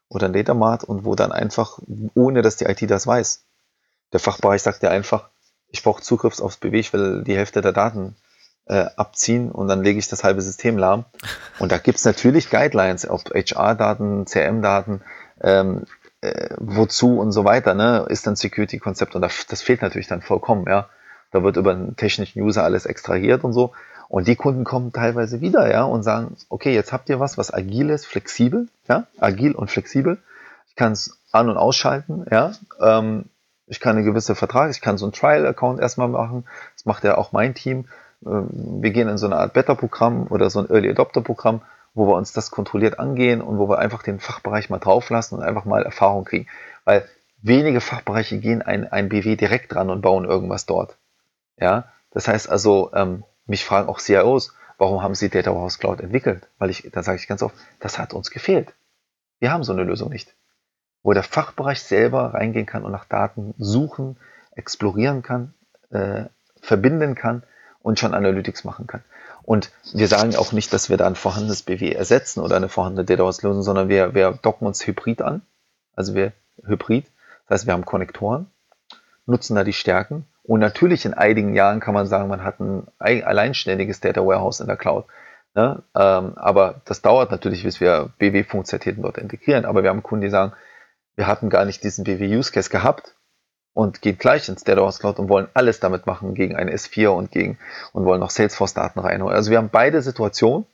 oder 0.08 0.26
ein 0.26 0.32
Datamart 0.32 0.84
und 0.84 1.04
wo 1.04 1.14
dann 1.14 1.32
einfach, 1.32 1.78
ohne 2.14 2.42
dass 2.42 2.56
die 2.56 2.64
IT 2.66 2.88
das 2.90 3.06
weiß, 3.06 3.44
der 4.12 4.20
Fachbereich 4.20 4.62
sagt 4.62 4.82
ja 4.82 4.90
einfach, 4.90 5.30
ich 5.68 5.82
brauche 5.82 6.02
Zugriff 6.02 6.40
aufs 6.40 6.58
BW, 6.58 6.78
ich 6.78 6.92
will 6.92 7.24
die 7.24 7.36
Hälfte 7.36 7.60
der 7.60 7.72
Daten 7.72 8.16
äh, 8.66 8.86
abziehen 8.96 9.50
und 9.50 9.68
dann 9.68 9.82
lege 9.82 9.98
ich 9.98 10.08
das 10.08 10.24
halbe 10.24 10.42
System 10.42 10.78
lahm. 10.78 11.04
Und 11.58 11.72
da 11.72 11.78
gibt's 11.78 12.04
natürlich 12.04 12.50
Guidelines, 12.50 13.08
ob 13.08 13.30
HR-Daten, 13.34 14.26
CM-Daten, 14.26 15.02
ähm, 15.40 15.86
äh, 16.20 16.50
wozu 16.58 17.18
und 17.18 17.32
so 17.32 17.44
weiter, 17.44 17.74
ne, 17.74 18.06
ist 18.08 18.26
dann 18.26 18.36
Security-Konzept 18.36 19.14
und 19.14 19.22
das, 19.22 19.46
das 19.46 19.62
fehlt 19.62 19.82
natürlich 19.82 20.08
dann 20.08 20.22
vollkommen, 20.22 20.66
ja. 20.68 20.88
Da 21.30 21.42
wird 21.42 21.56
über 21.56 21.72
einen 21.72 21.96
technischen 21.96 22.40
User 22.40 22.64
alles 22.64 22.86
extrahiert 22.86 23.44
und 23.44 23.52
so. 23.52 23.72
Und 24.08 24.28
die 24.28 24.36
Kunden 24.36 24.64
kommen 24.64 24.92
teilweise 24.92 25.40
wieder, 25.40 25.70
ja, 25.70 25.84
und 25.84 26.02
sagen, 26.02 26.36
okay, 26.48 26.74
jetzt 26.74 26.92
habt 26.92 27.08
ihr 27.08 27.20
was, 27.20 27.38
was 27.38 27.52
agil 27.52 27.90
ist, 27.90 28.06
flexibel, 28.06 28.68
ja, 28.88 29.06
agil 29.18 29.52
und 29.52 29.70
flexibel. 29.70 30.18
Ich 30.68 30.76
kann 30.76 30.92
es 30.92 31.18
an- 31.32 31.48
und 31.48 31.56
ausschalten, 31.56 32.24
ja. 32.30 32.52
Ähm, 32.80 33.24
ich 33.66 33.80
kann 33.80 33.96
eine 33.96 34.04
gewisse 34.04 34.34
Vertrag, 34.34 34.70
ich 34.70 34.80
kann 34.80 34.96
so 34.96 35.06
einen 35.06 35.12
Trial-Account 35.12 35.80
erstmal 35.80 36.08
machen. 36.08 36.44
Das 36.74 36.86
macht 36.86 37.02
ja 37.02 37.18
auch 37.18 37.32
mein 37.32 37.54
Team. 37.54 37.86
Ähm, 38.24 38.48
wir 38.80 38.90
gehen 38.90 39.08
in 39.08 39.18
so 39.18 39.26
eine 39.26 39.36
Art 39.36 39.52
Beta-Programm 39.54 40.28
oder 40.28 40.50
so 40.50 40.60
ein 40.60 40.70
Early 40.70 40.90
Adopter-Programm, 40.90 41.62
wo 41.94 42.06
wir 42.06 42.14
uns 42.14 42.32
das 42.32 42.50
kontrolliert 42.50 43.00
angehen 43.00 43.40
und 43.40 43.58
wo 43.58 43.68
wir 43.68 43.78
einfach 43.78 44.02
den 44.02 44.20
Fachbereich 44.20 44.70
mal 44.70 44.78
drauflassen 44.78 45.38
und 45.38 45.44
einfach 45.44 45.64
mal 45.64 45.82
Erfahrung 45.82 46.24
kriegen. 46.24 46.46
Weil 46.84 47.08
wenige 47.42 47.80
Fachbereiche 47.80 48.38
gehen 48.38 48.62
ein, 48.62 48.90
ein 48.90 49.08
BW 49.08 49.34
direkt 49.36 49.74
dran 49.74 49.90
und 49.90 50.00
bauen 50.00 50.24
irgendwas 50.24 50.66
dort. 50.66 50.96
Ja, 51.58 51.84
das 52.12 52.28
heißt 52.28 52.48
also, 52.48 52.92
ähm, 52.94 53.24
mich 53.46 53.64
fragen 53.64 53.88
auch 53.88 54.00
CIOs, 54.00 54.52
warum 54.78 55.02
haben 55.02 55.14
sie 55.14 55.28
Data 55.28 55.52
Warehouse 55.52 55.78
Cloud 55.78 56.00
entwickelt? 56.00 56.48
Weil 56.58 56.70
ich, 56.70 56.88
da 56.92 57.02
sage 57.02 57.18
ich 57.18 57.28
ganz 57.28 57.42
oft, 57.42 57.54
das 57.80 57.98
hat 57.98 58.14
uns 58.14 58.30
gefehlt. 58.30 58.74
Wir 59.38 59.52
haben 59.52 59.64
so 59.64 59.72
eine 59.72 59.84
Lösung 59.84 60.10
nicht. 60.10 60.34
Wo 61.02 61.12
der 61.12 61.22
Fachbereich 61.22 61.82
selber 61.82 62.34
reingehen 62.34 62.66
kann 62.66 62.84
und 62.84 62.92
nach 62.92 63.04
Daten 63.04 63.54
suchen, 63.58 64.16
explorieren 64.52 65.22
kann, 65.22 65.54
äh, 65.90 66.24
verbinden 66.60 67.14
kann 67.14 67.42
und 67.80 67.98
schon 67.98 68.14
Analytics 68.14 68.64
machen 68.64 68.86
kann. 68.86 69.04
Und 69.42 69.70
wir 69.92 70.08
sagen 70.08 70.34
auch 70.34 70.50
nicht, 70.50 70.72
dass 70.72 70.90
wir 70.90 70.96
da 70.96 71.06
ein 71.06 71.14
vorhandenes 71.14 71.62
BW 71.62 71.92
ersetzen 71.92 72.40
oder 72.40 72.56
eine 72.56 72.68
vorhandene 72.68 73.04
Data 73.04 73.20
Warehouse 73.20 73.42
Lösung, 73.42 73.62
sondern 73.62 73.88
wir, 73.88 74.14
wir 74.14 74.32
docken 74.32 74.66
uns 74.66 74.84
Hybrid 74.84 75.22
an. 75.22 75.42
Also 75.94 76.14
wir 76.14 76.32
Hybrid. 76.64 77.06
Das 77.46 77.60
heißt, 77.60 77.66
wir 77.66 77.74
haben 77.74 77.84
Konnektoren, 77.84 78.50
nutzen 79.24 79.54
da 79.54 79.62
die 79.62 79.72
Stärken 79.72 80.26
und 80.46 80.60
natürlich 80.60 81.04
in 81.04 81.14
einigen 81.14 81.54
Jahren 81.54 81.80
kann 81.80 81.94
man 81.94 82.06
sagen, 82.06 82.28
man 82.28 82.44
hat 82.44 82.60
ein 82.60 82.86
alleinständiges 82.98 84.00
Data 84.00 84.24
Warehouse 84.24 84.60
in 84.60 84.66
der 84.68 84.76
Cloud. 84.76 85.06
Ne? 85.54 85.82
Ähm, 85.96 86.32
aber 86.36 86.82
das 86.84 87.02
dauert 87.02 87.30
natürlich, 87.30 87.64
bis 87.64 87.80
wir 87.80 88.10
BW-Funktionalitäten 88.18 89.02
dort 89.02 89.18
integrieren. 89.18 89.64
Aber 89.64 89.82
wir 89.82 89.90
haben 89.90 90.02
Kunden, 90.02 90.22
die 90.22 90.30
sagen, 90.30 90.52
wir 91.16 91.26
hatten 91.26 91.50
gar 91.50 91.64
nicht 91.64 91.82
diesen 91.82 92.04
BW-Use-Case 92.04 92.70
gehabt 92.70 93.14
und 93.72 94.02
gehen 94.02 94.18
gleich 94.18 94.48
ins 94.48 94.62
Data 94.62 94.78
Warehouse 94.78 95.00
Cloud 95.00 95.18
und 95.18 95.28
wollen 95.28 95.48
alles 95.54 95.80
damit 95.80 96.06
machen 96.06 96.34
gegen 96.34 96.54
eine 96.54 96.72
S4 96.72 97.08
und 97.08 97.32
gegen 97.32 97.58
und 97.92 98.04
wollen 98.04 98.20
noch 98.20 98.30
Salesforce-Daten 98.30 99.00
rein. 99.00 99.22
Also 99.22 99.50
wir 99.50 99.58
haben 99.58 99.70
beide 99.70 100.00
Situationen, 100.00 100.66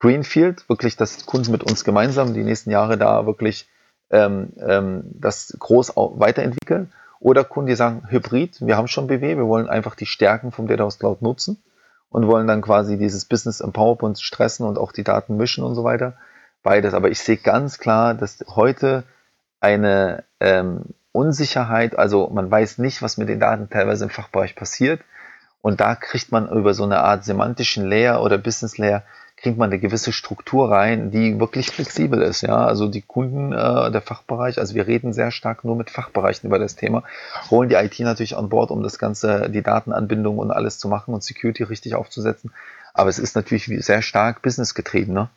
Greenfield, 0.00 0.68
wirklich, 0.68 0.96
dass 0.96 1.24
Kunden 1.24 1.52
mit 1.52 1.62
uns 1.62 1.84
gemeinsam 1.84 2.34
die 2.34 2.42
nächsten 2.42 2.70
Jahre 2.70 2.98
da 2.98 3.26
wirklich 3.26 3.68
ähm, 4.10 4.52
ähm, 4.58 5.04
das 5.14 5.56
groß 5.58 5.92
weiterentwickeln. 5.96 6.92
Oder 7.24 7.42
Kunden, 7.42 7.68
die 7.68 7.74
sagen, 7.74 8.02
Hybrid, 8.10 8.58
wir 8.60 8.76
haben 8.76 8.86
schon 8.86 9.06
BW, 9.06 9.38
wir 9.38 9.46
wollen 9.46 9.66
einfach 9.66 9.94
die 9.94 10.04
Stärken 10.04 10.52
vom 10.52 10.66
Data 10.66 10.84
House 10.84 10.98
Cloud 10.98 11.22
nutzen 11.22 11.56
und 12.10 12.26
wollen 12.26 12.46
dann 12.46 12.60
quasi 12.60 12.98
dieses 12.98 13.24
Business 13.24 13.62
Empowerment 13.62 14.20
stressen 14.20 14.66
und 14.66 14.76
auch 14.76 14.92
die 14.92 15.04
Daten 15.04 15.38
mischen 15.38 15.64
und 15.64 15.74
so 15.74 15.84
weiter. 15.84 16.18
Beides. 16.62 16.92
Aber 16.92 17.08
ich 17.08 17.18
sehe 17.18 17.38
ganz 17.38 17.78
klar, 17.78 18.12
dass 18.12 18.44
heute 18.54 19.04
eine 19.58 20.24
ähm, 20.38 20.82
Unsicherheit, 21.12 21.98
also 21.98 22.28
man 22.28 22.50
weiß 22.50 22.76
nicht, 22.76 23.00
was 23.00 23.16
mit 23.16 23.30
den 23.30 23.40
Daten 23.40 23.70
teilweise 23.70 24.04
im 24.04 24.10
Fachbereich 24.10 24.54
passiert. 24.54 25.00
Und 25.62 25.80
da 25.80 25.94
kriegt 25.94 26.30
man 26.30 26.46
über 26.50 26.74
so 26.74 26.84
eine 26.84 26.98
Art 26.98 27.24
semantischen 27.24 27.88
Layer 27.88 28.22
oder 28.22 28.36
Business 28.36 28.76
Layer 28.76 29.02
kriegt 29.44 29.58
man 29.58 29.70
eine 29.70 29.78
gewisse 29.78 30.10
Struktur 30.10 30.70
rein, 30.70 31.10
die 31.10 31.38
wirklich 31.38 31.70
flexibel 31.70 32.22
ist. 32.22 32.40
Ja, 32.40 32.64
also 32.64 32.88
die 32.88 33.02
Kunden, 33.02 33.52
äh, 33.52 33.90
der 33.92 34.00
Fachbereich, 34.00 34.58
also 34.58 34.74
wir 34.74 34.86
reden 34.86 35.12
sehr 35.12 35.30
stark 35.30 35.64
nur 35.64 35.76
mit 35.76 35.90
Fachbereichen 35.90 36.48
über 36.48 36.58
das 36.58 36.76
Thema, 36.76 37.04
holen 37.50 37.68
die 37.68 37.74
IT 37.74 38.00
natürlich 38.00 38.38
an 38.38 38.48
Bord, 38.48 38.70
um 38.70 38.82
das 38.82 38.98
Ganze, 38.98 39.50
die 39.50 39.60
Datenanbindung 39.60 40.38
und 40.38 40.50
alles 40.50 40.78
zu 40.78 40.88
machen 40.88 41.12
und 41.12 41.22
Security 41.22 41.62
richtig 41.62 41.94
aufzusetzen. 41.94 42.52
Aber 42.94 43.10
es 43.10 43.18
ist 43.18 43.36
natürlich 43.36 43.66
sehr 43.84 44.00
stark 44.00 44.40
businessgetrieben. 44.40 45.12
Ne? 45.12 45.28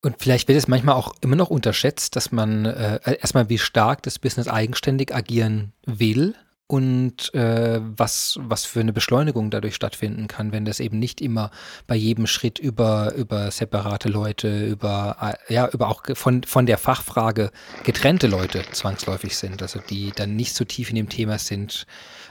Und 0.00 0.16
vielleicht 0.20 0.46
wird 0.46 0.56
es 0.56 0.68
manchmal 0.68 0.94
auch 0.94 1.12
immer 1.22 1.34
noch 1.34 1.50
unterschätzt, 1.50 2.14
dass 2.14 2.30
man 2.30 2.66
äh, 2.66 3.00
erstmal, 3.20 3.48
wie 3.48 3.58
stark 3.58 4.04
das 4.04 4.20
Business 4.20 4.46
eigenständig 4.46 5.12
agieren 5.12 5.72
will 5.84 6.36
und 6.68 7.32
äh, 7.32 7.80
was, 7.80 8.38
was 8.40 8.64
für 8.64 8.80
eine 8.80 8.92
Beschleunigung 8.92 9.50
dadurch 9.50 9.76
stattfinden 9.76 10.26
kann, 10.26 10.50
wenn 10.50 10.64
das 10.64 10.80
eben 10.80 10.98
nicht 10.98 11.20
immer 11.20 11.50
bei 11.86 11.94
jedem 11.94 12.26
Schritt 12.26 12.58
über, 12.58 13.14
über 13.14 13.50
separate 13.52 14.08
Leute, 14.08 14.66
über, 14.66 15.16
äh, 15.48 15.52
ja, 15.54 15.68
über 15.68 15.88
auch 15.88 16.02
von, 16.14 16.42
von 16.42 16.66
der 16.66 16.78
Fachfrage 16.78 17.52
getrennte 17.84 18.26
Leute 18.26 18.64
zwangsläufig 18.72 19.36
sind, 19.36 19.62
also 19.62 19.80
die 19.88 20.12
dann 20.14 20.34
nicht 20.34 20.54
so 20.54 20.64
tief 20.64 20.90
in 20.90 20.96
dem 20.96 21.08
Thema 21.08 21.38
sind, 21.38 21.86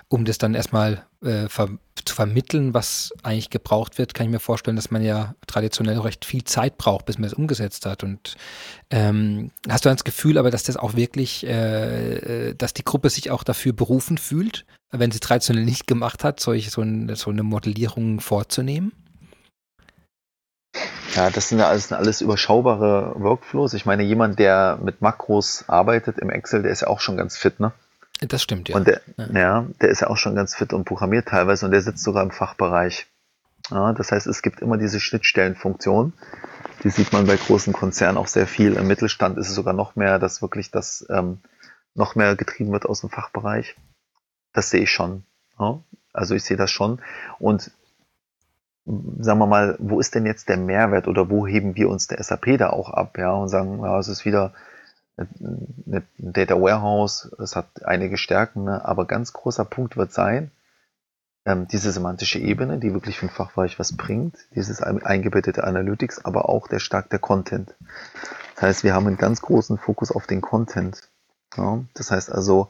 um 0.10 0.26
das 0.26 0.38
dann 0.38 0.54
erstmal 0.54 1.06
äh, 1.26 1.50
ver 1.50 1.70
zu 2.04 2.14
vermitteln, 2.14 2.74
was 2.74 3.14
eigentlich 3.24 3.50
gebraucht 3.50 3.98
wird, 3.98 4.14
kann 4.14 4.28
ich 4.28 4.32
mir 4.32 4.40
vorstellen, 4.40 4.76
dass 4.76 4.92
man 4.92 5.02
ja 5.02 5.34
traditionell 5.48 5.98
recht 6.00 6.24
viel 6.24 6.44
Zeit 6.44 6.78
braucht, 6.78 7.06
bis 7.06 7.18
man 7.18 7.26
es 7.26 7.34
umgesetzt 7.34 7.86
hat. 7.86 8.04
Und 8.04 8.36
ähm, 8.92 9.50
hast 9.68 9.86
du 9.86 9.90
das 9.90 10.04
Gefühl 10.04 10.38
aber, 10.38 10.52
dass 10.52 10.64
das 10.64 10.78
auch 10.78 10.96
wirklich, 10.96 11.46
äh, 11.48 12.54
dass 12.54 12.74
die 12.74 12.84
Gruppe 12.84 13.10
sich 13.10 13.32
auch 13.32 13.44
dafür 13.44 13.74
berufen 13.74 14.18
fühlt, 14.18 14.66
wenn 14.92 15.12
sie 15.12 15.20
traditionell 15.20 15.66
nicht 15.66 15.88
gemacht 15.88 16.24
hat, 16.24 16.40
solche, 16.40 16.70
so, 16.70 16.82
ein, 16.82 17.16
so 17.16 17.32
eine 17.32 17.44
Modellierung 17.44 18.20
vorzunehmen? 18.20 18.92
Ja, 21.16 21.30
das 21.30 21.50
sind 21.50 21.60
ja 21.60 21.70
alles, 21.70 21.92
alles 21.94 22.22
überschaubare 22.22 23.16
Workflows. 23.18 23.74
Ich 23.74 23.86
meine, 23.86 24.04
jemand, 24.04 24.38
der 24.38 24.78
mit 24.84 25.02
Makros 25.02 25.64
arbeitet 25.68 26.20
im 26.20 26.30
Excel, 26.30 26.62
der 26.64 26.72
ist 26.72 26.82
ja 26.82 26.88
auch 26.88 27.00
schon 27.00 27.16
ganz 27.16 27.38
fit, 27.38 27.60
ne? 27.60 27.72
Das 28.22 28.42
stimmt, 28.42 28.70
ja. 28.70 28.76
Und 28.76 28.88
der, 28.88 29.02
ja. 29.18 29.28
ja. 29.34 29.68
der 29.82 29.90
ist 29.90 30.02
ja 30.02 30.10
auch 30.10 30.18
schon 30.18 30.36
ganz 30.36 30.56
fit 30.56 30.74
und 30.74 30.86
programmiert 30.86 31.28
teilweise 31.28 31.66
und 31.66 31.72
der 31.72 31.82
sitzt 31.82 32.04
sogar 32.04 32.24
im 32.24 32.32
Fachbereich. 32.32 33.08
Ja, 33.72 33.94
das 33.94 34.12
heißt, 34.12 34.28
es 34.28 34.42
gibt 34.42 34.62
immer 34.62 34.78
diese 34.78 35.00
Schnittstellenfunktion. 35.00 36.14
Die 36.84 36.90
sieht 36.90 37.12
man 37.14 37.26
bei 37.26 37.36
großen 37.36 37.74
Konzernen 37.74 38.18
auch 38.18 38.28
sehr 38.28 38.48
viel. 38.48 38.74
Im 38.74 38.88
Mittelstand 38.88 39.38
ist 39.38 39.50
es 39.50 39.56
sogar 39.56 39.74
noch 39.74 39.96
mehr, 39.96 40.20
dass 40.20 40.42
wirklich 40.42 40.72
das 40.72 41.06
ähm, 41.10 41.40
noch 41.96 42.16
mehr 42.16 42.36
getrieben 42.36 42.72
wird 42.72 42.86
aus 42.86 43.02
dem 43.02 43.10
Fachbereich. 43.10 43.76
Das 44.54 44.70
sehe 44.70 44.84
ich 44.84 44.92
schon. 44.92 45.24
Ja? 45.60 45.80
Also 46.14 46.36
ich 46.36 46.44
sehe 46.44 46.58
das 46.58 46.70
schon. 46.70 47.02
Und 47.40 47.72
sagen 49.20 49.40
wir 49.40 49.48
mal, 49.48 49.76
wo 49.80 50.00
ist 50.00 50.14
denn 50.14 50.26
jetzt 50.26 50.48
der 50.48 50.58
Mehrwert 50.58 51.08
oder 51.08 51.30
wo 51.30 51.48
heben 51.48 51.76
wir 51.76 51.90
uns 51.90 52.08
der 52.08 52.22
SAP 52.22 52.58
da 52.58 52.70
auch 52.70 52.92
ab? 52.92 53.18
Ja, 53.18 53.32
und 53.32 53.50
sagen, 53.50 53.80
ja, 53.82 53.98
es 53.98 54.08
ist 54.08 54.26
wieder 54.26 54.54
ein 55.18 56.08
Data 56.18 56.56
Warehouse, 56.56 57.32
es 57.40 57.56
hat 57.56 57.86
einige 57.86 58.18
Stärken, 58.18 58.66
ne? 58.66 58.84
aber 58.84 59.06
ganz 59.06 59.34
großer 59.34 59.66
Punkt 59.66 59.96
wird 59.96 60.12
sein, 60.12 60.52
ähm, 61.46 61.68
diese 61.68 61.92
semantische 61.92 62.40
Ebene, 62.40 62.80
die 62.80 62.94
wirklich 62.94 63.20
für 63.20 63.28
den 63.28 63.34
Fachbereich 63.34 63.80
was 63.80 63.96
bringt, 63.96 64.36
dieses 64.56 64.82
eingebettete 64.82 65.64
Analytics, 65.64 66.26
aber 66.26 66.50
auch 66.50 66.68
der 66.68 66.80
stark 66.80 67.10
der 67.10 67.20
Content. 67.20 67.74
Das 68.56 68.64
heißt, 68.64 68.84
wir 68.84 68.94
haben 68.94 69.08
einen 69.08 69.18
ganz 69.18 69.42
großen 69.42 69.78
Fokus 69.78 70.12
auf 70.12 70.28
den 70.28 70.42
Content. 70.42 71.08
Ja? 71.56 71.84
Das 71.94 72.12
heißt 72.12 72.32
also, 72.32 72.70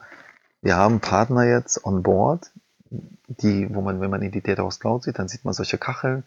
wir 0.62 0.76
haben 0.76 1.00
Partner 1.00 1.44
jetzt 1.46 1.84
on 1.84 2.04
board, 2.04 2.52
die, 3.28 3.74
wo 3.74 3.82
man, 3.82 4.02
wenn 4.02 4.12
man 4.12 4.22
in 4.22 4.32
die 4.32 4.42
Data 4.42 4.62
House 4.62 4.80
Cloud 4.80 5.04
sieht, 5.04 5.18
dann 5.18 5.28
sieht 5.28 5.46
man 5.46 5.54
solche 5.54 5.78
Kacheln, 5.78 6.24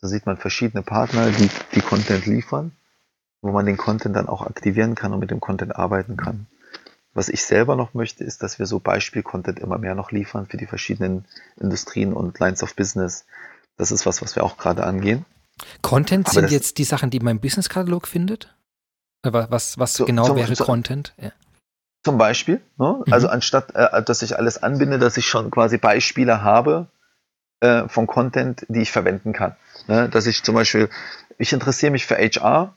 da 0.00 0.08
sieht 0.08 0.24
man 0.24 0.36
verschiedene 0.36 0.82
Partner, 0.82 1.30
die 1.30 1.50
die 1.74 1.80
Content 1.80 2.24
liefern 2.26 2.72
wo 3.40 3.52
man 3.52 3.66
den 3.66 3.76
Content 3.76 4.16
dann 4.16 4.28
auch 4.28 4.42
aktivieren 4.42 4.94
kann 4.94 5.12
und 5.12 5.20
mit 5.20 5.30
dem 5.30 5.40
Content 5.40 5.76
arbeiten 5.76 6.16
kann. 6.16 6.46
Was 7.14 7.28
ich 7.28 7.42
selber 7.44 7.74
noch 7.74 7.94
möchte, 7.94 8.22
ist, 8.24 8.42
dass 8.42 8.58
wir 8.58 8.66
so 8.66 8.78
Beispiel-Content 8.78 9.58
immer 9.58 9.78
mehr 9.78 9.94
noch 9.94 10.12
liefern 10.12 10.46
für 10.46 10.56
die 10.56 10.66
verschiedenen 10.66 11.24
Industrien 11.56 12.12
und 12.12 12.38
Lines 12.38 12.62
of 12.62 12.76
Business. 12.76 13.24
Das 13.76 13.90
ist 13.90 14.06
was, 14.06 14.22
was 14.22 14.36
wir 14.36 14.44
auch 14.44 14.56
gerade 14.56 14.84
angehen. 14.84 15.24
Content 15.82 16.26
Aber 16.26 16.34
sind 16.34 16.50
jetzt 16.50 16.78
die 16.78 16.84
Sachen, 16.84 17.10
die 17.10 17.20
man 17.20 17.36
im 17.36 17.40
Business-Katalog 17.40 18.06
findet? 18.06 18.54
Was, 19.22 19.78
was 19.78 19.94
so, 19.94 20.04
genau 20.04 20.26
zum, 20.26 20.36
wäre 20.36 20.52
zum, 20.52 20.66
Content? 20.66 21.14
Ja. 21.20 21.32
Zum 22.04 22.18
Beispiel, 22.18 22.60
ne? 22.78 23.02
mhm. 23.04 23.12
also 23.12 23.28
anstatt, 23.28 23.74
äh, 23.74 24.02
dass 24.02 24.22
ich 24.22 24.38
alles 24.38 24.62
anbinde, 24.62 24.98
dass 24.98 25.16
ich 25.16 25.26
schon 25.26 25.50
quasi 25.50 25.78
Beispiele 25.78 26.42
habe 26.42 26.86
äh, 27.60 27.88
von 27.88 28.06
Content, 28.06 28.64
die 28.68 28.82
ich 28.82 28.92
verwenden 28.92 29.32
kann. 29.32 29.56
Ne? 29.88 30.08
Dass 30.08 30.26
ich 30.26 30.44
zum 30.44 30.54
Beispiel, 30.54 30.88
ich 31.38 31.52
interessiere 31.52 31.90
mich 31.90 32.06
für 32.06 32.16
HR, 32.16 32.76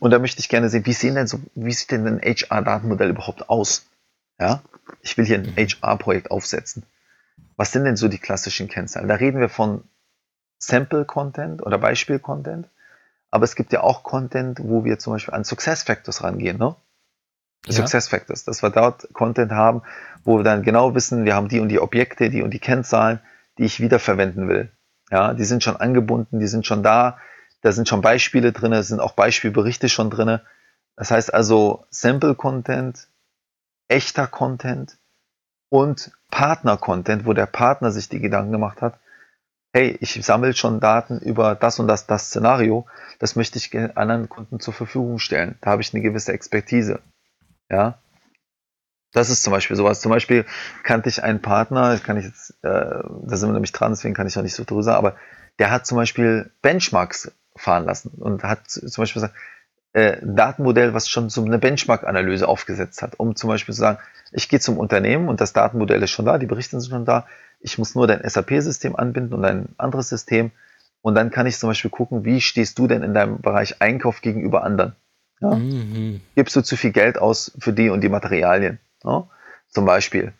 und 0.00 0.10
da 0.10 0.18
möchte 0.18 0.40
ich 0.40 0.48
gerne 0.48 0.68
sehen, 0.68 0.86
wie 0.86 0.92
sehen 0.92 1.14
denn 1.14 1.26
so, 1.26 1.40
wie 1.54 1.72
sieht 1.72 1.90
denn 1.90 2.06
ein 2.06 2.20
HR-Datenmodell 2.20 3.10
überhaupt 3.10 3.48
aus? 3.48 3.86
Ja, 4.40 4.62
ich 5.02 5.16
will 5.18 5.24
hier 5.24 5.38
ein 5.38 5.56
HR-Projekt 5.56 6.30
aufsetzen. 6.30 6.84
Was 7.56 7.72
sind 7.72 7.84
denn 7.84 7.96
so 7.96 8.08
die 8.08 8.18
klassischen 8.18 8.68
Kennzahlen? 8.68 9.08
Da 9.08 9.16
reden 9.16 9.40
wir 9.40 9.48
von 9.48 9.82
Sample-Content 10.58 11.62
oder 11.64 11.78
Beispiel-Content. 11.78 12.68
Aber 13.30 13.44
es 13.44 13.56
gibt 13.56 13.72
ja 13.72 13.82
auch 13.82 14.02
Content, 14.04 14.60
wo 14.62 14.84
wir 14.84 14.98
zum 14.98 15.14
Beispiel 15.14 15.34
an 15.34 15.44
Success 15.44 15.82
Factors 15.82 16.22
rangehen, 16.22 16.58
ne? 16.58 16.76
Ja. 17.66 17.72
Success 17.72 18.08
Factors, 18.08 18.44
dass 18.44 18.62
wir 18.62 18.70
dort 18.70 19.12
Content 19.12 19.50
haben, 19.50 19.82
wo 20.24 20.38
wir 20.38 20.44
dann 20.44 20.62
genau 20.62 20.94
wissen, 20.94 21.24
wir 21.24 21.34
haben 21.34 21.48
die 21.48 21.60
und 21.60 21.68
die 21.68 21.80
Objekte, 21.80 22.30
die 22.30 22.42
und 22.42 22.52
die 22.54 22.60
Kennzahlen, 22.60 23.20
die 23.58 23.64
ich 23.64 23.80
wiederverwenden 23.80 24.48
will. 24.48 24.70
Ja, 25.10 25.34
die 25.34 25.44
sind 25.44 25.62
schon 25.62 25.76
angebunden, 25.76 26.38
die 26.38 26.46
sind 26.46 26.66
schon 26.66 26.82
da, 26.82 27.18
da 27.62 27.72
sind 27.72 27.88
schon 27.88 28.00
Beispiele 28.00 28.52
drin, 28.52 28.72
da 28.72 28.82
sind 28.82 29.00
auch 29.00 29.12
Beispielberichte 29.12 29.88
schon 29.88 30.10
drin. 30.10 30.40
Das 30.96 31.10
heißt 31.10 31.32
also 31.32 31.86
Sample-Content, 31.90 33.08
echter 33.88 34.26
Content 34.26 34.98
und 35.68 36.12
Partner-Content, 36.30 37.26
wo 37.26 37.32
der 37.32 37.46
Partner 37.46 37.90
sich 37.90 38.08
die 38.08 38.20
Gedanken 38.20 38.52
gemacht 38.52 38.82
hat, 38.82 38.98
hey, 39.72 39.96
ich 40.00 40.14
sammle 40.24 40.54
schon 40.54 40.80
Daten 40.80 41.18
über 41.18 41.54
das 41.54 41.78
und 41.78 41.88
das, 41.88 42.06
das 42.06 42.28
Szenario, 42.28 42.86
das 43.18 43.36
möchte 43.36 43.58
ich 43.58 43.76
anderen 43.96 44.28
Kunden 44.28 44.60
zur 44.60 44.74
Verfügung 44.74 45.18
stellen. 45.18 45.58
Da 45.60 45.70
habe 45.70 45.82
ich 45.82 45.92
eine 45.92 46.02
gewisse 46.02 46.32
Expertise. 46.32 47.00
Ja, 47.70 47.98
das 49.12 49.30
ist 49.30 49.42
zum 49.42 49.52
Beispiel 49.52 49.76
sowas. 49.76 50.00
Zum 50.00 50.10
Beispiel 50.10 50.44
kannte 50.82 51.08
ich 51.08 51.22
einen 51.22 51.40
Partner, 51.40 51.98
kann 51.98 52.16
ich 52.16 52.26
jetzt, 52.26 52.50
äh, 52.62 53.02
da 53.02 53.36
sind 53.36 53.48
wir 53.48 53.54
nämlich 53.54 53.72
dran, 53.72 53.92
deswegen 53.92 54.14
kann 54.14 54.26
ich 54.26 54.36
noch 54.36 54.42
nicht 54.42 54.54
so 54.54 54.64
drüber 54.64 54.82
sagen, 54.82 54.98
aber 54.98 55.16
der 55.58 55.70
hat 55.70 55.86
zum 55.86 55.96
Beispiel 55.96 56.50
Benchmarks 56.62 57.32
fahren 57.58 57.84
lassen 57.84 58.10
und 58.18 58.42
hat 58.44 58.68
zum 58.70 59.02
Beispiel 59.02 59.22
gesagt, 59.22 59.36
äh, 59.92 60.20
ein 60.20 60.36
Datenmodell, 60.36 60.94
was 60.94 61.08
schon 61.08 61.30
so 61.30 61.44
eine 61.44 61.58
Benchmark-Analyse 61.58 62.46
aufgesetzt 62.46 63.02
hat, 63.02 63.18
um 63.18 63.36
zum 63.36 63.48
Beispiel 63.48 63.74
zu 63.74 63.80
sagen, 63.80 63.98
ich 64.32 64.48
gehe 64.48 64.60
zum 64.60 64.78
Unternehmen 64.78 65.28
und 65.28 65.40
das 65.40 65.52
Datenmodell 65.52 66.02
ist 66.02 66.10
schon 66.10 66.26
da, 66.26 66.38
die 66.38 66.46
Berichte 66.46 66.80
sind 66.80 66.90
schon 66.90 67.04
da, 67.04 67.26
ich 67.60 67.78
muss 67.78 67.94
nur 67.94 68.06
dein 68.06 68.28
SAP-System 68.28 68.96
anbinden 68.96 69.34
und 69.34 69.44
ein 69.44 69.74
anderes 69.78 70.08
System 70.08 70.52
und 71.00 71.14
dann 71.14 71.30
kann 71.30 71.46
ich 71.46 71.58
zum 71.58 71.70
Beispiel 71.70 71.90
gucken, 71.90 72.24
wie 72.24 72.40
stehst 72.40 72.78
du 72.78 72.86
denn 72.86 73.02
in 73.02 73.14
deinem 73.14 73.40
Bereich 73.40 73.80
Einkauf 73.80 74.20
gegenüber 74.20 74.64
anderen? 74.64 74.94
Ja? 75.40 75.54
Mhm. 75.54 76.20
Gibst 76.34 76.56
du 76.56 76.62
zu 76.62 76.76
viel 76.76 76.92
Geld 76.92 77.18
aus 77.18 77.52
für 77.58 77.72
die 77.72 77.90
und 77.90 78.00
die 78.02 78.08
Materialien? 78.08 78.78
Ja? 79.04 79.28
Zum 79.68 79.84
Beispiel. 79.84 80.32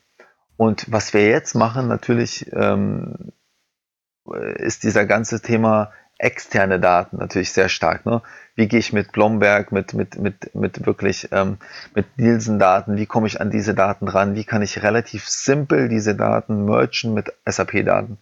Und 0.57 0.91
was 0.91 1.15
wir 1.15 1.27
jetzt 1.27 1.55
machen, 1.55 1.87
natürlich, 1.89 2.53
ähm, 2.53 3.33
ist 4.57 4.83
dieser 4.83 5.07
ganze 5.07 5.41
Thema 5.41 5.93
externe 6.19 6.81
Daten 6.81 7.17
natürlich 7.17 7.53
sehr 7.53 7.69
stark. 7.69 8.05
Ne? 8.05 8.23
Wie 8.57 8.67
gehe 8.67 8.81
ich 8.81 8.93
mit 8.93 9.13
Blomberg, 9.13 9.71
mit, 9.71 9.95
mit, 9.95 10.19
mit, 10.19 10.55
mit 10.55 10.85
wirklich 10.85 11.29
ähm, 11.31 11.59
mit 11.95 12.19
Nielsen-Daten, 12.19 12.97
wie 12.97 13.07
komme 13.07 13.29
ich 13.29 13.41
an 13.41 13.51
diese 13.51 13.75
Daten 13.75 14.09
ran? 14.09 14.35
Wie 14.35 14.45
kann 14.45 14.63
ich 14.63 14.83
relativ 14.83 15.29
simpel 15.29 15.89
diese 15.89 16.17
Daten 16.17 16.65
mergen 16.65 17.15
mit 17.15 17.33
SAP-Daten? 17.47 18.19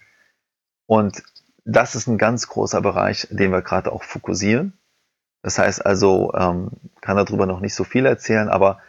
Und 0.86 1.22
das 1.64 1.94
ist 1.94 2.06
ein 2.06 2.18
ganz 2.18 2.48
großer 2.48 2.82
Bereich, 2.82 3.28
den 3.30 3.50
wir 3.50 3.62
gerade 3.62 3.90
auch 3.90 4.04
fokussieren. 4.04 4.74
Das 5.42 5.58
heißt 5.58 5.84
also, 5.84 6.32
ähm, 6.34 6.70
kann 7.00 7.16
darüber 7.16 7.46
noch 7.46 7.60
nicht 7.60 7.74
so 7.74 7.84
viel 7.84 8.04
erzählen, 8.04 8.48
aber 8.48 8.80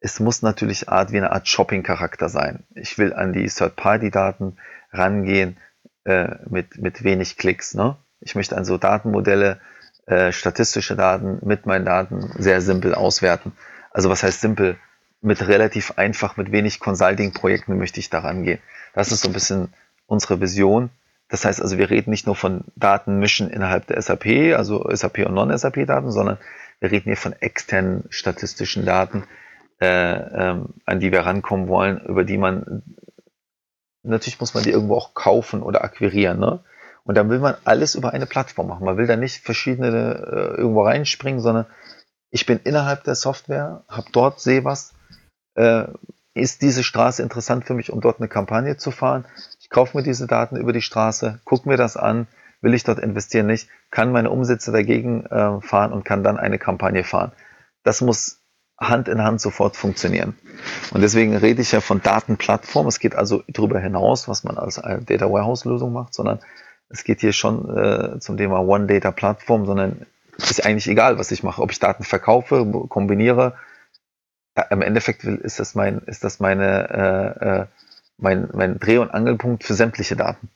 es 0.00 0.20
muss 0.20 0.42
natürlich 0.42 0.88
Art 0.88 1.12
wie 1.12 1.18
eine 1.18 1.32
Art 1.32 1.48
Shopping-Charakter 1.48 2.28
sein. 2.28 2.64
Ich 2.74 2.98
will 2.98 3.12
an 3.12 3.32
die 3.32 3.46
Third-Party-Daten 3.46 4.58
rangehen 4.92 5.58
äh, 6.04 6.36
mit, 6.48 6.78
mit 6.78 7.04
wenig 7.04 7.36
Klicks. 7.36 7.74
Ne? 7.74 7.96
Ich 8.20 8.34
möchte 8.34 8.56
also 8.56 8.78
Datenmodelle, 8.78 9.60
äh, 10.06 10.32
statistische 10.32 10.96
Daten 10.96 11.38
mit 11.42 11.66
meinen 11.66 11.84
Daten 11.84 12.32
sehr 12.38 12.60
simpel 12.60 12.94
auswerten. 12.94 13.52
Also 13.90 14.10
was 14.10 14.22
heißt 14.22 14.40
simpel? 14.40 14.76
Mit 15.20 15.46
relativ 15.46 15.92
einfach, 15.96 16.36
mit 16.36 16.52
wenig 16.52 16.80
Consulting-Projekten 16.80 17.76
möchte 17.76 18.00
ich 18.00 18.08
daran 18.08 18.44
gehen. 18.44 18.60
Das 18.94 19.12
ist 19.12 19.22
so 19.22 19.28
ein 19.28 19.34
bisschen 19.34 19.74
unsere 20.06 20.40
Vision. 20.40 20.90
Das 21.28 21.44
heißt 21.44 21.60
also, 21.60 21.76
wir 21.76 21.90
reden 21.90 22.10
nicht 22.10 22.26
nur 22.26 22.36
von 22.36 22.64
Datenmischen 22.76 23.50
innerhalb 23.50 23.86
der 23.86 24.00
SAP, 24.00 24.56
also 24.56 24.88
SAP 24.90 25.26
und 25.26 25.34
Non-SAP-Daten, 25.34 26.10
sondern 26.10 26.38
wir 26.80 26.90
reden 26.90 27.04
hier 27.04 27.16
von 27.16 27.32
externen 27.32 28.04
statistischen 28.08 28.86
Daten, 28.86 29.24
äh, 29.80 29.86
ähm, 29.86 30.74
an 30.86 31.00
die 31.00 31.12
wir 31.12 31.20
rankommen 31.20 31.68
wollen, 31.68 32.00
über 32.06 32.24
die 32.24 32.38
man, 32.38 32.82
natürlich 34.02 34.40
muss 34.40 34.54
man 34.54 34.64
die 34.64 34.70
irgendwo 34.70 34.96
auch 34.96 35.14
kaufen 35.14 35.62
oder 35.62 35.84
akquirieren, 35.84 36.38
ne? 36.38 36.60
Und 37.08 37.14
dann 37.14 37.30
will 37.30 37.38
man 37.38 37.56
alles 37.64 37.94
über 37.94 38.12
eine 38.12 38.26
Plattform 38.26 38.68
machen. 38.68 38.84
Man 38.84 38.98
will 38.98 39.06
da 39.06 39.16
nicht 39.16 39.42
verschiedene 39.42 39.88
äh, 39.88 40.60
irgendwo 40.60 40.82
reinspringen, 40.82 41.40
sondern 41.40 41.64
ich 42.30 42.44
bin 42.44 42.60
innerhalb 42.64 43.02
der 43.04 43.14
Software, 43.14 43.82
habe 43.88 44.08
dort, 44.12 44.40
sehe 44.40 44.62
was, 44.66 44.92
äh, 45.54 45.84
ist 46.34 46.60
diese 46.60 46.84
Straße 46.84 47.22
interessant 47.22 47.64
für 47.64 47.72
mich, 47.72 47.90
um 47.90 48.02
dort 48.02 48.20
eine 48.20 48.28
Kampagne 48.28 48.76
zu 48.76 48.90
fahren? 48.90 49.24
Ich 49.58 49.70
kaufe 49.70 49.96
mir 49.96 50.02
diese 50.02 50.26
Daten 50.26 50.56
über 50.56 50.74
die 50.74 50.82
Straße, 50.82 51.40
gucke 51.44 51.66
mir 51.66 51.78
das 51.78 51.96
an, 51.96 52.26
will 52.60 52.74
ich 52.74 52.84
dort 52.84 52.98
investieren, 52.98 53.46
nicht, 53.46 53.70
kann 53.90 54.12
meine 54.12 54.28
Umsätze 54.28 54.70
dagegen 54.70 55.24
äh, 55.24 55.62
fahren 55.62 55.94
und 55.94 56.04
kann 56.04 56.22
dann 56.22 56.36
eine 56.36 56.58
Kampagne 56.58 57.04
fahren. 57.04 57.32
Das 57.84 58.02
muss 58.02 58.42
Hand 58.78 59.08
in 59.08 59.22
Hand 59.22 59.40
sofort 59.40 59.76
funktionieren. 59.76 60.36
Und 60.92 61.00
deswegen 61.00 61.34
rede 61.34 61.62
ich 61.62 61.72
ja 61.72 61.80
von 61.80 62.02
Datenplattform. 62.02 62.86
Es 62.86 62.98
geht 62.98 63.14
also 63.14 63.42
darüber 63.48 63.80
hinaus, 63.80 64.28
was 64.28 64.44
man 64.44 64.58
als 64.58 64.74
Data 64.74 65.32
Warehouse 65.32 65.64
Lösung 65.64 65.94
macht, 65.94 66.12
sondern 66.12 66.40
es 66.90 67.04
geht 67.04 67.20
hier 67.20 67.32
schon 67.32 67.76
äh, 67.76 68.18
zum 68.20 68.36
Thema 68.36 68.60
One 68.60 68.86
Data 68.86 69.10
Plattform, 69.10 69.66
sondern 69.66 70.06
ist 70.36 70.64
eigentlich 70.64 70.88
egal, 70.88 71.18
was 71.18 71.30
ich 71.30 71.42
mache, 71.42 71.60
ob 71.60 71.70
ich 71.70 71.78
Daten 71.78 72.04
verkaufe, 72.04 72.64
kombiniere. 72.88 73.54
Ja, 74.56 74.64
Im 74.70 74.82
Endeffekt 74.82 75.24
ist 75.24 75.58
das 75.60 75.74
mein, 75.74 75.98
ist 76.06 76.24
das 76.24 76.40
meine, 76.40 76.88
äh, 77.40 77.46
äh, 77.46 77.66
mein, 78.16 78.48
mein 78.52 78.78
Dreh- 78.78 78.98
und 78.98 79.10
Angelpunkt 79.10 79.64
für 79.64 79.74
sämtliche 79.74 80.16
Daten. 80.16 80.48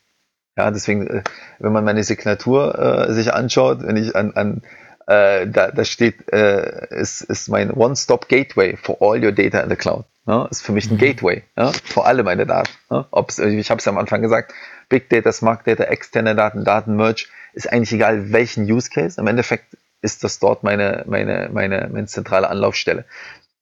Ja, 0.57 0.71
deswegen, 0.71 1.07
äh, 1.07 1.23
wenn 1.59 1.73
man 1.73 1.85
meine 1.85 2.05
Signatur 2.05 2.79
äh, 2.79 3.13
sich 3.13 3.33
anschaut, 3.33 3.83
wenn 3.83 3.97
ich 3.97 4.15
an, 4.15 4.33
an 4.35 4.63
äh, 5.07 5.47
da, 5.49 5.71
da 5.71 5.85
steht, 5.85 6.33
äh, 6.33 6.87
ist, 6.91 7.23
ist 7.23 7.49
mein 7.49 7.71
One-Stop-Gateway 7.71 8.77
for 8.77 8.99
all 9.01 9.23
your 9.23 9.33
data 9.33 9.61
in 9.61 9.71
the 9.71 9.77
cloud. 9.77 10.05
Ja, 10.27 10.47
ist 10.47 10.63
für 10.63 10.71
mich 10.71 10.89
ein 10.89 10.95
mhm. 10.95 11.01
Gateway 11.01 11.43
ja, 11.57 11.73
für 11.73 12.05
alle 12.05 12.23
meine 12.23 12.47
Daten. 12.47 12.71
Ja. 12.91 13.07
Ob's, 13.11 13.41
ich 13.41 13.71
habe 13.71 13.81
es 13.81 13.89
am 13.89 13.99
Anfang 13.99 14.23
gesagt, 14.23 14.55
Big 14.93 15.09
Data, 15.09 15.33
Smart 15.33 15.67
Data, 15.67 15.85
externe 15.85 16.35
Daten, 16.35 16.65
Daten-Merge, 16.65 17.25
ist 17.55 17.73
eigentlich 17.73 17.95
egal, 17.95 18.31
welchen 18.31 18.71
Use 18.71 18.91
Case. 18.91 19.19
Im 19.19 19.27
Endeffekt 19.27 19.75
ist 20.03 20.23
das 20.23 20.39
dort 20.39 20.65
meine, 20.65 21.05
meine, 21.07 21.49
meine, 21.51 21.89
meine 21.91 22.07
zentrale 22.07 22.51
Anlaufstelle. 22.51 23.07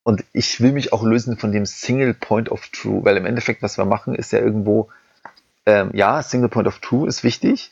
Und 0.03 0.25
ich 0.33 0.59
will 0.59 0.73
mich 0.73 0.91
auch 0.91 1.03
lösen 1.03 1.37
von 1.37 1.53
dem 1.53 1.65
Single 1.65 2.13
Point 2.13 2.51
of 2.51 2.67
True, 2.67 3.05
weil 3.05 3.15
im 3.15 3.25
Endeffekt, 3.25 3.61
was 3.61 3.77
wir 3.77 3.85
machen, 3.85 4.13
ist 4.13 4.33
ja 4.33 4.39
irgendwo, 4.39 4.89
ähm, 5.65 5.91
ja, 5.93 6.21
Single 6.21 6.49
Point 6.49 6.67
of 6.67 6.79
True 6.79 7.07
ist 7.07 7.23
wichtig, 7.23 7.71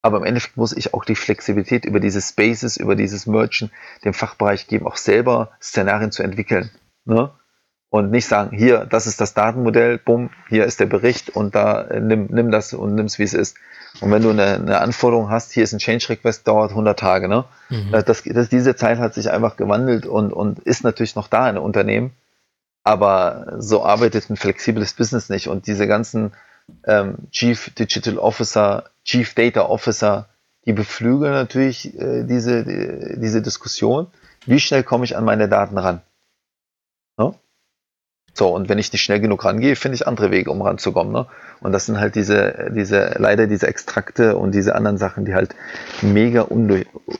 aber 0.00 0.18
im 0.18 0.24
Endeffekt 0.24 0.56
muss 0.56 0.72
ich 0.72 0.94
auch 0.94 1.04
die 1.04 1.16
Flexibilität 1.16 1.84
über 1.84 1.98
diese 1.98 2.22
Spaces, 2.22 2.76
über 2.76 2.94
dieses 2.94 3.26
Merchant 3.26 3.72
dem 4.04 4.14
Fachbereich 4.14 4.68
geben, 4.68 4.86
auch 4.86 4.96
selber 4.96 5.50
Szenarien 5.60 6.12
zu 6.12 6.22
entwickeln. 6.22 6.70
Ne? 7.04 7.32
Und 7.92 8.10
nicht 8.10 8.26
sagen, 8.26 8.56
hier, 8.56 8.86
das 8.86 9.06
ist 9.06 9.20
das 9.20 9.34
Datenmodell, 9.34 9.98
bumm, 9.98 10.30
hier 10.48 10.64
ist 10.64 10.80
der 10.80 10.86
Bericht 10.86 11.28
und 11.28 11.54
da 11.54 11.82
äh, 11.82 12.00
nimm, 12.00 12.28
nimm 12.30 12.50
das 12.50 12.72
und 12.72 12.94
nimm 12.94 13.04
es, 13.04 13.18
wie 13.18 13.22
es 13.22 13.34
ist. 13.34 13.58
Und 14.00 14.10
wenn 14.10 14.22
du 14.22 14.30
eine, 14.30 14.54
eine 14.54 14.80
Anforderung 14.80 15.28
hast, 15.28 15.52
hier 15.52 15.62
ist 15.62 15.74
ein 15.74 15.78
Change 15.78 16.08
Request, 16.08 16.48
dauert 16.48 16.70
100 16.70 16.98
Tage, 16.98 17.28
ne? 17.28 17.44
Mhm. 17.68 17.92
Äh, 17.92 18.02
das, 18.02 18.22
das, 18.24 18.48
diese 18.48 18.76
Zeit 18.76 18.98
hat 18.98 19.12
sich 19.12 19.30
einfach 19.30 19.58
gewandelt 19.58 20.06
und, 20.06 20.32
und 20.32 20.60
ist 20.60 20.84
natürlich 20.84 21.16
noch 21.16 21.28
da 21.28 21.40
in 21.50 21.56
einem 21.56 21.64
Unternehmen, 21.64 22.12
aber 22.82 23.56
so 23.58 23.84
arbeitet 23.84 24.30
ein 24.30 24.36
flexibles 24.36 24.94
Business 24.94 25.28
nicht 25.28 25.48
und 25.48 25.66
diese 25.66 25.86
ganzen 25.86 26.32
ähm, 26.86 27.16
Chief 27.30 27.74
Digital 27.74 28.16
Officer, 28.16 28.84
Chief 29.04 29.34
Data 29.34 29.66
Officer, 29.66 30.30
die 30.64 30.72
beflügeln 30.72 31.34
natürlich 31.34 31.94
äh, 32.00 32.24
diese, 32.24 32.64
die, 32.64 33.20
diese 33.20 33.42
Diskussion. 33.42 34.06
Wie 34.46 34.60
schnell 34.60 34.82
komme 34.82 35.04
ich 35.04 35.14
an 35.14 35.26
meine 35.26 35.50
Daten 35.50 35.76
ran? 35.76 36.00
So, 38.34 38.48
und 38.48 38.68
wenn 38.68 38.78
ich 38.78 38.92
nicht 38.92 39.02
schnell 39.02 39.20
genug 39.20 39.44
rangehe, 39.44 39.76
finde 39.76 39.96
ich 39.96 40.06
andere 40.06 40.30
Wege, 40.30 40.50
um 40.50 40.62
ranzukommen. 40.62 41.12
Ne? 41.12 41.26
Und 41.60 41.72
das 41.72 41.86
sind 41.86 42.00
halt 42.00 42.14
diese, 42.14 42.70
diese, 42.74 43.14
leider 43.18 43.46
diese 43.46 43.66
Extrakte 43.66 44.36
und 44.36 44.54
diese 44.54 44.74
anderen 44.74 44.96
Sachen, 44.96 45.24
die 45.24 45.34
halt 45.34 45.54
mega 46.00 46.42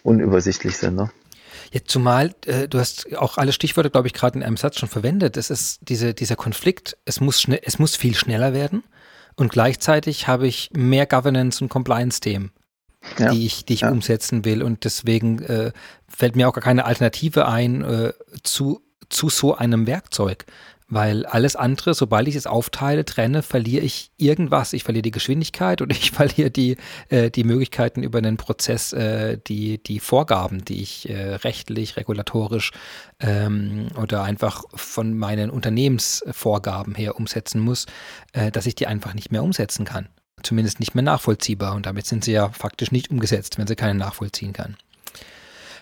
unübersichtlich 0.02 0.76
sind. 0.78 0.96
Ne? 0.96 1.10
Ja, 1.72 1.80
zumal, 1.84 2.34
äh, 2.46 2.66
du 2.66 2.78
hast 2.78 3.14
auch 3.16 3.36
alle 3.36 3.52
Stichworte, 3.52 3.90
glaube 3.90 4.06
ich, 4.06 4.14
gerade 4.14 4.38
in 4.38 4.44
einem 4.44 4.56
Satz 4.56 4.78
schon 4.78 4.88
verwendet. 4.88 5.36
Es 5.36 5.50
ist 5.50 5.80
diese, 5.82 6.14
dieser 6.14 6.36
Konflikt, 6.36 6.96
es 7.04 7.20
muss, 7.20 7.40
schnell, 7.40 7.60
es 7.62 7.78
muss 7.78 7.94
viel 7.96 8.14
schneller 8.14 8.54
werden 8.54 8.82
und 9.36 9.52
gleichzeitig 9.52 10.28
habe 10.28 10.46
ich 10.46 10.70
mehr 10.72 11.06
Governance 11.06 11.62
und 11.62 11.68
Compliance-Themen. 11.68 12.52
Ja. 13.18 13.32
die 13.32 13.46
ich, 13.46 13.64
die 13.64 13.74
ich 13.74 13.80
ja. 13.80 13.90
umsetzen 13.90 14.44
will. 14.44 14.62
Und 14.62 14.84
deswegen 14.84 15.40
äh, 15.42 15.72
fällt 16.06 16.36
mir 16.36 16.48
auch 16.48 16.52
gar 16.52 16.62
keine 16.62 16.84
Alternative 16.84 17.48
ein 17.48 17.82
äh, 17.82 18.12
zu, 18.44 18.80
zu 19.08 19.28
so 19.28 19.56
einem 19.56 19.88
Werkzeug. 19.88 20.46
Weil 20.94 21.24
alles 21.24 21.56
andere, 21.56 21.94
sobald 21.94 22.28
ich 22.28 22.36
es 22.36 22.46
aufteile, 22.46 23.06
trenne, 23.06 23.40
verliere 23.42 23.82
ich 23.82 24.10
irgendwas. 24.18 24.74
Ich 24.74 24.84
verliere 24.84 25.00
die 25.00 25.10
Geschwindigkeit 25.10 25.80
und 25.80 25.90
ich 25.90 26.10
verliere 26.10 26.50
die, 26.50 26.76
äh, 27.08 27.30
die 27.30 27.44
Möglichkeiten 27.44 28.02
über 28.02 28.18
einen 28.18 28.36
Prozess, 28.36 28.92
äh, 28.92 29.38
die, 29.38 29.82
die 29.82 30.00
Vorgaben, 30.00 30.66
die 30.66 30.82
ich 30.82 31.08
äh, 31.08 31.36
rechtlich, 31.36 31.96
regulatorisch 31.96 32.72
ähm, 33.20 33.86
oder 33.98 34.22
einfach 34.22 34.64
von 34.74 35.16
meinen 35.16 35.48
Unternehmensvorgaben 35.48 36.94
her 36.94 37.16
umsetzen 37.16 37.62
muss, 37.62 37.86
äh, 38.34 38.50
dass 38.50 38.66
ich 38.66 38.74
die 38.74 38.86
einfach 38.86 39.14
nicht 39.14 39.32
mehr 39.32 39.42
umsetzen 39.42 39.86
kann. 39.86 40.10
Zumindest 40.42 40.78
nicht 40.78 40.94
mehr 40.94 41.04
nachvollziehbar. 41.04 41.74
Und 41.74 41.86
damit 41.86 42.04
sind 42.04 42.22
sie 42.22 42.32
ja 42.32 42.50
faktisch 42.50 42.92
nicht 42.92 43.10
umgesetzt, 43.10 43.56
wenn 43.56 43.66
sie 43.66 43.76
keine 43.76 43.98
nachvollziehen 43.98 44.52
kann. 44.52 44.76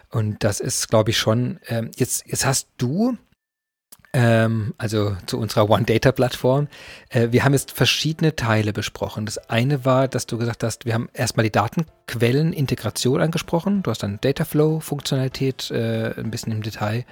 Und 0.09 0.45
das 0.45 0.61
ist, 0.61 0.87
glaube 0.87 1.11
ich, 1.11 1.19
schon, 1.19 1.59
ähm, 1.67 1.91
jetzt, 1.97 2.25
jetzt 2.29 2.47
hast 2.47 2.69
du 2.79 3.19
ähm, 4.13 4.75
also 4.77 5.17
zu 5.27 5.39
unserer 5.39 5.71
One 5.71 5.85
Data 5.85 6.11
Plattform. 6.13 6.69
Äh, 7.11 7.29
wir 7.31 7.45
haben 7.45 7.53
jetzt 7.53 7.71
verschiedene 7.73 8.35
Teile 8.35 8.73
besprochen. 8.73 9.27
Das 9.27 9.39
eine 9.51 9.85
war, 9.85 10.09
dass 10.09 10.27
du 10.27 10.37
gesagt 10.39 10.65
hast, 10.65 10.85
wir 10.85 10.95
haben 10.95 11.09
erstmal 11.13 11.45
die 11.45 11.53
Datenquellenintegration 11.53 13.21
angesprochen. 13.21 13.83
Du 13.83 13.91
hast 13.91 14.03
dann 14.03 14.19
Dataflow 14.21 14.81
Funktionalität 14.81 15.71
äh, 15.71 16.13
ein 16.17 16.31
bisschen 16.31 16.53
im 16.53 16.63
Detail 16.63 17.05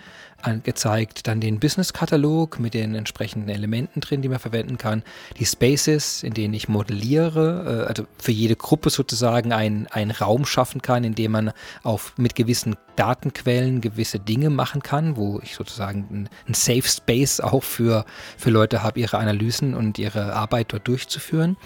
angezeigt, 0.42 1.26
dann 1.26 1.40
den 1.40 1.60
Business-Katalog 1.60 2.58
mit 2.60 2.74
den 2.74 2.94
entsprechenden 2.94 3.48
Elementen 3.48 4.00
drin, 4.00 4.22
die 4.22 4.28
man 4.28 4.38
verwenden 4.38 4.78
kann, 4.78 5.02
die 5.38 5.46
Spaces, 5.46 6.22
in 6.22 6.34
denen 6.34 6.54
ich 6.54 6.68
modelliere, 6.68 7.84
äh, 7.84 7.88
also 7.88 8.06
für 8.18 8.32
jede 8.32 8.56
Gruppe 8.56 8.90
sozusagen 8.90 9.52
einen 9.52 10.10
Raum 10.10 10.44
schaffen 10.44 10.82
kann, 10.82 11.04
in 11.04 11.14
dem 11.14 11.32
man 11.32 11.52
auf, 11.82 12.14
mit 12.16 12.34
gewissen 12.34 12.76
Datenquellen 12.96 13.80
gewisse 13.80 14.18
Dinge 14.18 14.50
machen 14.50 14.82
kann, 14.82 15.16
wo 15.16 15.40
ich 15.42 15.54
sozusagen 15.54 16.28
ein 16.48 16.54
Safe 16.54 16.82
Space 16.82 17.40
auch 17.40 17.62
für, 17.62 18.04
für 18.36 18.50
Leute 18.50 18.82
habe, 18.82 18.98
ihre 18.98 19.18
Analysen 19.18 19.74
und 19.74 19.98
ihre 19.98 20.34
Arbeit 20.34 20.72
dort 20.72 20.88
durchzuführen. 20.88 21.56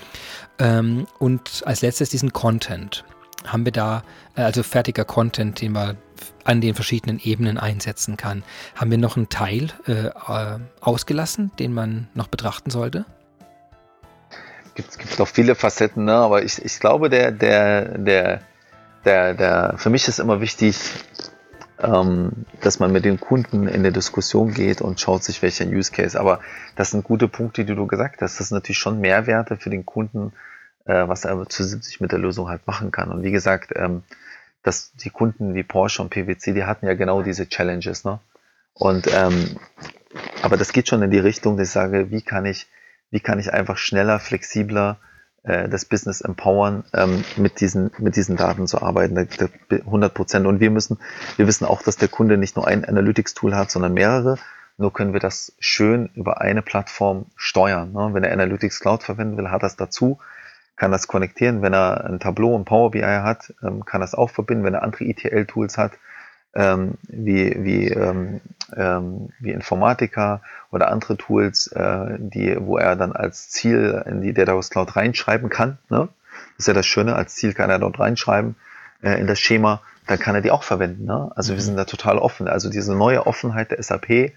Ähm, 0.58 1.06
und 1.18 1.62
als 1.64 1.80
letztes 1.82 2.10
diesen 2.10 2.32
Content 2.32 3.04
haben 3.46 3.64
wir 3.64 3.72
da, 3.72 4.02
äh, 4.36 4.42
also 4.42 4.62
fertiger 4.62 5.04
Content, 5.04 5.60
den 5.60 5.72
man 5.72 5.96
an 6.44 6.60
den 6.60 6.74
verschiedenen 6.74 7.18
Ebenen 7.18 7.58
einsetzen 7.58 8.16
kann. 8.16 8.42
Haben 8.74 8.90
wir 8.90 8.98
noch 8.98 9.16
einen 9.16 9.28
Teil 9.28 9.68
äh, 9.86 10.06
äh 10.06 10.58
ausgelassen, 10.80 11.50
den 11.58 11.72
man 11.72 12.08
noch 12.14 12.28
betrachten 12.28 12.70
sollte? 12.70 13.04
Es 14.74 14.98
gibt 14.98 15.18
noch 15.18 15.28
viele 15.28 15.54
Facetten, 15.54 16.06
ne? 16.06 16.14
aber 16.14 16.42
ich, 16.42 16.64
ich 16.64 16.80
glaube, 16.80 17.10
der, 17.10 17.30
der, 17.30 17.98
der, 17.98 18.40
der, 19.04 19.34
der, 19.34 19.74
für 19.76 19.90
mich 19.90 20.08
ist 20.08 20.18
immer 20.18 20.40
wichtig, 20.40 20.78
ähm, 21.82 22.46
dass 22.60 22.78
man 22.78 22.92
mit 22.92 23.04
den 23.04 23.20
Kunden 23.20 23.66
in 23.66 23.82
der 23.82 23.92
Diskussion 23.92 24.54
geht 24.54 24.80
und 24.80 25.00
schaut 25.00 25.24
sich 25.24 25.42
welcher 25.42 25.66
Use 25.66 25.92
Case. 25.92 26.18
Aber 26.18 26.40
das 26.76 26.90
sind 26.90 27.04
gute 27.04 27.28
Punkte, 27.28 27.64
die 27.64 27.74
du 27.74 27.86
gesagt 27.86 28.22
hast. 28.22 28.40
Das 28.40 28.48
sind 28.48 28.56
natürlich 28.56 28.78
schon 28.78 29.00
Mehrwerte 29.00 29.56
für 29.56 29.70
den 29.70 29.84
Kunden, 29.84 30.32
äh, 30.84 31.08
was 31.08 31.24
er 31.24 31.48
zusätzlich 31.48 32.00
mit 32.00 32.12
der 32.12 32.18
Lösung 32.18 32.48
halt 32.48 32.66
machen 32.66 32.90
kann. 32.90 33.10
Und 33.10 33.22
wie 33.22 33.32
gesagt, 33.32 33.72
ähm, 33.76 34.02
dass 34.62 34.92
die 34.94 35.10
Kunden 35.10 35.54
wie 35.54 35.62
Porsche 35.62 36.02
und 36.02 36.10
PwC, 36.10 36.52
die 36.52 36.64
hatten 36.64 36.86
ja 36.86 36.94
genau 36.94 37.22
diese 37.22 37.48
Challenges, 37.48 38.04
ne? 38.04 38.20
Und 38.74 39.06
ähm, 39.12 39.58
aber 40.42 40.56
das 40.56 40.72
geht 40.72 40.88
schon 40.88 41.02
in 41.02 41.10
die 41.10 41.18
Richtung, 41.18 41.56
dass 41.56 41.68
ich 41.68 41.72
sage, 41.72 42.10
wie 42.10 42.22
kann 42.22 42.46
ich, 42.46 42.68
wie 43.10 43.20
kann 43.20 43.38
ich 43.38 43.52
einfach 43.52 43.76
schneller, 43.76 44.18
flexibler 44.18 44.98
äh, 45.42 45.68
das 45.68 45.84
Business 45.84 46.20
empowern, 46.20 46.84
ähm, 46.94 47.24
mit 47.36 47.60
diesen 47.60 47.90
mit 47.98 48.16
diesen 48.16 48.36
Daten 48.36 48.66
zu 48.66 48.80
arbeiten, 48.80 49.28
100 49.70 50.14
Prozent. 50.14 50.46
Und 50.46 50.60
wir 50.60 50.70
müssen, 50.70 50.98
wir 51.36 51.46
wissen 51.46 51.64
auch, 51.66 51.82
dass 51.82 51.96
der 51.96 52.08
Kunde 52.08 52.38
nicht 52.38 52.56
nur 52.56 52.66
ein 52.66 52.84
Analytics-Tool 52.84 53.54
hat, 53.54 53.70
sondern 53.70 53.94
mehrere. 53.94 54.38
Nur 54.78 54.92
können 54.92 55.12
wir 55.12 55.20
das 55.20 55.52
schön 55.58 56.08
über 56.14 56.40
eine 56.40 56.62
Plattform 56.62 57.26
steuern. 57.36 57.92
Ne? 57.92 58.10
Wenn 58.12 58.24
er 58.24 58.32
Analytics 58.32 58.80
Cloud 58.80 59.02
verwenden 59.02 59.36
will, 59.36 59.50
hat 59.50 59.62
das 59.62 59.76
dazu 59.76 60.18
kann 60.76 60.90
das 60.90 61.06
konnektieren. 61.06 61.62
Wenn 61.62 61.74
er 61.74 62.04
ein 62.04 62.20
Tableau 62.20 62.54
und 62.54 62.64
Power 62.64 62.90
BI 62.90 63.02
hat, 63.02 63.52
ähm, 63.62 63.84
kann 63.84 64.00
das 64.00 64.14
auch 64.14 64.30
verbinden. 64.30 64.64
Wenn 64.64 64.74
er 64.74 64.82
andere 64.82 65.04
ETL-Tools 65.04 65.78
hat, 65.78 65.92
ähm, 66.54 66.94
wie, 67.08 67.56
wie, 67.64 67.88
ähm, 67.88 68.40
ähm, 68.76 69.30
wie 69.38 69.52
Informatica 69.52 70.42
oder 70.70 70.90
andere 70.90 71.16
Tools, 71.16 71.68
äh, 71.68 72.16
die, 72.18 72.56
wo 72.60 72.76
er 72.76 72.96
dann 72.96 73.12
als 73.12 73.50
Ziel 73.50 74.02
in 74.06 74.20
die 74.20 74.34
Data 74.34 74.58
Cloud 74.60 74.96
reinschreiben 74.96 75.48
kann. 75.48 75.78
Ne? 75.88 76.08
Das 76.56 76.64
ist 76.64 76.68
ja 76.68 76.74
das 76.74 76.86
Schöne, 76.86 77.14
als 77.14 77.34
Ziel 77.34 77.54
kann 77.54 77.70
er 77.70 77.78
dort 77.78 77.98
reinschreiben 77.98 78.56
äh, 79.02 79.18
in 79.18 79.26
das 79.26 79.40
Schema, 79.40 79.80
dann 80.06 80.18
kann 80.18 80.34
er 80.34 80.40
die 80.40 80.50
auch 80.50 80.62
verwenden. 80.62 81.04
Ne? 81.04 81.30
Also 81.36 81.52
wir 81.52 81.56
mhm. 81.56 81.66
sind 81.66 81.76
da 81.76 81.84
total 81.84 82.18
offen. 82.18 82.48
Also 82.48 82.70
diese 82.70 82.94
neue 82.94 83.26
Offenheit 83.26 83.70
der 83.70 83.82
SAP 83.82 84.32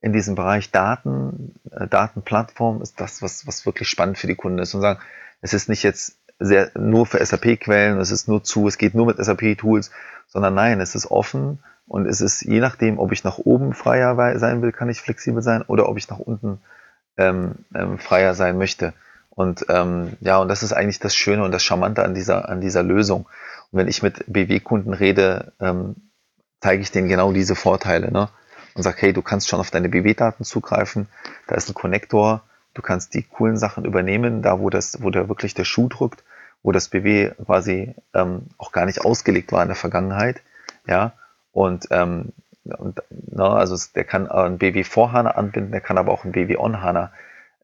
in 0.00 0.12
diesem 0.12 0.34
Bereich 0.36 0.70
Daten, 0.70 1.54
äh, 1.70 1.86
Datenplattform 1.86 2.82
ist 2.82 3.00
das, 3.00 3.20
was, 3.20 3.46
was 3.46 3.66
wirklich 3.66 3.88
spannend 3.88 4.16
für 4.18 4.26
die 4.26 4.36
Kunden 4.36 4.58
ist. 4.58 4.74
Und 4.74 4.80
sagen, 4.80 5.00
es 5.40 5.54
ist 5.54 5.68
nicht 5.68 5.82
jetzt 5.82 6.18
sehr, 6.38 6.70
nur 6.78 7.06
für 7.06 7.24
SAP-Quellen, 7.24 7.98
es 7.98 8.10
ist 8.10 8.28
nur 8.28 8.44
zu, 8.44 8.68
es 8.68 8.78
geht 8.78 8.94
nur 8.94 9.06
mit 9.06 9.16
SAP-Tools, 9.18 9.90
sondern 10.26 10.54
nein, 10.54 10.80
es 10.80 10.94
ist 10.94 11.10
offen 11.10 11.58
und 11.86 12.06
es 12.06 12.20
ist 12.20 12.42
je 12.42 12.60
nachdem, 12.60 12.98
ob 12.98 13.12
ich 13.12 13.24
nach 13.24 13.38
oben 13.38 13.72
freier 13.72 14.38
sein 14.38 14.62
will, 14.62 14.72
kann 14.72 14.88
ich 14.88 15.00
flexibel 15.00 15.42
sein 15.42 15.62
oder 15.62 15.88
ob 15.88 15.96
ich 15.96 16.08
nach 16.08 16.18
unten 16.18 16.60
ähm, 17.16 17.56
ähm, 17.74 17.98
freier 17.98 18.34
sein 18.34 18.58
möchte. 18.58 18.92
Und 19.30 19.66
ähm, 19.68 20.16
ja, 20.20 20.38
und 20.38 20.48
das 20.48 20.62
ist 20.62 20.72
eigentlich 20.72 20.98
das 20.98 21.14
Schöne 21.14 21.44
und 21.44 21.52
das 21.52 21.62
Charmante 21.62 22.04
an 22.04 22.14
dieser, 22.14 22.48
an 22.48 22.60
dieser 22.60 22.82
Lösung. 22.82 23.28
Und 23.70 23.78
wenn 23.78 23.88
ich 23.88 24.02
mit 24.02 24.24
BW-Kunden 24.26 24.92
rede, 24.92 25.52
ähm, 25.60 25.96
zeige 26.60 26.82
ich 26.82 26.90
denen 26.90 27.08
genau 27.08 27.32
diese 27.32 27.54
Vorteile. 27.54 28.10
Ne? 28.10 28.28
Und 28.74 28.82
sage, 28.82 28.96
hey, 29.00 29.12
du 29.12 29.22
kannst 29.22 29.48
schon 29.48 29.60
auf 29.60 29.70
deine 29.70 29.88
BW-Daten 29.88 30.44
zugreifen, 30.44 31.08
da 31.46 31.54
ist 31.54 31.68
ein 31.68 31.74
Konnektor, 31.74 32.42
du 32.78 32.82
kannst 32.82 33.12
die 33.14 33.24
coolen 33.24 33.56
Sachen 33.56 33.84
übernehmen, 33.84 34.40
da 34.40 34.60
wo 34.60 34.70
das, 34.70 35.02
wo 35.02 35.10
da 35.10 35.28
wirklich 35.28 35.52
der 35.52 35.64
Schuh 35.64 35.88
drückt, 35.88 36.22
wo 36.62 36.70
das 36.70 36.88
BW 36.88 37.32
quasi 37.44 37.96
ähm, 38.14 38.46
auch 38.56 38.70
gar 38.70 38.86
nicht 38.86 39.00
ausgelegt 39.04 39.50
war 39.50 39.62
in 39.62 39.68
der 39.68 39.76
Vergangenheit. 39.76 40.42
Ja, 40.86 41.12
und, 41.50 41.88
ähm, 41.90 42.32
und 42.64 43.02
na, 43.10 43.54
also 43.54 43.76
der 43.96 44.04
kann 44.04 44.28
ein 44.28 44.58
BW 44.58 44.84
vor 44.84 45.12
HANA 45.12 45.32
anbinden, 45.32 45.72
der 45.72 45.80
kann 45.80 45.98
aber 45.98 46.12
auch 46.12 46.24
ein 46.24 46.30
BW 46.30 46.56
on 46.56 46.80
HANA 46.80 47.10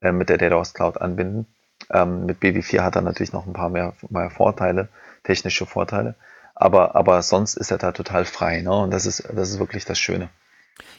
äh, 0.02 0.10
mit 0.10 0.28
der 0.28 0.38
Data 0.38 0.60
Cloud 0.74 1.00
anbinden. 1.00 1.46
Ähm, 1.90 2.26
mit 2.26 2.40
BW4 2.40 2.80
hat 2.80 2.96
er 2.96 3.02
natürlich 3.02 3.32
noch 3.32 3.46
ein 3.46 3.52
paar 3.52 3.68
mehr, 3.68 3.92
mehr 4.08 4.30
Vorteile, 4.30 4.88
technische 5.22 5.64
Vorteile. 5.64 6.16
Aber, 6.56 6.96
aber 6.96 7.22
sonst 7.22 7.54
ist 7.54 7.70
er 7.70 7.78
da 7.78 7.92
total 7.92 8.24
frei. 8.24 8.62
Ne? 8.62 8.72
Und 8.72 8.90
das 8.90 9.06
ist, 9.06 9.28
das 9.32 9.50
ist 9.50 9.58
wirklich 9.60 9.84
das 9.84 9.98
Schöne. 9.98 10.28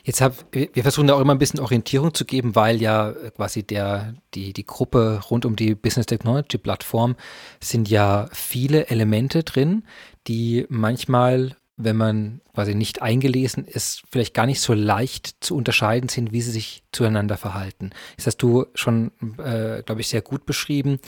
Jetzt 0.03 0.21
hab, 0.21 0.45
wir 0.53 0.83
versuchen 0.83 1.07
da 1.07 1.15
auch 1.15 1.19
immer 1.19 1.33
ein 1.33 1.39
bisschen 1.39 1.59
Orientierung 1.59 2.13
zu 2.13 2.25
geben, 2.25 2.55
weil 2.55 2.81
ja 2.81 3.11
quasi 3.35 3.63
der, 3.63 4.15
die, 4.33 4.53
die 4.53 4.65
Gruppe 4.65 5.21
rund 5.29 5.45
um 5.45 5.55
die 5.55 5.75
Business 5.75 6.05
Technology 6.05 6.57
Plattform 6.57 7.15
sind 7.61 7.89
ja 7.89 8.27
viele 8.31 8.87
Elemente 8.89 9.43
drin, 9.43 9.83
die 10.27 10.65
manchmal 10.69 11.55
wenn 11.77 11.97
man 11.97 12.41
quasi 12.53 12.73
nicht 12.73 13.01
eingelesen 13.01 13.65
ist, 13.65 14.03
vielleicht 14.09 14.33
gar 14.33 14.45
nicht 14.45 14.61
so 14.61 14.73
leicht 14.73 15.35
zu 15.41 15.55
unterscheiden 15.55 16.07
sind, 16.07 16.31
wie 16.31 16.41
sie 16.41 16.51
sich 16.51 16.83
zueinander 16.91 17.37
verhalten. 17.37 17.89
Das 18.15 18.27
hast 18.27 18.37
du 18.37 18.65
schon, 18.75 19.11
äh, 19.39 19.83
glaube 19.83 20.01
ich, 20.01 20.07
sehr 20.07 20.21
gut 20.21 20.45
beschrieben, 20.45 20.99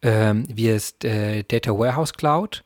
ähm, 0.00 0.44
wie 0.48 0.68
es 0.68 0.94
äh, 1.02 1.42
Data 1.42 1.76
Warehouse 1.76 2.12
Cloud 2.12 2.62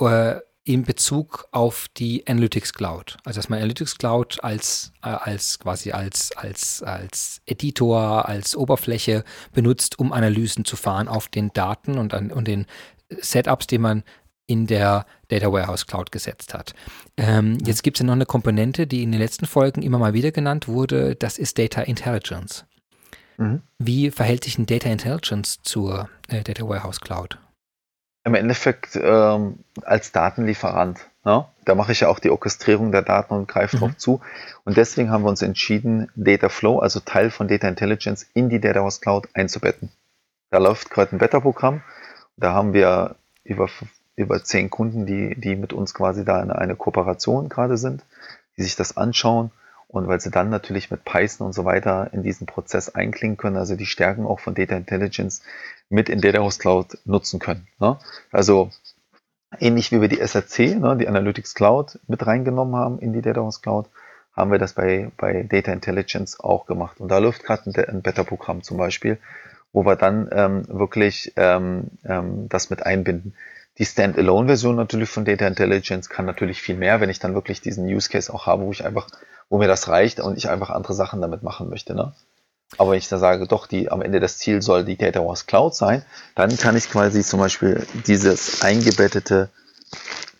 äh, 0.00 0.36
in 0.68 0.82
Bezug 0.82 1.48
auf 1.50 1.86
die 1.96 2.26
Analytics 2.26 2.74
Cloud. 2.74 3.16
Also 3.24 3.38
dass 3.38 3.48
man 3.48 3.58
Analytics 3.58 3.96
Cloud 3.96 4.44
als, 4.44 4.92
äh, 5.02 5.08
als 5.08 5.58
quasi 5.58 5.92
als, 5.92 6.30
als, 6.36 6.82
als 6.82 7.40
Editor, 7.46 8.28
als 8.28 8.54
Oberfläche 8.54 9.24
benutzt, 9.54 9.98
um 9.98 10.12
Analysen 10.12 10.66
zu 10.66 10.76
fahren 10.76 11.08
auf 11.08 11.28
den 11.28 11.50
Daten 11.54 11.96
und, 11.96 12.12
an, 12.12 12.30
und 12.30 12.46
den 12.46 12.66
Setups, 13.08 13.66
die 13.66 13.78
man 13.78 14.04
in 14.46 14.66
der 14.66 15.06
Data 15.28 15.50
Warehouse 15.50 15.86
Cloud 15.86 16.12
gesetzt 16.12 16.52
hat. 16.52 16.74
Ähm. 17.16 17.56
Jetzt 17.64 17.82
gibt 17.82 17.96
es 17.96 18.00
ja 18.00 18.06
noch 18.06 18.12
eine 18.12 18.26
Komponente, 18.26 18.86
die 18.86 19.02
in 19.02 19.12
den 19.12 19.20
letzten 19.20 19.46
Folgen 19.46 19.80
immer 19.80 19.98
mal 19.98 20.12
wieder 20.12 20.32
genannt 20.32 20.68
wurde, 20.68 21.16
das 21.16 21.38
ist 21.38 21.58
Data 21.58 21.80
Intelligence. 21.80 22.66
Mhm. 23.38 23.62
Wie 23.78 24.10
verhält 24.10 24.44
sich 24.44 24.58
ein 24.58 24.66
Data 24.66 24.90
Intelligence 24.90 25.60
zur 25.62 26.10
äh, 26.28 26.42
Data 26.42 26.68
Warehouse 26.68 27.00
Cloud? 27.00 27.38
Im 28.28 28.34
Endeffekt 28.34 28.94
ähm, 28.94 29.60
als 29.82 30.12
Datenlieferant. 30.12 31.00
Ne? 31.24 31.46
Da 31.64 31.74
mache 31.74 31.92
ich 31.92 32.00
ja 32.00 32.08
auch 32.08 32.18
die 32.18 32.28
Orchestrierung 32.28 32.92
der 32.92 33.00
Daten 33.00 33.32
und 33.32 33.48
greife 33.48 33.76
mhm. 33.76 33.80
drauf 33.80 33.96
zu. 33.96 34.20
Und 34.64 34.76
deswegen 34.76 35.10
haben 35.10 35.24
wir 35.24 35.30
uns 35.30 35.40
entschieden, 35.40 36.10
Data 36.14 36.50
Flow, 36.50 36.78
also 36.78 37.00
Teil 37.00 37.30
von 37.30 37.48
Data 37.48 37.66
Intelligence, 37.66 38.26
in 38.34 38.50
die 38.50 38.60
Data 38.60 38.80
Warehouse 38.80 39.00
Cloud 39.00 39.28
einzubetten. 39.32 39.90
Da 40.50 40.58
läuft 40.58 40.90
gerade 40.90 41.16
ein 41.16 41.18
Beta-Programm. 41.18 41.82
Da 42.36 42.52
haben 42.52 42.74
wir 42.74 43.16
über 43.44 43.68
über 44.14 44.42
zehn 44.42 44.68
Kunden, 44.68 45.06
die, 45.06 45.40
die 45.40 45.54
mit 45.54 45.72
uns 45.72 45.94
quasi 45.94 46.24
da 46.24 46.42
in 46.42 46.50
eine 46.50 46.74
Kooperation 46.74 47.48
gerade 47.48 47.76
sind, 47.76 48.04
die 48.56 48.64
sich 48.64 48.74
das 48.74 48.96
anschauen 48.96 49.52
und 49.88 50.06
weil 50.06 50.20
sie 50.20 50.30
dann 50.30 50.50
natürlich 50.50 50.90
mit 50.90 51.04
Python 51.04 51.46
und 51.46 51.52
so 51.54 51.64
weiter 51.64 52.10
in 52.12 52.22
diesen 52.22 52.46
Prozess 52.46 52.90
einklingen 52.94 53.36
können, 53.36 53.56
also 53.56 53.74
die 53.74 53.86
Stärken 53.86 54.26
auch 54.26 54.38
von 54.38 54.54
Data 54.54 54.76
Intelligence 54.76 55.42
mit 55.88 56.08
in 56.08 56.20
Data 56.20 56.38
House 56.38 56.58
Cloud 56.58 56.98
nutzen 57.04 57.40
können. 57.40 57.66
Ne? 57.80 57.98
Also 58.30 58.70
ähnlich 59.58 59.90
wie 59.90 60.00
wir 60.00 60.08
die 60.08 60.20
SRC, 60.20 60.78
ne, 60.78 60.96
die 60.98 61.08
Analytics 61.08 61.54
Cloud 61.54 61.98
mit 62.06 62.26
reingenommen 62.26 62.76
haben 62.76 62.98
in 62.98 63.12
die 63.14 63.22
Data 63.22 63.40
House 63.40 63.62
Cloud, 63.62 63.88
haben 64.38 64.52
wir 64.52 64.58
das 64.58 64.74
bei, 64.74 65.10
bei 65.16 65.42
Data 65.42 65.72
Intelligence 65.72 66.38
auch 66.38 66.66
gemacht. 66.66 67.00
Und 67.00 67.08
da 67.08 67.18
läuft 67.18 67.42
gerade 67.44 67.70
ein, 67.70 67.84
ein 67.88 68.02
Beta-Programm 68.02 68.62
zum 68.62 68.76
Beispiel, 68.76 69.18
wo 69.72 69.84
wir 69.84 69.96
dann 69.96 70.28
ähm, 70.32 70.64
wirklich 70.68 71.32
ähm, 71.36 71.88
ähm, 72.04 72.48
das 72.48 72.70
mit 72.70 72.84
einbinden. 72.84 73.34
Die 73.78 73.84
Standalone-Version 73.84 74.76
natürlich 74.76 75.08
von 75.08 75.24
Data 75.24 75.46
Intelligence 75.46 76.08
kann 76.08 76.24
natürlich 76.24 76.60
viel 76.60 76.76
mehr, 76.76 77.00
wenn 77.00 77.10
ich 77.10 77.18
dann 77.18 77.34
wirklich 77.34 77.60
diesen 77.60 77.86
Use 77.86 78.08
Case 78.10 78.32
auch 78.32 78.46
habe, 78.46 78.64
wo 78.64 78.70
ich 78.70 78.84
einfach, 78.84 79.08
wo 79.50 79.58
mir 79.58 79.68
das 79.68 79.88
reicht 79.88 80.20
und 80.20 80.36
ich 80.36 80.48
einfach 80.48 80.70
andere 80.70 80.94
Sachen 80.94 81.20
damit 81.20 81.42
machen 81.42 81.68
möchte. 81.68 81.94
Ne? 81.94 82.12
Aber 82.76 82.90
wenn 82.90 82.98
ich 82.98 83.08
da 83.08 83.18
sage, 83.18 83.46
doch, 83.46 83.66
die 83.66 83.90
am 83.90 84.02
Ende 84.02 84.20
das 84.20 84.38
Ziel 84.38 84.60
soll 84.60 84.84
die 84.84 84.96
Data 84.96 85.20
Warehouse 85.20 85.46
Cloud 85.46 85.74
sein, 85.74 86.04
dann 86.34 86.56
kann 86.56 86.76
ich 86.76 86.90
quasi 86.90 87.22
zum 87.22 87.40
Beispiel 87.40 87.86
dieses 88.06 88.62
eingebettete 88.62 89.48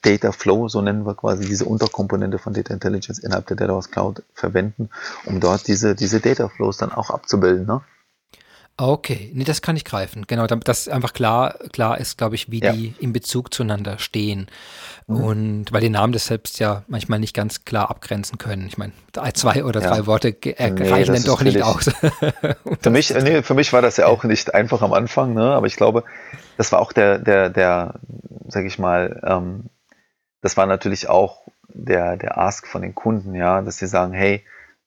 Data 0.03 0.33
Flow, 0.33 0.69
so 0.69 0.81
nennen 0.83 1.07
wir 1.07 1.15
quasi 1.15 1.47
diese 1.47 1.65
Unterkomponente 1.65 2.39
von 2.39 2.53
Data 2.53 2.73
Intelligence 2.73 3.19
innerhalb 3.19 3.47
der 3.47 3.57
Data 3.57 3.71
Warehouse 3.71 3.91
Cloud 3.91 4.23
verwenden, 4.35 4.91
um 5.25 5.41
dort 5.41 5.67
diese, 5.67 5.95
diese 5.95 6.21
Data 6.21 6.49
Flows 6.49 6.77
dann 6.77 6.93
auch 6.93 7.11
abzubilden. 7.11 7.67
Ne? 7.67 7.81
Okay, 8.81 9.33
nee, 9.35 9.43
das 9.43 9.61
kann 9.61 9.75
ich 9.75 9.85
greifen. 9.85 10.25
Genau, 10.29 10.47
dass 10.47 10.87
einfach 10.87 11.13
klar, 11.13 11.55
klar 11.73 11.99
ist, 11.99 12.17
glaube 12.17 12.37
ich, 12.37 12.49
wie 12.53 12.61
ja. 12.61 12.73
die 12.73 12.95
in 13.01 13.13
Bezug 13.13 13.53
zueinander 13.53 13.99
stehen. 13.99 14.47
Mhm. 15.09 15.17
Und 15.17 15.73
weil 15.73 15.81
die 15.81 15.89
Namen 15.89 16.13
das 16.13 16.27
selbst 16.27 16.61
ja 16.61 16.85
manchmal 16.87 17.19
nicht 17.19 17.35
ganz 17.35 17.65
klar 17.65 17.91
abgrenzen 17.91 18.39
können. 18.39 18.69
Ich 18.69 18.79
meine, 18.79 18.93
zwei 19.35 19.65
oder 19.65 19.81
drei 19.81 19.97
ja. 19.97 20.07
Worte 20.07 20.29
äh, 20.29 20.71
nee, 20.71 20.89
reichen 20.89 21.13
dann 21.13 21.25
doch 21.25 21.43
nicht 21.43 21.61
aus. 21.61 21.91
für, 22.81 22.91
mich, 22.91 23.13
nee, 23.13 23.43
für 23.43 23.55
mich 23.55 23.73
war 23.73 23.83
das 23.83 23.97
ja 23.97 24.07
auch 24.07 24.23
nicht 24.23 24.55
einfach 24.55 24.81
am 24.81 24.93
Anfang, 24.93 25.35
ne? 25.35 25.55
aber 25.55 25.67
ich 25.67 25.75
glaube, 25.75 26.05
das 26.57 26.71
war 26.71 26.79
auch 26.79 26.93
der, 26.93 27.19
der, 27.19 27.51
der, 27.51 27.95
sag 28.47 28.65
ich 28.65 28.79
mal, 28.79 29.21
ähm, 29.27 29.71
das 30.41 30.57
war 30.57 30.67
natürlich 30.67 31.09
auch 31.09 31.49
der, 31.67 32.17
der 32.17 32.39
Ask 32.39 32.69
von 32.69 32.83
den 32.83 32.95
Kunden, 32.95 33.35
ja, 33.35 33.61
dass 33.61 33.79
sie 33.79 33.89
sagen, 33.89 34.13
hey, 34.13 34.45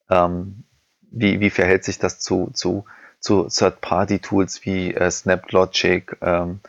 ähm, 0.08 0.64
wie, 1.10 1.40
wie 1.40 1.50
verhält 1.50 1.84
sich 1.84 1.98
das 1.98 2.20
zu, 2.20 2.50
zu 2.54 2.86
zu 3.22 3.44
Third-Party-Tools 3.48 4.66
wie 4.66 4.92
äh, 4.92 5.10
SnapLogic, 5.10 6.18
ähm, 6.20 6.60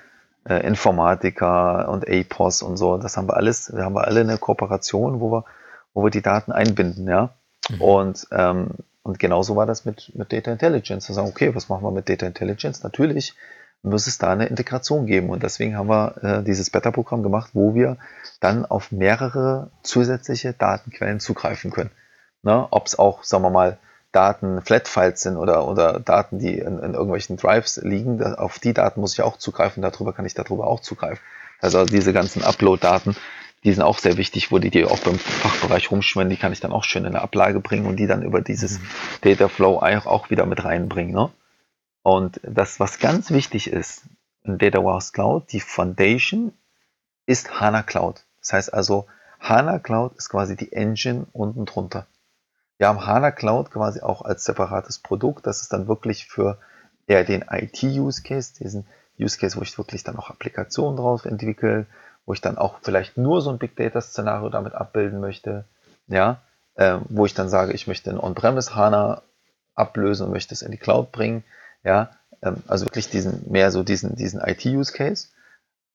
äh, 0.47 0.65
Informatica 0.65 1.83
und 1.83 2.07
APOS 2.07 2.61
und 2.61 2.77
so. 2.77 2.97
Das 2.97 3.17
haben 3.17 3.27
wir 3.27 3.35
alles, 3.35 3.65
da 3.65 3.83
haben 3.83 3.95
wir 3.95 4.05
alle 4.05 4.21
eine 4.21 4.37
Kooperation, 4.37 5.19
wo 5.19 5.31
wir, 5.31 5.45
wo 5.93 6.03
wir 6.03 6.11
die 6.11 6.21
Daten 6.21 6.51
einbinden, 6.51 7.07
ja. 7.07 7.33
Mhm. 7.69 7.81
Und, 7.81 8.27
ähm, 8.31 8.69
und 9.01 9.19
genauso 9.19 9.55
war 9.55 9.65
das 9.65 9.83
mit, 9.83 10.13
mit 10.15 10.31
Data 10.31 10.51
Intelligence. 10.51 11.05
Zu 11.05 11.13
sagen, 11.13 11.27
okay, 11.27 11.55
was 11.55 11.69
machen 11.69 11.83
wir 11.83 11.91
mit 11.91 12.07
Data 12.07 12.25
Intelligence? 12.25 12.83
Natürlich 12.83 13.35
muss 13.81 14.07
es 14.07 14.17
da 14.17 14.31
eine 14.31 14.45
Integration 14.45 15.07
geben. 15.07 15.29
Und 15.29 15.43
deswegen 15.43 15.75
haben 15.75 15.89
wir 15.89 16.15
äh, 16.23 16.43
dieses 16.43 16.69
Beta-Programm 16.69 17.23
gemacht, 17.23 17.51
wo 17.53 17.73
wir 17.73 17.97
dann 18.39 18.65
auf 18.65 18.91
mehrere 18.91 19.71
zusätzliche 19.81 20.53
Datenquellen 20.53 21.19
zugreifen 21.19 21.71
können. 21.71 21.91
Ne? 22.43 22.67
Ob 22.71 22.85
es 22.85 22.97
auch, 22.97 23.23
sagen 23.23 23.43
wir 23.43 23.49
mal, 23.49 23.77
Daten 24.13 24.61
Flat-Files 24.61 25.21
sind 25.21 25.35
oder, 25.35 25.67
oder 25.67 25.99
Daten, 25.99 26.39
die 26.39 26.57
in, 26.57 26.79
in 26.79 26.93
irgendwelchen 26.93 27.35
Drives 27.35 27.77
liegen, 27.83 28.19
da, 28.19 28.35
auf 28.35 28.59
die 28.59 28.73
Daten 28.73 29.01
muss 29.01 29.13
ich 29.13 29.21
auch 29.21 29.37
zugreifen, 29.37 29.81
darüber 29.81 30.13
kann 30.13 30.25
ich 30.25 30.35
darüber 30.35 30.67
auch 30.67 30.79
zugreifen. 30.79 31.19
Also 31.59 31.83
diese 31.83 32.13
ganzen 32.13 32.43
Upload-Daten, 32.43 33.15
die 33.63 33.73
sind 33.73 33.83
auch 33.83 33.97
sehr 33.97 34.17
wichtig, 34.17 34.51
wo 34.51 34.59
die 34.59 34.69
die 34.69 34.85
auch 34.85 34.99
beim 34.99 35.17
Fachbereich 35.17 35.89
rumschwimmen, 35.89 36.29
die 36.29 36.37
kann 36.37 36.53
ich 36.53 36.59
dann 36.59 36.71
auch 36.71 36.83
schön 36.83 37.05
in 37.05 37.15
eine 37.15 37.21
Ablage 37.21 37.59
bringen 37.59 37.85
und 37.85 37.97
die 37.97 38.07
dann 38.07 38.21
über 38.21 38.41
dieses 38.41 38.79
mhm. 38.79 38.87
Data 39.21 39.47
Flow 39.47 39.79
auch 39.79 40.29
wieder 40.29 40.45
mit 40.45 40.63
reinbringen. 40.63 41.13
Ne? 41.13 41.31
Und 42.03 42.39
das, 42.43 42.79
was 42.79 42.99
ganz 42.99 43.31
wichtig 43.31 43.67
ist 43.71 44.03
in 44.43 44.57
Data 44.57 44.83
Warehouse 44.83 45.13
Cloud, 45.13 45.51
die 45.51 45.61
Foundation 45.61 46.53
ist 47.25 47.59
HANA 47.59 47.81
Cloud. 47.81 48.25
Das 48.41 48.53
heißt 48.53 48.73
also, 48.73 49.07
HANA 49.39 49.79
Cloud 49.79 50.17
ist 50.17 50.29
quasi 50.29 50.55
die 50.55 50.73
Engine 50.73 51.25
unten 51.31 51.65
drunter. 51.65 52.05
Wir 52.83 52.89
haben 52.89 53.05
HANA 53.05 53.31
Cloud 53.31 53.71
quasi 53.71 54.01
auch 54.01 54.23
als 54.23 54.43
separates 54.43 54.99
Produkt. 54.99 55.47
Das 55.47 55.61
ist 55.61 55.71
dann 55.71 55.87
wirklich 55.87 56.25
für 56.25 56.57
eher 57.07 57.23
den 57.23 57.45
IT-Use 57.49 58.23
Case, 58.23 58.55
diesen 58.59 58.85
Use 59.17 59.37
Case, 59.37 59.55
wo 59.55 59.61
ich 59.61 59.77
wirklich 59.77 60.03
dann 60.03 60.17
auch 60.17 60.29
Applikationen 60.29 60.97
drauf 60.97 61.23
entwickle, 61.23 61.85
wo 62.25 62.33
ich 62.33 62.41
dann 62.41 62.57
auch 62.57 62.79
vielleicht 62.81 63.15
nur 63.15 63.41
so 63.41 63.51
ein 63.51 63.57
Big 63.57 63.77
Data 63.77 64.01
Szenario 64.01 64.49
damit 64.49 64.73
abbilden 64.73 65.21
möchte, 65.21 65.63
ja, 66.07 66.41
äh, 66.75 66.97
wo 67.07 67.25
ich 67.25 67.33
dann 67.33 67.47
sage, 67.47 67.71
ich 67.71 67.87
möchte 67.87 68.09
ein 68.09 68.19
On-Premise 68.19 68.75
HANA 68.75 69.21
ablösen 69.75 70.25
und 70.25 70.33
möchte 70.33 70.53
es 70.53 70.61
in 70.61 70.73
die 70.73 70.77
Cloud 70.77 71.13
bringen, 71.13 71.45
ja, 71.85 72.09
ähm, 72.41 72.63
also 72.67 72.85
wirklich 72.85 73.09
diesen, 73.09 73.49
mehr 73.49 73.71
so 73.71 73.83
diesen, 73.83 74.17
diesen 74.17 74.41
IT-Use 74.41 74.91
Case. 74.91 75.29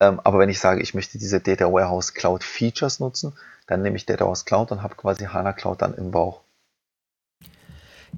Ähm, 0.00 0.22
aber 0.24 0.38
wenn 0.38 0.48
ich 0.48 0.58
sage, 0.58 0.80
ich 0.80 0.94
möchte 0.94 1.18
diese 1.18 1.40
Data 1.40 1.70
Warehouse 1.70 2.14
Cloud 2.14 2.42
Features 2.42 2.98
nutzen, 2.98 3.34
dann 3.66 3.82
nehme 3.82 3.98
ich 3.98 4.06
Data 4.06 4.20
Warehouse 4.20 4.46
Cloud 4.46 4.72
und 4.72 4.82
habe 4.82 4.94
quasi 4.94 5.26
HANA 5.26 5.52
Cloud 5.52 5.82
dann 5.82 5.92
im 5.92 6.12
Bauch. 6.12 6.47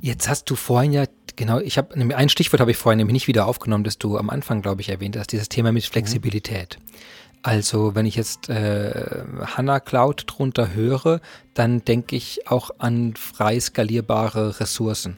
Jetzt 0.01 0.29
hast 0.29 0.51
du 0.51 0.57
vorhin 0.57 0.93
ja, 0.93 1.05
genau, 1.37 1.59
ich 1.59 1.79
habe, 1.79 1.95
ein 1.95 2.29
Stichwort 2.29 2.61
habe 2.61 2.71
ich 2.71 2.77
vorhin 2.77 2.99
nämlich 2.99 3.15
nicht 3.15 3.29
wieder 3.29 3.47
aufgenommen, 3.47 3.85
das 3.85 3.99
du 3.99 4.19
am 4.19 4.31
Anfang, 4.31 4.63
glaube 4.63 4.81
ich, 4.81 4.89
erwähnt 4.89 5.17
hast, 5.17 5.33
dieses 5.33 5.49
Thema 5.49 5.73
mit 5.73 5.85
Flexibilität. 5.85 6.79
Mhm. 6.79 6.85
Also 7.43 7.95
wenn 7.95 8.05
ich 8.05 8.17
jetzt 8.17 8.51
äh, 8.51 9.25
HANA 9.41 9.81
Cloud 9.81 10.25
drunter 10.27 10.75
höre, 10.75 11.21
dann 11.55 11.85
denke 11.85 12.17
ich 12.17 12.47
auch 12.49 12.71
an 12.79 13.15
frei 13.17 13.59
skalierbare 13.59 14.61
Ressourcen, 14.61 15.17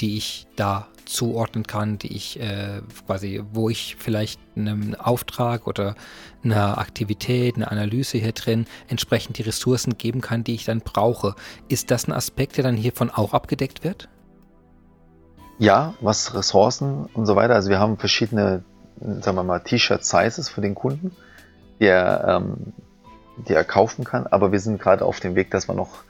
die 0.00 0.16
ich 0.16 0.46
da 0.56 0.88
zuordnen 1.04 1.66
kann, 1.66 1.98
die 1.98 2.14
ich 2.14 2.40
äh, 2.40 2.80
quasi, 3.06 3.42
wo 3.52 3.68
ich 3.68 3.96
vielleicht 3.98 4.40
einen 4.56 4.94
Auftrag 4.94 5.66
oder 5.66 5.94
eine 6.42 6.78
Aktivität, 6.78 7.56
eine 7.56 7.70
Analyse 7.70 8.18
hier 8.18 8.32
drin 8.32 8.66
entsprechend 8.88 9.38
die 9.38 9.42
Ressourcen 9.42 9.98
geben 9.98 10.20
kann, 10.20 10.44
die 10.44 10.54
ich 10.54 10.64
dann 10.64 10.80
brauche. 10.80 11.34
Ist 11.68 11.90
das 11.90 12.06
ein 12.08 12.12
Aspekt, 12.12 12.56
der 12.56 12.64
dann 12.64 12.76
hiervon 12.76 13.10
auch 13.10 13.34
abgedeckt 13.34 13.84
wird? 13.84 14.08
Ja, 15.58 15.94
was 16.00 16.34
Ressourcen 16.34 17.06
und 17.14 17.26
so 17.26 17.36
weiter. 17.36 17.54
Also 17.54 17.70
wir 17.70 17.78
haben 17.78 17.96
verschiedene, 17.96 18.64
sagen 19.00 19.36
wir 19.36 19.44
mal, 19.44 19.60
T-Shirt-Sizes 19.60 20.48
für 20.48 20.60
den 20.60 20.74
Kunden, 20.74 21.12
die 21.80 21.86
er, 21.86 22.24
ähm, 22.28 22.72
die 23.48 23.54
er 23.54 23.64
kaufen 23.64 24.04
kann. 24.04 24.26
Aber 24.26 24.52
wir 24.52 24.60
sind 24.60 24.80
gerade 24.80 25.04
auf 25.04 25.20
dem 25.20 25.36
Weg, 25.36 25.50
dass 25.50 25.68
wir 25.68 25.74
noch 25.74 26.02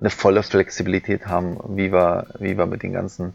eine 0.00 0.10
volle 0.10 0.42
Flexibilität 0.42 1.26
haben, 1.26 1.58
wie 1.76 1.92
wir, 1.92 2.26
wie 2.38 2.56
wir 2.56 2.66
mit 2.66 2.82
den 2.82 2.92
ganzen 2.92 3.34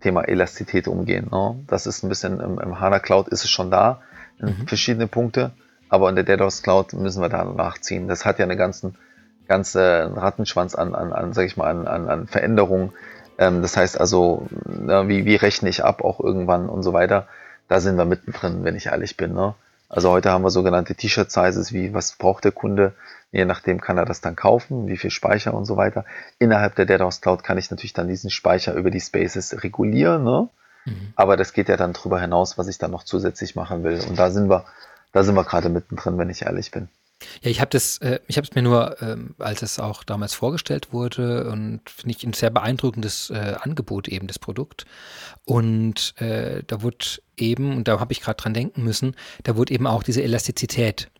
Thema 0.00 0.22
Elastizität 0.22 0.88
umgehen. 0.88 1.28
Ne? 1.30 1.56
Das 1.66 1.86
ist 1.86 2.02
ein 2.02 2.08
bisschen 2.08 2.40
im, 2.40 2.58
im 2.58 2.80
HANA 2.80 2.98
Cloud 2.98 3.28
ist 3.28 3.44
es 3.44 3.50
schon 3.50 3.70
da, 3.70 4.00
mhm. 4.38 4.66
verschiedene 4.66 5.06
Punkte, 5.06 5.52
aber 5.88 6.08
in 6.08 6.14
der 6.14 6.24
DDoS 6.24 6.62
Cloud 6.62 6.92
müssen 6.92 7.22
wir 7.22 7.28
da 7.28 7.44
nachziehen. 7.44 8.08
Das 8.08 8.24
hat 8.24 8.38
ja 8.38 8.44
eine 8.44 8.56
ganzen, 8.56 8.96
ganze 9.46 10.12
Rattenschwanz 10.14 10.74
an, 10.74 10.94
an, 10.94 11.12
an 11.12 11.32
sag 11.32 11.46
ich 11.46 11.56
mal, 11.56 11.68
an, 11.68 11.86
an, 11.86 12.08
an 12.08 12.26
Veränderungen. 12.26 12.92
Ähm, 13.38 13.62
das 13.62 13.76
heißt 13.76 13.98
also, 13.98 14.46
na, 14.64 15.08
wie, 15.08 15.24
wie 15.24 15.36
rechne 15.36 15.68
ich 15.68 15.84
ab 15.84 16.02
auch 16.04 16.20
irgendwann 16.20 16.68
und 16.68 16.82
so 16.82 16.92
weiter. 16.92 17.26
Da 17.68 17.80
sind 17.80 17.96
wir 17.96 18.04
mittendrin, 18.04 18.64
wenn 18.64 18.76
ich 18.76 18.86
ehrlich 18.86 19.16
bin. 19.16 19.34
Ne? 19.34 19.54
Also 19.88 20.10
heute 20.10 20.30
haben 20.30 20.42
wir 20.42 20.50
sogenannte 20.50 20.94
T-Shirt-Sizes, 20.94 21.72
wie 21.72 21.94
was 21.94 22.12
braucht 22.12 22.44
der 22.44 22.52
Kunde, 22.52 22.92
Je 23.30 23.44
nachdem 23.44 23.80
kann 23.80 23.98
er 23.98 24.06
das 24.06 24.20
dann 24.20 24.36
kaufen, 24.36 24.86
wie 24.88 24.96
viel 24.96 25.10
Speicher 25.10 25.52
und 25.54 25.66
so 25.66 25.76
weiter. 25.76 26.04
Innerhalb 26.38 26.76
der 26.76 26.86
DataHouse 26.86 27.20
Cloud 27.20 27.42
kann 27.44 27.58
ich 27.58 27.70
natürlich 27.70 27.92
dann 27.92 28.08
diesen 28.08 28.30
Speicher 28.30 28.74
über 28.74 28.90
die 28.90 29.00
Spaces 29.00 29.62
regulieren, 29.62 30.24
ne? 30.24 30.48
Mhm. 30.86 31.12
Aber 31.16 31.36
das 31.36 31.52
geht 31.52 31.68
ja 31.68 31.76
dann 31.76 31.92
drüber 31.92 32.20
hinaus, 32.20 32.56
was 32.56 32.68
ich 32.68 32.78
dann 32.78 32.90
noch 32.90 33.04
zusätzlich 33.04 33.54
machen 33.54 33.84
will. 33.84 34.00
Und 34.08 34.18
da 34.18 34.30
sind 34.30 34.48
wir, 34.48 34.64
da 35.12 35.22
sind 35.24 35.34
wir 35.34 35.44
gerade 35.44 35.68
mittendrin, 35.68 36.16
wenn 36.16 36.30
ich 36.30 36.42
ehrlich 36.42 36.70
bin. 36.70 36.88
Ja, 37.42 37.50
ich 37.50 37.60
habe 37.60 37.70
das, 37.70 37.98
äh, 37.98 38.20
ich 38.28 38.36
habe 38.36 38.46
es 38.48 38.54
mir 38.54 38.62
nur, 38.62 39.02
ähm, 39.02 39.34
als 39.38 39.62
es 39.62 39.80
auch 39.80 40.04
damals 40.04 40.34
vorgestellt 40.34 40.92
wurde 40.92 41.50
und 41.50 41.80
finde 41.90 42.16
ich 42.16 42.24
ein 42.24 42.32
sehr 42.32 42.50
beeindruckendes 42.50 43.30
äh, 43.30 43.56
Angebot 43.60 44.08
eben 44.08 44.28
das 44.28 44.38
Produkt. 44.38 44.86
Und 45.44 46.14
äh, 46.20 46.62
da 46.66 46.82
wurde 46.82 47.20
eben, 47.36 47.76
und 47.76 47.88
da 47.88 47.98
habe 47.98 48.12
ich 48.12 48.20
gerade 48.20 48.40
dran 48.40 48.54
denken 48.54 48.84
müssen, 48.84 49.16
da 49.42 49.56
wurde 49.56 49.74
eben 49.74 49.86
auch 49.86 50.02
diese 50.02 50.22
Elastizität 50.22 51.10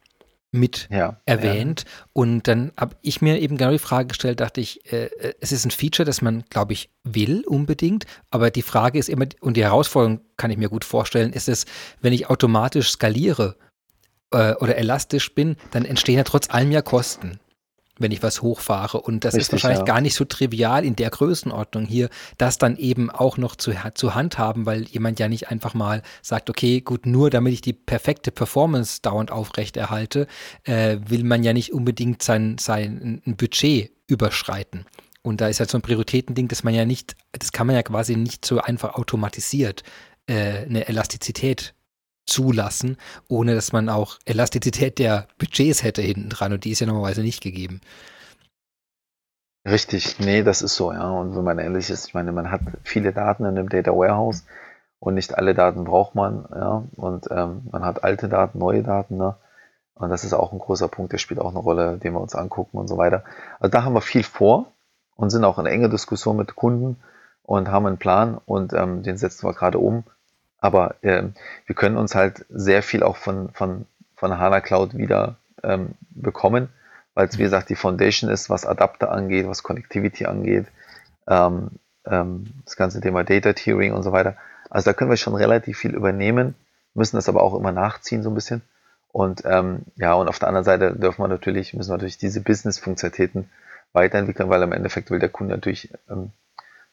mit 0.51 0.89
ja, 0.91 1.21
erwähnt. 1.27 1.85
Ja. 1.85 2.07
Und 2.13 2.49
dann 2.49 2.73
habe 2.77 2.97
ich 3.03 3.21
mir 3.21 3.39
eben 3.39 3.57
genau 3.57 3.71
die 3.71 3.79
Frage 3.79 4.09
gestellt, 4.09 4.41
dachte 4.41 4.61
ich, 4.61 4.91
äh, 4.93 5.07
äh, 5.07 5.35
es 5.41 5.53
ist 5.53 5.65
ein 5.65 5.71
Feature, 5.71 6.07
das 6.07 6.23
man, 6.23 6.45
glaube 6.49 6.73
ich, 6.73 6.91
will 7.05 7.45
unbedingt. 7.47 8.07
Aber 8.31 8.51
die 8.51 8.63
Frage 8.63 8.99
ist 8.99 9.09
immer, 9.09 9.27
und 9.41 9.57
die 9.57 9.65
Herausforderung 9.65 10.21
kann 10.37 10.51
ich 10.51 10.57
mir 10.57 10.69
gut 10.69 10.85
vorstellen, 10.85 11.33
ist 11.33 11.49
es, 11.49 11.67
wenn 12.01 12.13
ich 12.13 12.31
automatisch 12.31 12.91
skaliere 12.91 13.57
äh, 14.31 14.55
oder 14.55 14.77
elastisch 14.77 15.35
bin, 15.35 15.57
dann 15.71 15.85
entstehen 15.85 16.17
ja 16.17 16.25
trotz 16.25 16.51
allem 16.51 16.71
ja 16.71 16.83
Kosten 16.83 17.39
wenn 17.99 18.13
ich 18.13 18.23
was 18.23 18.43
hochfahre. 18.43 19.01
Und 19.01 19.25
das 19.25 19.35
Richtig, 19.35 19.47
ist 19.49 19.53
wahrscheinlich 19.53 19.81
ja. 19.81 19.85
gar 19.85 20.01
nicht 20.01 20.15
so 20.15 20.25
trivial 20.25 20.85
in 20.85 20.97
der 20.97 21.11
Größenordnung 21.11 21.87
hier, 21.87 22.09
das 22.37 22.59
dann 22.59 22.77
eben 22.77 23.11
auch 23.11 23.37
noch 23.37 23.57
zu, 23.57 23.73
zu 23.95 24.15
handhaben, 24.15 24.67
weil 24.67 24.83
jemand 24.83 25.19
ja 25.19 25.29
nicht 25.29 25.51
einfach 25.51 25.75
mal 25.75 26.03
sagt, 26.23 26.51
okay, 26.51 26.81
gut, 26.81 27.07
nur 27.07 27.31
damit 27.31 27.53
ich 27.53 27.61
die 27.61 27.73
perfekte 27.73 28.31
Performance 28.31 29.01
dauernd 29.03 29.31
aufrechterhalte, 29.31 30.27
äh, 30.65 30.99
will 31.07 31.25
man 31.25 31.43
ja 31.43 31.53
nicht 31.53 31.73
unbedingt 31.73 32.23
sein, 32.23 32.57
sein 32.59 33.23
ein 33.27 33.37
Budget 33.37 33.93
überschreiten. 34.07 34.87
Und 35.23 35.41
da 35.41 35.49
ist 35.49 35.61
halt 35.61 35.71
so 35.71 35.79
ein 35.79 35.83
Prioritätending, 35.83 36.49
dass 36.49 36.65
man 36.65 36.75
ja 36.75 36.85
nicht, 36.85 37.17
das 37.33 37.53
kann 37.53 37.67
man 37.67 37.77
ja 37.77 37.83
quasi 37.83 38.17
nicht 38.17 38.45
so 38.45 38.61
einfach 38.61 38.95
automatisiert 38.95 39.83
äh, 40.27 40.65
eine 40.65 40.89
Elastizität 40.89 41.75
zulassen, 42.29 42.97
ohne 43.29 43.55
dass 43.55 43.72
man 43.72 43.89
auch 43.89 44.18
Elastizität 44.24 44.99
der 44.99 45.26
Budgets 45.39 45.83
hätte 45.83 46.03
hinten 46.03 46.29
dran 46.29 46.53
und 46.53 46.64
die 46.64 46.70
ist 46.70 46.81
ja 46.81 46.87
normalerweise 46.87 47.22
nicht 47.22 47.43
gegeben. 47.43 47.81
Richtig, 49.66 50.18
nee, 50.18 50.43
das 50.43 50.62
ist 50.62 50.76
so, 50.76 50.93
ja. 50.93 51.11
Und 51.11 51.37
wenn 51.37 51.45
man 51.45 51.59
ehrlich 51.59 51.91
ist, 51.91 52.07
ich 52.09 52.14
meine, 52.14 52.33
man 52.33 52.51
hat 52.51 52.61
viele 52.85 53.12
Daten 53.12 53.45
in 53.45 53.59
einem 53.59 53.68
Data 53.68 53.91
Warehouse 53.91 54.45
und 54.99 55.14
nicht 55.14 55.37
alle 55.37 55.55
Daten 55.55 55.85
braucht 55.85 56.14
man, 56.14 56.47
ja. 56.55 56.85
Und 56.97 57.26
ähm, 57.31 57.62
man 57.70 57.85
hat 57.85 58.05
alte 58.05 58.29
Daten, 58.29 58.59
neue 58.59 58.83
Daten, 58.83 59.16
ne? 59.16 59.37
Und 59.95 60.11
das 60.11 60.24
ist 60.24 60.33
auch 60.33 60.53
ein 60.53 60.61
großer 60.61 60.89
Punkt, 60.89 61.12
der 61.12 61.18
spielt 61.18 61.41
auch 61.41 61.51
eine 61.51 61.59
Rolle, 61.59 61.99
den 61.99 62.12
wir 62.12 62.20
uns 62.20 62.37
angucken 62.37 62.79
und 62.79 62.87
so 62.87 62.97
weiter. 62.97 63.24
Also 63.59 63.70
da 63.72 63.83
haben 63.83 63.95
wir 63.95 64.01
viel 64.01 64.22
vor 64.22 64.72
und 65.16 65.31
sind 65.31 65.45
auch 65.45 65.59
in 65.59 65.66
enger 65.66 65.89
Diskussion 65.89 66.37
mit 66.37 66.55
Kunden 66.55 66.97
und 67.43 67.68
haben 67.68 67.87
einen 67.87 67.99
Plan 67.99 68.39
und 68.45 68.72
ähm, 68.74 69.03
den 69.03 69.16
setzen 69.16 69.47
wir 69.47 69.55
gerade 69.55 69.79
um 69.79 70.05
aber 70.61 70.97
äh, 71.03 71.25
wir 71.67 71.75
können 71.75 71.97
uns 71.97 72.15
halt 72.15 72.45
sehr 72.49 72.83
viel 72.83 73.03
auch 73.03 73.17
von, 73.17 73.51
von, 73.53 73.87
von 74.17 74.39
HANA 74.39 74.61
Cloud 74.61 74.97
wieder 74.97 75.37
ähm, 75.63 75.95
bekommen, 76.11 76.69
weil 77.15 77.29
es, 77.29 77.39
wie 77.39 77.43
gesagt, 77.43 77.69
die 77.71 77.77
Foundation 77.77 78.31
ist, 78.31 78.51
was 78.51 78.67
Adapter 78.67 79.11
angeht, 79.13 79.47
was 79.47 79.63
Connectivity 79.63 80.27
angeht, 80.27 80.67
ähm, 81.27 81.71
ähm, 82.07 82.47
das 82.65 82.77
ganze 82.77 83.01
Thema 83.01 83.25
Data 83.25 83.53
Tiering 83.53 83.93
und 83.93 84.03
so 84.03 84.13
weiter. 84.13 84.37
Also 84.71 84.91
da 84.91 84.95
können 84.95 85.11
wir 85.11 85.17
schon 85.17 85.35
relativ 85.35 85.79
viel 85.79 85.95
übernehmen, 85.95 86.55
müssen 86.95 87.17
das 87.17 87.29
aber 87.29 87.43
auch 87.43 87.55
immer 87.55 87.73
nachziehen 87.73 88.23
so 88.23 88.31
ein 88.31 88.35
bisschen. 88.35 88.63
Und 89.11 89.43
ähm, 89.47 89.83
ja, 89.97 90.15
und 90.15 90.29
auf 90.29 90.39
der 90.39 90.49
anderen 90.49 90.65
Seite 90.65 90.95
dürfen 90.95 91.23
wir 91.23 91.29
natürlich, 91.29 91.73
müssen 91.73 91.91
wir 91.91 91.97
natürlich 91.97 92.19
diese 92.19 92.41
Business-Funktionalitäten 92.41 93.49
weiterentwickeln, 93.93 94.51
weil 94.51 94.63
im 94.63 94.73
Endeffekt 94.73 95.11
will 95.11 95.19
der 95.19 95.31
Kunde 95.31 95.55
natürlich, 95.55 95.91
ähm, 96.11 96.31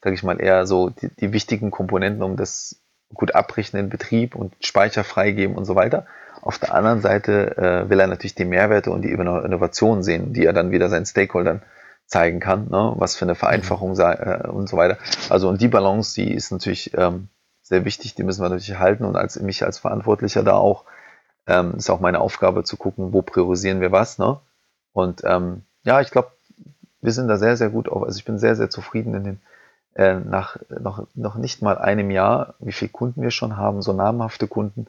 sage 0.01 0.15
ich 0.15 0.23
mal, 0.23 0.39
eher 0.39 0.65
so 0.65 0.89
die, 0.89 1.09
die 1.09 1.33
wichtigen 1.33 1.71
Komponenten, 1.71 2.23
um 2.23 2.37
das 2.37 2.79
gut 3.13 3.35
abrichten 3.35 3.77
in 3.77 3.89
Betrieb 3.89 4.35
und 4.35 4.53
Speicher 4.59 5.03
freigeben 5.03 5.55
und 5.55 5.65
so 5.65 5.75
weiter. 5.75 6.05
Auf 6.41 6.59
der 6.59 6.73
anderen 6.73 7.01
Seite 7.01 7.57
äh, 7.57 7.89
will 7.89 7.99
er 7.99 8.07
natürlich 8.07 8.35
die 8.35 8.45
Mehrwerte 8.45 8.91
und 8.91 9.01
die 9.01 9.11
Innovationen 9.11 10.03
sehen, 10.03 10.33
die 10.33 10.45
er 10.45 10.53
dann 10.53 10.71
wieder 10.71 10.89
seinen 10.89 11.05
Stakeholdern 11.05 11.61
zeigen 12.07 12.39
kann, 12.39 12.67
ne? 12.69 12.93
was 12.97 13.15
für 13.15 13.25
eine 13.25 13.35
Vereinfachung 13.35 13.89
mhm. 13.91 13.95
sei 13.95 14.13
äh, 14.13 14.47
und 14.47 14.69
so 14.69 14.77
weiter. 14.77 14.97
Also 15.29 15.49
und 15.49 15.61
die 15.61 15.67
Balance, 15.67 16.13
die 16.13 16.33
ist 16.33 16.51
natürlich 16.51 16.93
ähm, 16.95 17.29
sehr 17.61 17.83
wichtig, 17.83 18.13
die 18.13 18.23
müssen 18.23 18.43
wir 18.43 18.49
natürlich 18.49 18.77
halten 18.79 19.05
und 19.05 19.15
als 19.15 19.39
mich 19.39 19.63
als 19.63 19.79
Verantwortlicher 19.79 20.43
da 20.43 20.53
auch 20.53 20.83
ähm, 21.47 21.75
ist 21.77 21.89
auch 21.89 21.99
meine 21.99 22.19
Aufgabe 22.19 22.63
zu 22.63 22.77
gucken, 22.77 23.13
wo 23.13 23.21
priorisieren 23.21 23.81
wir 23.81 23.91
was. 23.91 24.17
Ne? 24.17 24.39
Und 24.93 25.23
ähm, 25.23 25.63
ja, 25.83 26.01
ich 26.01 26.11
glaube, 26.11 26.31
wir 27.01 27.11
sind 27.11 27.27
da 27.27 27.37
sehr, 27.37 27.57
sehr 27.57 27.69
gut 27.69 27.89
auf. 27.89 28.03
Also 28.03 28.17
ich 28.17 28.25
bin 28.25 28.39
sehr, 28.39 28.55
sehr 28.55 28.69
zufrieden 28.69 29.13
in 29.13 29.23
den 29.23 29.39
äh, 29.95 30.15
nach 30.15 30.57
noch, 30.69 31.07
noch 31.15 31.35
nicht 31.35 31.61
mal 31.61 31.77
einem 31.77 32.11
Jahr, 32.11 32.55
wie 32.59 32.73
viele 32.73 32.89
Kunden 32.89 33.21
wir 33.21 33.31
schon 33.31 33.57
haben, 33.57 33.81
so 33.81 33.93
namhafte 33.93 34.47
Kunden. 34.47 34.87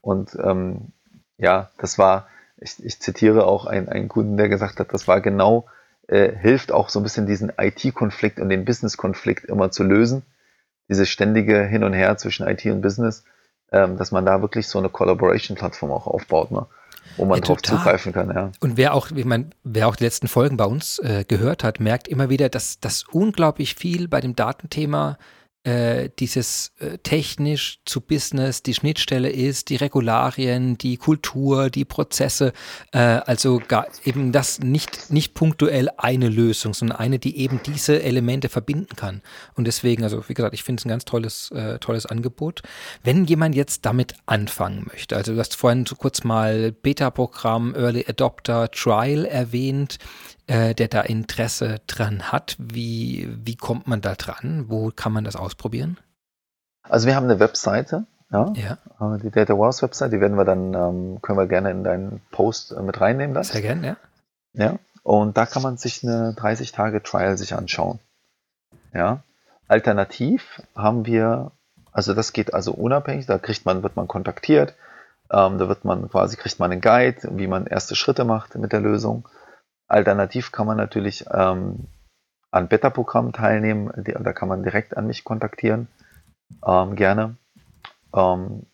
Und 0.00 0.36
ähm, 0.42 0.92
ja, 1.38 1.70
das 1.78 1.98
war, 1.98 2.28
ich, 2.58 2.82
ich 2.84 3.00
zitiere 3.00 3.46
auch 3.46 3.66
einen, 3.66 3.88
einen 3.88 4.08
Kunden, 4.08 4.36
der 4.36 4.48
gesagt 4.48 4.78
hat, 4.78 4.92
das 4.92 5.08
war 5.08 5.20
genau, 5.20 5.66
äh, 6.06 6.32
hilft 6.32 6.72
auch 6.72 6.88
so 6.88 7.00
ein 7.00 7.02
bisschen 7.02 7.26
diesen 7.26 7.52
IT-Konflikt 7.56 8.38
und 8.38 8.48
den 8.48 8.64
Business-Konflikt 8.64 9.44
immer 9.46 9.70
zu 9.70 9.82
lösen. 9.82 10.22
Diese 10.88 11.06
ständige 11.06 11.62
Hin 11.64 11.82
und 11.82 11.94
Her 11.94 12.16
zwischen 12.16 12.46
IT 12.46 12.64
und 12.66 12.82
Business, 12.82 13.24
ähm, 13.72 13.96
dass 13.96 14.12
man 14.12 14.26
da 14.26 14.40
wirklich 14.42 14.68
so 14.68 14.78
eine 14.78 14.90
Collaboration-Plattform 14.90 15.90
auch 15.90 16.06
aufbaut. 16.06 16.50
Ne? 16.50 16.66
Wo 17.16 17.24
man 17.24 17.38
ja, 17.38 17.44
drauf 17.44 17.62
zugreifen 17.62 18.12
kann. 18.12 18.30
Ja. 18.34 18.50
Und 18.60 18.76
wer 18.76 18.94
auch, 18.94 19.10
ich 19.10 19.24
meine, 19.24 19.50
wer 19.62 19.88
auch 19.88 19.96
die 19.96 20.04
letzten 20.04 20.28
Folgen 20.28 20.56
bei 20.56 20.64
uns 20.64 20.98
äh, 20.98 21.24
gehört 21.26 21.64
hat, 21.64 21.80
merkt 21.80 22.08
immer 22.08 22.30
wieder, 22.30 22.48
dass 22.48 22.80
das 22.80 23.04
unglaublich 23.04 23.74
viel 23.74 24.08
bei 24.08 24.20
dem 24.20 24.36
Datenthema 24.36 25.18
äh, 25.64 26.10
dieses 26.18 26.72
äh, 26.78 26.98
technisch 26.98 27.80
zu 27.86 28.02
Business 28.02 28.62
die 28.62 28.74
Schnittstelle 28.74 29.30
ist, 29.30 29.70
die 29.70 29.76
Regularien, 29.76 30.76
die 30.76 30.98
Kultur, 30.98 31.70
die 31.70 31.86
Prozesse, 31.86 32.52
äh, 32.92 32.98
also 32.98 33.60
gar 33.66 33.86
eben 34.04 34.30
das 34.30 34.60
nicht, 34.60 35.10
nicht 35.10 35.32
punktuell 35.32 35.88
eine 35.96 36.28
Lösung, 36.28 36.74
sondern 36.74 36.98
eine, 36.98 37.18
die 37.18 37.38
eben 37.38 37.60
diese 37.64 38.02
Elemente 38.02 38.50
verbinden 38.50 38.94
kann. 38.94 39.22
Und 39.54 39.66
deswegen, 39.66 40.04
also 40.04 40.22
wie 40.28 40.34
gesagt, 40.34 40.54
ich 40.54 40.62
finde 40.62 40.80
es 40.80 40.84
ein 40.84 40.90
ganz 40.90 41.06
tolles, 41.06 41.50
äh, 41.52 41.78
tolles 41.78 42.04
Angebot. 42.06 42.62
Wenn 43.02 43.24
jemand 43.24 43.54
jetzt 43.54 43.86
damit 43.86 44.14
anfangen 44.26 44.86
möchte, 44.90 45.16
also 45.16 45.32
du 45.32 45.38
hast 45.38 45.56
vorhin 45.56 45.86
so 45.86 45.96
kurz 45.96 46.24
mal 46.24 46.72
Beta-Programm, 46.72 47.74
Early 47.74 48.04
Adopter, 48.06 48.70
Trial 48.70 49.24
erwähnt, 49.24 49.98
äh, 50.46 50.74
der 50.74 50.88
da 50.88 51.00
Interesse 51.00 51.80
dran 51.86 52.32
hat, 52.32 52.56
wie, 52.58 53.28
wie 53.44 53.56
kommt 53.56 53.86
man 53.86 54.00
da 54.00 54.14
dran? 54.14 54.66
Wo 54.68 54.90
kann 54.94 55.12
man 55.12 55.24
das 55.24 55.36
ausprobieren? 55.36 55.98
Also 56.82 57.06
wir 57.06 57.16
haben 57.16 57.24
eine 57.24 57.40
Webseite, 57.40 58.06
ja, 58.30 58.52
ja. 58.54 58.78
Äh, 59.14 59.18
die 59.20 59.30
Data 59.30 59.56
Wars 59.58 59.82
Website, 59.82 60.12
die 60.12 60.20
werden 60.20 60.36
wir 60.36 60.44
dann, 60.44 60.74
ähm, 60.74 61.18
können 61.22 61.38
wir 61.38 61.46
gerne 61.46 61.70
in 61.70 61.84
deinen 61.84 62.20
Post 62.30 62.72
äh, 62.72 62.82
mit 62.82 63.00
reinnehmen. 63.00 63.34
Das. 63.34 63.48
Sehr 63.48 63.62
gerne, 63.62 63.86
ja. 63.86 63.96
Ja, 64.56 64.78
und 65.02 65.36
da 65.36 65.46
kann 65.46 65.62
man 65.62 65.76
sich 65.76 66.04
eine 66.04 66.32
30 66.34 66.72
Tage 66.72 67.02
Trial 67.02 67.36
sich 67.36 67.54
anschauen. 67.54 67.98
Ja, 68.92 69.22
alternativ 69.66 70.62
haben 70.76 71.06
wir, 71.06 71.50
also 71.92 72.14
das 72.14 72.32
geht 72.32 72.54
also 72.54 72.72
unabhängig, 72.72 73.26
da 73.26 73.38
kriegt 73.38 73.66
man, 73.66 73.82
wird 73.82 73.96
man 73.96 74.08
kontaktiert, 74.08 74.74
ähm, 75.30 75.58
da 75.58 75.68
wird 75.68 75.84
man 75.84 76.08
quasi, 76.08 76.36
kriegt 76.36 76.60
man 76.60 76.70
einen 76.70 76.80
Guide, 76.80 77.28
wie 77.32 77.46
man 77.46 77.66
erste 77.66 77.96
Schritte 77.96 78.24
macht 78.24 78.54
mit 78.56 78.72
der 78.72 78.80
Lösung. 78.80 79.28
Alternativ 79.88 80.52
kann 80.52 80.66
man 80.66 80.76
natürlich 80.76 81.26
ähm, 81.32 81.86
an 82.50 82.68
Beta-Programmen 82.68 83.32
teilnehmen. 83.32 83.90
Da 83.96 84.32
kann 84.32 84.48
man 84.48 84.62
direkt 84.62 84.96
an 84.96 85.06
mich 85.06 85.24
kontaktieren. 85.24 85.88
Ähm, 86.66 86.96
gerne. 86.96 87.36
Ähm, 88.14 88.66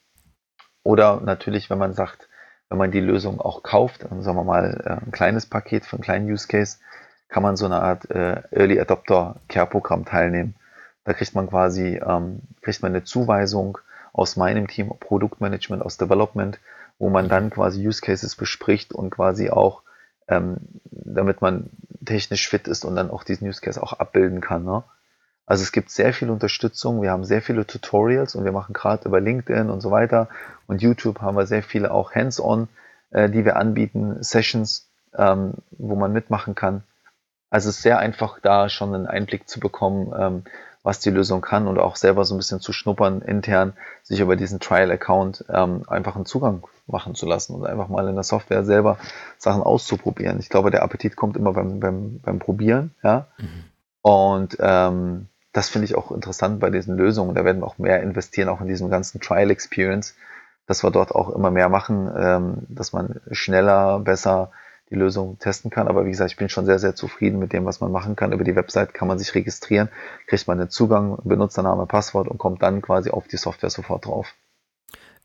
oder 0.82 1.20
natürlich, 1.20 1.70
wenn 1.70 1.78
man 1.78 1.92
sagt, 1.92 2.28
wenn 2.68 2.78
man 2.78 2.90
die 2.90 3.00
Lösung 3.00 3.40
auch 3.40 3.62
kauft, 3.62 4.02
sagen 4.02 4.24
wir 4.24 4.44
mal 4.44 4.80
äh, 4.84 5.04
ein 5.04 5.12
kleines 5.12 5.46
Paket 5.46 5.84
für 5.84 5.96
einen 5.96 6.04
kleinen 6.04 6.30
Use 6.30 6.46
Case, 6.46 6.78
kann 7.28 7.42
man 7.42 7.56
so 7.56 7.66
eine 7.66 7.80
Art 7.80 8.10
äh, 8.10 8.42
Early 8.50 8.80
Adopter 8.80 9.36
Care 9.48 9.66
Programm 9.66 10.04
teilnehmen. 10.04 10.54
Da 11.04 11.12
kriegt 11.12 11.34
man 11.34 11.48
quasi 11.48 12.00
ähm, 12.04 12.42
kriegt 12.60 12.82
man 12.82 12.92
eine 12.92 13.04
Zuweisung 13.04 13.78
aus 14.12 14.36
meinem 14.36 14.68
Team 14.68 14.92
Produktmanagement, 15.00 15.82
aus 15.82 15.96
Development, 15.96 16.58
wo 16.98 17.08
man 17.08 17.28
dann 17.28 17.50
quasi 17.50 17.86
Use 17.86 18.00
Cases 18.00 18.36
bespricht 18.36 18.92
und 18.92 19.10
quasi 19.10 19.50
auch 19.50 19.82
ähm, 20.30 20.56
damit 20.84 21.42
man 21.42 21.68
technisch 22.04 22.48
fit 22.48 22.68
ist 22.68 22.84
und 22.84 22.96
dann 22.96 23.10
auch 23.10 23.24
diesen 23.24 23.48
Use 23.48 23.60
Case 23.60 23.82
auch 23.82 23.92
abbilden 23.92 24.40
kann. 24.40 24.64
Ne? 24.64 24.82
Also 25.44 25.62
es 25.62 25.72
gibt 25.72 25.90
sehr 25.90 26.14
viel 26.14 26.30
Unterstützung, 26.30 27.02
wir 27.02 27.10
haben 27.10 27.24
sehr 27.24 27.42
viele 27.42 27.66
Tutorials 27.66 28.34
und 28.36 28.44
wir 28.44 28.52
machen 28.52 28.72
gerade 28.72 29.06
über 29.06 29.20
LinkedIn 29.20 29.68
und 29.68 29.80
so 29.80 29.90
weiter 29.90 30.28
und 30.66 30.80
YouTube 30.80 31.20
haben 31.20 31.36
wir 31.36 31.46
sehr 31.46 31.62
viele 31.62 31.90
auch 31.90 32.14
Hands-on, 32.14 32.68
äh, 33.10 33.28
die 33.28 33.44
wir 33.44 33.56
anbieten, 33.56 34.22
Sessions, 34.22 34.88
ähm, 35.14 35.54
wo 35.72 35.96
man 35.96 36.12
mitmachen 36.12 36.54
kann. 36.54 36.84
Also 37.50 37.68
es 37.68 37.76
ist 37.76 37.82
sehr 37.82 37.98
einfach 37.98 38.38
da 38.40 38.68
schon 38.68 38.94
einen 38.94 39.06
Einblick 39.06 39.48
zu 39.48 39.58
bekommen, 39.58 40.12
ähm, 40.16 40.44
was 40.82 41.00
die 41.00 41.10
Lösung 41.10 41.40
kann 41.42 41.66
und 41.66 41.78
auch 41.78 41.96
selber 41.96 42.24
so 42.24 42.34
ein 42.34 42.38
bisschen 42.38 42.60
zu 42.60 42.72
schnuppern 42.72 43.20
intern, 43.20 43.74
sich 44.02 44.20
über 44.20 44.36
diesen 44.36 44.60
Trial-Account 44.60 45.44
ähm, 45.50 45.84
einfach 45.86 46.16
einen 46.16 46.26
Zugang 46.26 46.64
machen 46.86 47.14
zu 47.14 47.26
lassen 47.26 47.54
und 47.54 47.66
einfach 47.66 47.88
mal 47.88 48.08
in 48.08 48.14
der 48.14 48.24
Software 48.24 48.64
selber 48.64 48.98
Sachen 49.38 49.62
auszuprobieren. 49.62 50.38
Ich 50.40 50.48
glaube, 50.48 50.70
der 50.70 50.82
Appetit 50.82 51.16
kommt 51.16 51.36
immer 51.36 51.52
beim, 51.52 51.80
beim, 51.80 52.20
beim 52.20 52.38
Probieren, 52.38 52.94
ja. 53.02 53.26
Mhm. 53.38 53.64
Und 54.02 54.56
ähm, 54.60 55.28
das 55.52 55.68
finde 55.68 55.84
ich 55.84 55.94
auch 55.94 56.10
interessant 56.12 56.60
bei 56.60 56.70
diesen 56.70 56.96
Lösungen. 56.96 57.34
Da 57.34 57.44
werden 57.44 57.60
wir 57.60 57.66
auch 57.66 57.78
mehr 57.78 58.02
investieren, 58.02 58.48
auch 58.48 58.60
in 58.60 58.68
diesem 58.68 58.88
ganzen 58.88 59.20
Trial 59.20 59.50
Experience, 59.50 60.14
dass 60.66 60.82
wir 60.82 60.90
dort 60.90 61.12
auch 61.12 61.28
immer 61.30 61.50
mehr 61.50 61.68
machen, 61.68 62.10
ähm, 62.16 62.58
dass 62.68 62.92
man 62.92 63.20
schneller, 63.30 63.98
besser 63.98 64.52
die 64.90 64.96
Lösung 64.96 65.38
testen 65.38 65.70
kann. 65.70 65.88
Aber 65.88 66.04
wie 66.04 66.10
gesagt, 66.10 66.32
ich 66.32 66.36
bin 66.36 66.48
schon 66.48 66.66
sehr, 66.66 66.78
sehr 66.78 66.94
zufrieden 66.94 67.38
mit 67.38 67.52
dem, 67.52 67.64
was 67.64 67.80
man 67.80 67.92
machen 67.92 68.16
kann. 68.16 68.32
Über 68.32 68.44
die 68.44 68.56
Website 68.56 68.92
kann 68.92 69.08
man 69.08 69.18
sich 69.18 69.34
registrieren, 69.34 69.88
kriegt 70.26 70.46
man 70.48 70.60
einen 70.60 70.70
Zugang, 70.70 71.18
Benutzername, 71.24 71.86
Passwort 71.86 72.28
und 72.28 72.38
kommt 72.38 72.62
dann 72.62 72.82
quasi 72.82 73.10
auf 73.10 73.28
die 73.28 73.36
Software 73.36 73.70
sofort 73.70 74.06
drauf. 74.06 74.34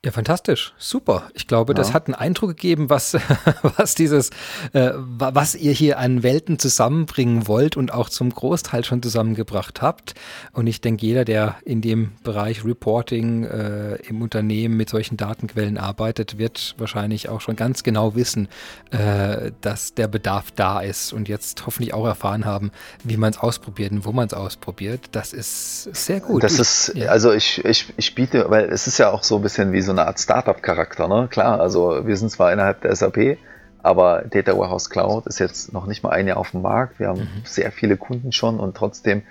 Ja, 0.04 0.12
fantastisch. 0.12 0.72
Super. 0.78 1.30
Ich 1.34 1.48
glaube, 1.48 1.72
ja. 1.72 1.74
das 1.74 1.92
hat 1.92 2.06
einen 2.06 2.14
Eindruck 2.14 2.50
gegeben, 2.50 2.90
was, 2.90 3.16
was 3.76 3.96
dieses, 3.96 4.30
äh, 4.72 4.92
was 4.94 5.56
ihr 5.56 5.72
hier 5.72 5.98
an 5.98 6.22
Welten 6.22 6.60
zusammenbringen 6.60 7.48
wollt 7.48 7.76
und 7.76 7.92
auch 7.92 8.08
zum 8.08 8.30
Großteil 8.30 8.84
schon 8.84 9.02
zusammengebracht 9.02 9.82
habt. 9.82 10.14
Und 10.52 10.68
ich 10.68 10.80
denke, 10.80 11.04
jeder, 11.04 11.24
der 11.24 11.56
in 11.64 11.80
dem 11.80 12.12
Bereich 12.22 12.64
Reporting 12.64 13.44
äh, 13.44 13.96
im 14.08 14.22
Unternehmen 14.22 14.76
mit 14.76 14.90
solchen 14.90 15.16
Datenquellen 15.16 15.76
arbeitet, 15.76 16.38
wird 16.38 16.76
wahrscheinlich 16.78 17.28
auch 17.28 17.40
schon 17.40 17.56
ganz 17.56 17.82
genau 17.82 18.14
wissen, 18.14 18.48
äh, 18.90 19.50
dass 19.60 19.94
der 19.94 20.06
Bedarf 20.06 20.52
da 20.52 20.82
ist 20.82 21.12
und 21.12 21.28
jetzt 21.28 21.66
hoffentlich 21.66 21.94
auch 21.94 22.06
erfahren 22.06 22.44
haben, 22.44 22.70
wie 23.02 23.16
man 23.16 23.30
es 23.32 23.38
ausprobiert 23.38 23.90
und 23.90 24.04
wo 24.04 24.12
man 24.12 24.28
es 24.28 24.34
ausprobiert. 24.34 25.00
Das 25.10 25.32
ist 25.32 25.92
sehr 25.94 26.20
gut. 26.20 26.44
Das 26.44 26.60
ist, 26.60 26.92
ja. 26.94 27.08
also 27.08 27.32
ich, 27.32 27.64
ich, 27.64 27.92
ich 27.96 28.14
biete, 28.14 28.46
weil 28.50 28.66
es 28.66 28.86
ist 28.86 28.98
ja 28.98 29.10
auch 29.10 29.24
so 29.24 29.36
ein 29.36 29.42
bisschen 29.42 29.72
wie 29.72 29.82
so 29.86 29.92
eine 29.92 30.06
Art 30.06 30.20
Startup-Charakter. 30.20 31.08
Ne? 31.08 31.28
Klar, 31.30 31.60
also 31.60 32.06
wir 32.06 32.16
sind 32.16 32.30
zwar 32.30 32.52
innerhalb 32.52 32.82
der 32.82 32.94
SAP, 32.94 33.38
aber 33.82 34.22
Data 34.28 34.56
Warehouse 34.56 34.90
Cloud 34.90 35.26
ist 35.26 35.38
jetzt 35.38 35.72
noch 35.72 35.86
nicht 35.86 36.02
mal 36.02 36.10
ein 36.10 36.26
Jahr 36.26 36.36
auf 36.36 36.50
dem 36.50 36.62
Markt. 36.62 36.98
Wir 36.98 37.08
haben 37.08 37.20
mhm. 37.20 37.42
sehr 37.44 37.72
viele 37.72 37.96
Kunden 37.96 38.32
schon 38.32 38.60
und 38.60 38.76
trotzdem 38.76 39.22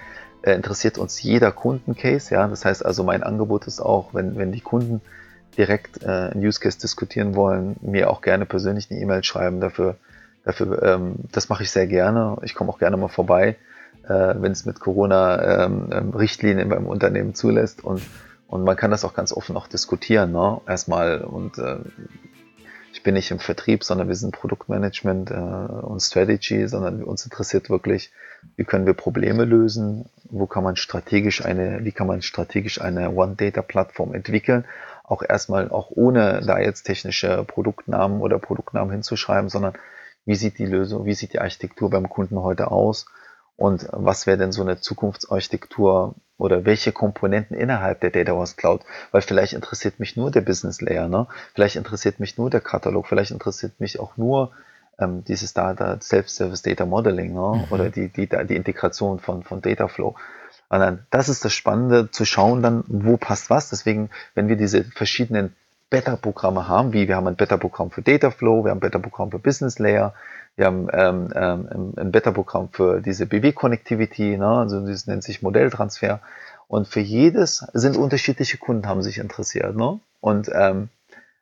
äh, 0.41 0.53
interessiert 0.53 0.97
uns 0.97 1.21
jeder 1.21 1.51
Kundencase. 1.51 2.33
Ja? 2.33 2.47
Das 2.47 2.65
heißt 2.65 2.85
also, 2.85 3.03
mein 3.03 3.23
Angebot 3.23 3.67
ist 3.67 3.81
auch, 3.81 4.13
wenn, 4.13 4.37
wenn 4.37 4.51
die 4.51 4.61
Kunden 4.61 5.01
direkt 5.57 6.03
äh, 6.03 6.07
einen 6.07 6.45
Use 6.45 6.59
Case 6.59 6.79
diskutieren 6.79 7.35
wollen, 7.35 7.75
mir 7.81 8.09
auch 8.09 8.21
gerne 8.21 8.45
persönlich 8.45 8.89
eine 8.89 8.99
E-Mail 8.99 9.23
schreiben. 9.23 9.61
Dafür, 9.61 9.95
dafür 10.43 10.83
ähm, 10.83 11.15
das 11.31 11.49
mache 11.49 11.63
ich 11.63 11.71
sehr 11.71 11.87
gerne. 11.87 12.37
Ich 12.43 12.55
komme 12.55 12.69
auch 12.69 12.79
gerne 12.79 12.97
mal 12.97 13.07
vorbei, 13.07 13.55
äh, 14.07 14.35
wenn 14.35 14.51
es 14.51 14.65
mit 14.65 14.79
Corona-Richtlinien 14.79 16.59
ähm, 16.59 16.71
ähm 16.71 16.77
beim 16.77 16.87
Unternehmen 16.87 17.35
zulässt 17.35 17.83
und 17.83 18.01
und 18.47 18.63
man 18.63 18.75
kann 18.75 18.91
das 18.91 19.03
auch 19.03 19.13
ganz 19.13 19.33
offen 19.33 19.57
auch 19.57 19.67
diskutieren, 19.67 20.31
ne? 20.31 20.61
Erstmal. 20.67 21.21
Und 21.21 21.57
äh, 21.57 21.79
ich 22.93 23.03
bin 23.03 23.15
nicht 23.15 23.31
im 23.31 23.39
Vertrieb, 23.39 23.83
sondern 23.83 24.07
wir 24.07 24.15
sind 24.15 24.33
Produktmanagement 24.33 25.29
äh, 25.29 25.33
und 25.33 25.99
Strategy, 25.99 26.67
sondern 26.67 27.03
uns 27.03 27.25
interessiert 27.25 27.69
wirklich, 27.69 28.11
wie 28.55 28.63
können 28.63 28.85
wir 28.85 28.93
Probleme 28.93 29.43
lösen, 29.43 30.05
wo 30.29 30.45
kann 30.47 30.63
man 30.63 30.75
strategisch 30.75 31.43
eine, 31.43 31.83
wie 31.83 31.91
kann 31.91 32.07
man 32.07 32.21
strategisch 32.21 32.79
eine 32.79 33.11
One-Data-Plattform 33.11 34.13
entwickeln, 34.13 34.65
auch 35.03 35.21
erstmal 35.21 35.69
auch 35.69 35.89
ohne 35.91 36.41
da 36.45 36.59
jetzt 36.59 36.83
technische 36.83 37.43
Produktnamen 37.43 38.21
oder 38.21 38.39
Produktnamen 38.39 38.91
hinzuschreiben, 38.91 39.49
sondern 39.49 39.73
wie 40.25 40.35
sieht 40.35 40.57
die 40.57 40.65
Lösung, 40.65 41.05
wie 41.05 41.13
sieht 41.13 41.33
die 41.33 41.39
Architektur 41.39 41.89
beim 41.89 42.09
Kunden 42.09 42.39
heute 42.39 42.71
aus 42.71 43.07
und 43.57 43.87
was 43.91 44.25
wäre 44.25 44.37
denn 44.37 44.51
so 44.51 44.61
eine 44.61 44.79
Zukunftsarchitektur 44.79 46.15
oder 46.37 46.65
welche 46.65 46.91
Komponenten 46.91 47.55
innerhalb 47.55 48.01
der 48.01 48.11
Data 48.11 48.31
Warehouse 48.31 48.57
Cloud, 48.57 48.81
weil 49.11 49.21
vielleicht 49.21 49.53
interessiert 49.53 49.99
mich 49.99 50.17
nur 50.17 50.31
der 50.31 50.41
Business 50.41 50.81
Layer, 50.81 51.07
ne? 51.07 51.27
vielleicht 51.53 51.75
interessiert 51.75 52.19
mich 52.19 52.37
nur 52.37 52.49
der 52.49 52.61
Katalog, 52.61 53.07
vielleicht 53.07 53.31
interessiert 53.31 53.79
mich 53.79 53.99
auch 53.99 54.17
nur 54.17 54.51
ähm, 54.99 55.23
dieses 55.23 55.53
Data 55.53 55.99
Self-Service 55.99 56.61
Data 56.61 56.85
Modeling 56.85 57.33
ne? 57.33 57.65
Mhm. 57.65 57.71
oder 57.71 57.89
die, 57.89 58.09
die, 58.09 58.27
die 58.27 58.55
Integration 58.55 59.19
von, 59.19 59.43
von 59.43 59.61
Data 59.61 59.87
Flow. 59.87 60.15
Und 60.69 60.79
dann, 60.79 61.05
das 61.11 61.29
ist 61.29 61.45
das 61.45 61.53
Spannende, 61.53 62.09
zu 62.11 62.25
schauen 62.25 62.63
dann, 62.63 62.83
wo 62.87 63.17
passt 63.17 63.49
was. 63.49 63.69
Deswegen, 63.69 64.09
wenn 64.33 64.47
wir 64.47 64.55
diese 64.55 64.83
verschiedenen 64.83 65.55
Beta-Programme 65.95 66.67
haben, 66.67 66.91
wie 66.91 67.07
wir 67.07 67.15
haben 67.15 67.27
ein 67.27 67.37
Beta-Programm 67.37 67.89
für 67.89 68.01
Data 68.01 68.29
Flow, 68.29 68.65
wir 68.65 68.71
haben 68.71 68.79
ein 68.79 68.81
Beta-Programm 68.81 69.31
für 69.31 69.39
Business 69.39 69.79
Layer, 69.79 70.13
wir 70.57 70.65
haben 70.65 70.89
ähm, 70.91 71.29
ähm, 71.33 71.93
ein 71.95 72.11
Beta-Programm 72.11 72.67
für 72.69 72.99
diese 72.99 73.25
BW-Connectivity, 73.25 74.35
ne? 74.35 74.45
also 74.45 74.85
das 74.85 75.07
nennt 75.07 75.23
sich 75.23 75.41
Modelltransfer. 75.41 76.19
Und 76.67 76.89
für 76.89 76.99
jedes 76.99 77.65
sind 77.71 77.95
unterschiedliche 77.95 78.57
Kunden 78.57 78.87
haben 78.87 79.03
sich 79.03 79.19
interessiert. 79.19 79.77
Ne? 79.77 80.01
Und, 80.19 80.51
ähm, 80.53 80.89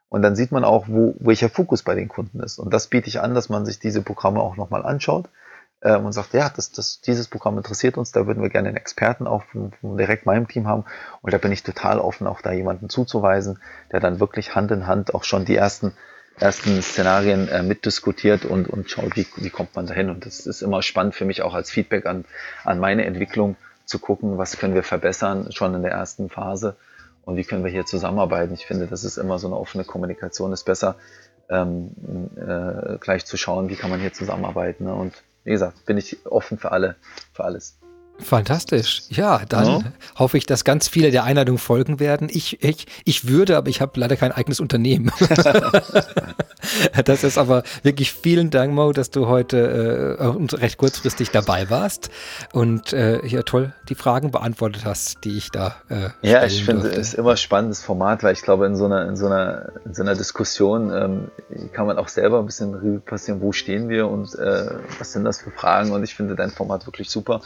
und 0.09 0.21
dann 0.21 0.35
sieht 0.35 0.51
man 0.51 0.63
auch, 0.63 0.85
wo, 0.87 1.15
welcher 1.17 1.49
Fokus 1.49 1.81
bei 1.81 1.95
den 1.95 2.07
Kunden 2.07 2.39
ist. 2.39 2.59
Und 2.59 2.71
das 2.71 2.85
biete 2.85 3.07
ich 3.07 3.21
an, 3.21 3.33
dass 3.33 3.49
man 3.49 3.65
sich 3.65 3.79
diese 3.79 4.03
Programme 4.03 4.39
auch 4.39 4.55
nochmal 4.55 4.85
anschaut 4.85 5.29
ähm, 5.83 6.05
und 6.05 6.13
sagt, 6.13 6.33
ja, 6.33 6.49
das, 6.49 6.71
das, 6.71 7.01
dieses 7.01 7.27
Programm 7.27 7.57
interessiert 7.57 7.97
uns, 7.97 8.11
da 8.11 8.25
würden 8.25 8.41
wir 8.41 8.49
gerne 8.49 8.69
einen 8.69 8.77
Experten 8.77 9.27
auch 9.27 9.43
von, 9.43 9.71
von 9.79 9.97
direkt 9.97 10.25
meinem 10.25 10.47
Team 10.47 10.67
haben. 10.67 10.85
Und 11.21 11.33
da 11.33 11.37
bin 11.37 11.51
ich 11.51 11.63
total 11.63 11.99
offen, 11.99 12.27
auch 12.27 12.41
da 12.41 12.51
jemanden 12.51 12.89
zuzuweisen, 12.89 13.59
der 13.91 13.99
dann 13.99 14.19
wirklich 14.19 14.55
Hand 14.55 14.71
in 14.71 14.87
Hand 14.87 15.13
auch 15.13 15.23
schon 15.23 15.45
die 15.45 15.55
ersten 15.55 15.93
ersten 16.39 16.81
Szenarien 16.81 17.47
äh, 17.47 17.61
mitdiskutiert 17.61 18.43
und, 18.45 18.67
und 18.67 18.89
schaut, 18.89 19.15
wie, 19.15 19.27
wie 19.37 19.49
kommt 19.51 19.75
man 19.75 19.85
dahin. 19.85 20.09
Und 20.09 20.25
das 20.25 20.47
ist 20.47 20.61
immer 20.61 20.81
spannend 20.81 21.13
für 21.15 21.25
mich 21.25 21.43
auch 21.43 21.53
als 21.53 21.69
Feedback 21.69 22.07
an, 22.07 22.25
an 22.63 22.79
meine 22.79 23.05
Entwicklung 23.05 23.55
zu 23.85 23.99
gucken, 23.99 24.37
was 24.37 24.57
können 24.57 24.73
wir 24.73 24.83
verbessern 24.83 25.51
schon 25.51 25.75
in 25.75 25.83
der 25.83 25.91
ersten 25.91 26.29
Phase 26.29 26.75
und 27.25 27.35
wie 27.35 27.43
können 27.43 27.63
wir 27.63 27.71
hier 27.71 27.85
zusammenarbeiten. 27.85 28.53
Ich 28.53 28.65
finde, 28.65 28.87
das 28.87 29.03
ist 29.03 29.17
immer 29.17 29.37
so 29.37 29.47
eine 29.47 29.57
offene 29.57 29.83
Kommunikation, 29.83 30.53
ist 30.53 30.63
besser, 30.63 30.95
ähm, 31.49 31.91
äh, 32.35 32.97
gleich 32.97 33.25
zu 33.25 33.37
schauen, 33.37 33.69
wie 33.69 33.75
kann 33.75 33.89
man 33.89 33.99
hier 33.99 34.13
zusammenarbeiten. 34.13 34.85
Ne? 34.85 34.93
Und 34.95 35.13
wie 35.43 35.51
gesagt, 35.51 35.85
bin 35.85 35.97
ich 35.97 36.25
offen 36.25 36.57
für 36.57 36.71
alle, 36.71 36.95
für 37.33 37.43
alles. 37.43 37.77
Fantastisch. 38.23 39.03
Ja, 39.09 39.41
dann 39.47 39.65
ja. 39.65 39.81
hoffe 40.15 40.37
ich, 40.37 40.45
dass 40.45 40.63
ganz 40.63 40.87
viele 40.87 41.11
der 41.11 41.23
Einladung 41.23 41.57
folgen 41.57 41.99
werden. 41.99 42.29
Ich, 42.31 42.63
ich, 42.63 42.87
ich 43.05 43.27
würde, 43.27 43.57
aber 43.57 43.69
ich 43.69 43.81
habe 43.81 43.99
leider 43.99 44.15
kein 44.15 44.31
eigenes 44.31 44.59
Unternehmen. 44.59 45.11
das 47.05 47.23
ist 47.23 47.37
aber 47.37 47.63
wirklich 47.83 48.13
vielen 48.13 48.49
Dank, 48.49 48.73
Mo, 48.73 48.91
dass 48.93 49.11
du 49.11 49.27
heute 49.27 50.17
äh, 50.19 50.55
recht 50.55 50.77
kurzfristig 50.77 51.31
dabei 51.31 51.69
warst 51.69 52.09
und 52.53 52.93
äh, 52.93 53.21
hier 53.23 53.43
toll 53.43 53.73
die 53.89 53.95
Fragen 53.95 54.31
beantwortet 54.31 54.85
hast, 54.85 55.23
die 55.23 55.37
ich 55.37 55.51
da 55.51 55.75
äh, 55.89 56.09
Ja, 56.21 56.45
ich 56.45 56.63
finde 56.63 56.89
es 56.89 57.09
ist 57.09 57.13
immer 57.15 57.31
ein 57.31 57.37
spannendes 57.37 57.81
Format, 57.81 58.23
weil 58.23 58.33
ich 58.33 58.41
glaube, 58.41 58.65
in 58.65 58.75
so 58.75 58.85
einer, 58.85 59.07
in 59.07 59.15
so 59.15 59.25
einer, 59.25 59.71
in 59.85 59.93
so 59.93 60.01
einer 60.01 60.15
Diskussion 60.15 60.91
ähm, 60.91 61.31
kann 61.73 61.85
man 61.85 61.97
auch 61.97 62.07
selber 62.07 62.39
ein 62.39 62.45
bisschen 62.45 62.73
Revue 62.73 62.99
passieren, 62.99 63.41
wo 63.41 63.51
stehen 63.51 63.89
wir 63.89 64.07
und 64.07 64.33
äh, 64.35 64.67
was 64.99 65.11
sind 65.11 65.25
das 65.25 65.41
für 65.41 65.51
Fragen 65.51 65.91
und 65.91 66.03
ich 66.03 66.15
finde 66.15 66.35
dein 66.35 66.51
Format 66.51 66.85
wirklich 66.85 67.09
super 67.09 67.41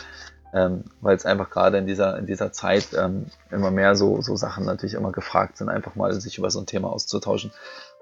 ähm, 0.53 0.85
weil 1.01 1.15
es 1.15 1.25
einfach 1.25 1.49
gerade 1.49 1.77
in 1.77 1.87
dieser, 1.87 2.17
in 2.17 2.25
dieser 2.25 2.51
Zeit 2.51 2.89
ähm, 2.97 3.27
immer 3.51 3.71
mehr 3.71 3.95
so, 3.95 4.21
so 4.21 4.35
Sachen 4.35 4.65
natürlich 4.65 4.93
immer 4.93 5.11
gefragt 5.11 5.57
sind, 5.57 5.69
einfach 5.69 5.95
mal 5.95 6.13
sich 6.13 6.37
über 6.37 6.49
so 6.49 6.59
ein 6.59 6.65
Thema 6.65 6.89
auszutauschen. 6.89 7.51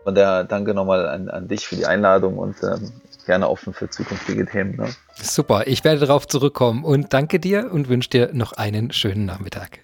Von 0.04 0.14
der 0.14 0.44
danke 0.44 0.74
nochmal 0.74 1.08
an, 1.08 1.30
an 1.30 1.48
dich 1.48 1.68
für 1.68 1.76
die 1.76 1.88
Einladung 1.88 2.38
und 2.38 2.56
ähm, 2.64 2.92
gerne 3.26 3.50
offen 3.50 3.74
für 3.74 3.90
zukünftige 3.90 4.46
Themen. 4.46 4.76
Ne? 4.76 4.90
Super, 5.16 5.66
ich 5.66 5.84
werde 5.84 6.00
darauf 6.06 6.28
zurückkommen 6.28 6.84
und 6.84 7.14
danke 7.14 7.40
dir 7.40 7.72
und 7.72 7.90
wünsche 7.90 8.10
dir 8.10 8.30
noch 8.34 8.54
einen 8.54 8.92
schönen 8.92 9.26
Nachmittag. 9.26 9.80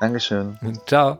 Dankeschön. 0.00 0.58
Ciao. 0.86 1.18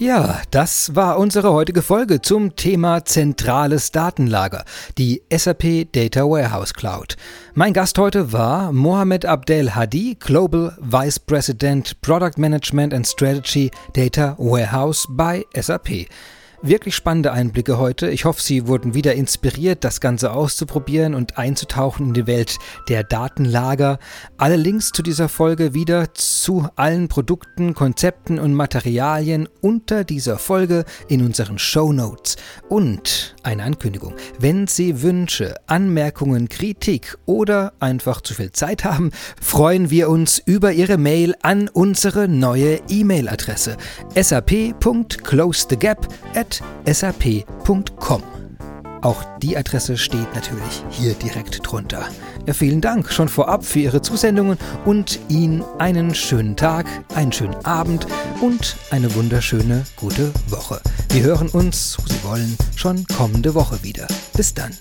Ja, 0.00 0.40
das 0.50 0.96
war 0.96 1.18
unsere 1.18 1.52
heutige 1.52 1.82
Folge 1.82 2.22
zum 2.22 2.56
Thema 2.56 3.04
zentrales 3.04 3.92
Datenlager, 3.92 4.64
die 4.96 5.20
SAP 5.30 5.92
Data 5.92 6.22
Warehouse 6.22 6.72
Cloud. 6.72 7.18
Mein 7.52 7.74
Gast 7.74 7.98
heute 7.98 8.32
war 8.32 8.72
Mohamed 8.72 9.26
Abdel 9.26 9.74
Hadi, 9.74 10.16
Global 10.18 10.74
Vice 10.80 11.18
President 11.18 12.00
Product 12.00 12.38
Management 12.38 12.94
and 12.94 13.06
Strategy 13.06 13.70
Data 13.92 14.36
Warehouse 14.38 15.06
bei 15.10 15.44
SAP. 15.54 16.06
Wirklich 16.62 16.94
spannende 16.94 17.32
Einblicke 17.32 17.78
heute. 17.78 18.10
Ich 18.10 18.26
hoffe, 18.26 18.42
Sie 18.42 18.66
wurden 18.66 18.92
wieder 18.92 19.14
inspiriert, 19.14 19.82
das 19.82 20.02
Ganze 20.02 20.32
auszuprobieren 20.32 21.14
und 21.14 21.38
einzutauchen 21.38 22.08
in 22.08 22.12
die 22.12 22.26
Welt 22.26 22.58
der 22.90 23.02
Datenlager. 23.02 23.98
Alle 24.36 24.56
Links 24.56 24.92
zu 24.92 25.02
dieser 25.02 25.30
Folge 25.30 25.72
wieder 25.72 26.12
zu 26.12 26.68
allen 26.76 27.08
Produkten, 27.08 27.72
Konzepten 27.72 28.38
und 28.38 28.52
Materialien 28.52 29.48
unter 29.62 30.04
dieser 30.04 30.36
Folge 30.36 30.84
in 31.08 31.24
unseren 31.24 31.58
Show 31.58 31.94
Notes. 31.94 32.36
Und 32.68 33.36
eine 33.42 33.62
Ankündigung. 33.62 34.14
Wenn 34.38 34.66
Sie 34.66 35.00
Wünsche, 35.00 35.54
Anmerkungen, 35.66 36.50
Kritik 36.50 37.16
oder 37.24 37.72
einfach 37.80 38.20
zu 38.20 38.34
viel 38.34 38.52
Zeit 38.52 38.84
haben, 38.84 39.12
freuen 39.40 39.88
wir 39.88 40.10
uns 40.10 40.38
über 40.44 40.72
Ihre 40.72 40.98
Mail 40.98 41.34
an 41.40 41.68
unsere 41.68 42.28
neue 42.28 42.80
E-Mail-Adresse 42.90 43.78
sap.closethegap 44.14 46.06
sap.com. 46.86 48.22
Auch 49.02 49.24
die 49.38 49.56
Adresse 49.56 49.96
steht 49.96 50.34
natürlich 50.34 50.84
hier 50.90 51.14
direkt 51.14 51.60
drunter. 51.62 52.06
Vielen 52.52 52.80
Dank 52.80 53.10
schon 53.10 53.28
vorab 53.28 53.64
für 53.64 53.78
Ihre 53.78 54.02
Zusendungen 54.02 54.58
und 54.84 55.18
Ihnen 55.28 55.64
einen 55.78 56.14
schönen 56.14 56.56
Tag, 56.56 56.86
einen 57.14 57.32
schönen 57.32 57.56
Abend 57.64 58.06
und 58.40 58.76
eine 58.90 59.14
wunderschöne 59.14 59.84
gute 59.96 60.32
Woche. 60.48 60.80
Wir 61.10 61.22
hören 61.22 61.48
uns, 61.48 61.92
so 61.92 62.02
Sie 62.06 62.22
wollen, 62.24 62.56
schon 62.76 63.06
kommende 63.06 63.54
Woche 63.54 63.82
wieder. 63.82 64.06
Bis 64.36 64.52
dann. 64.52 64.72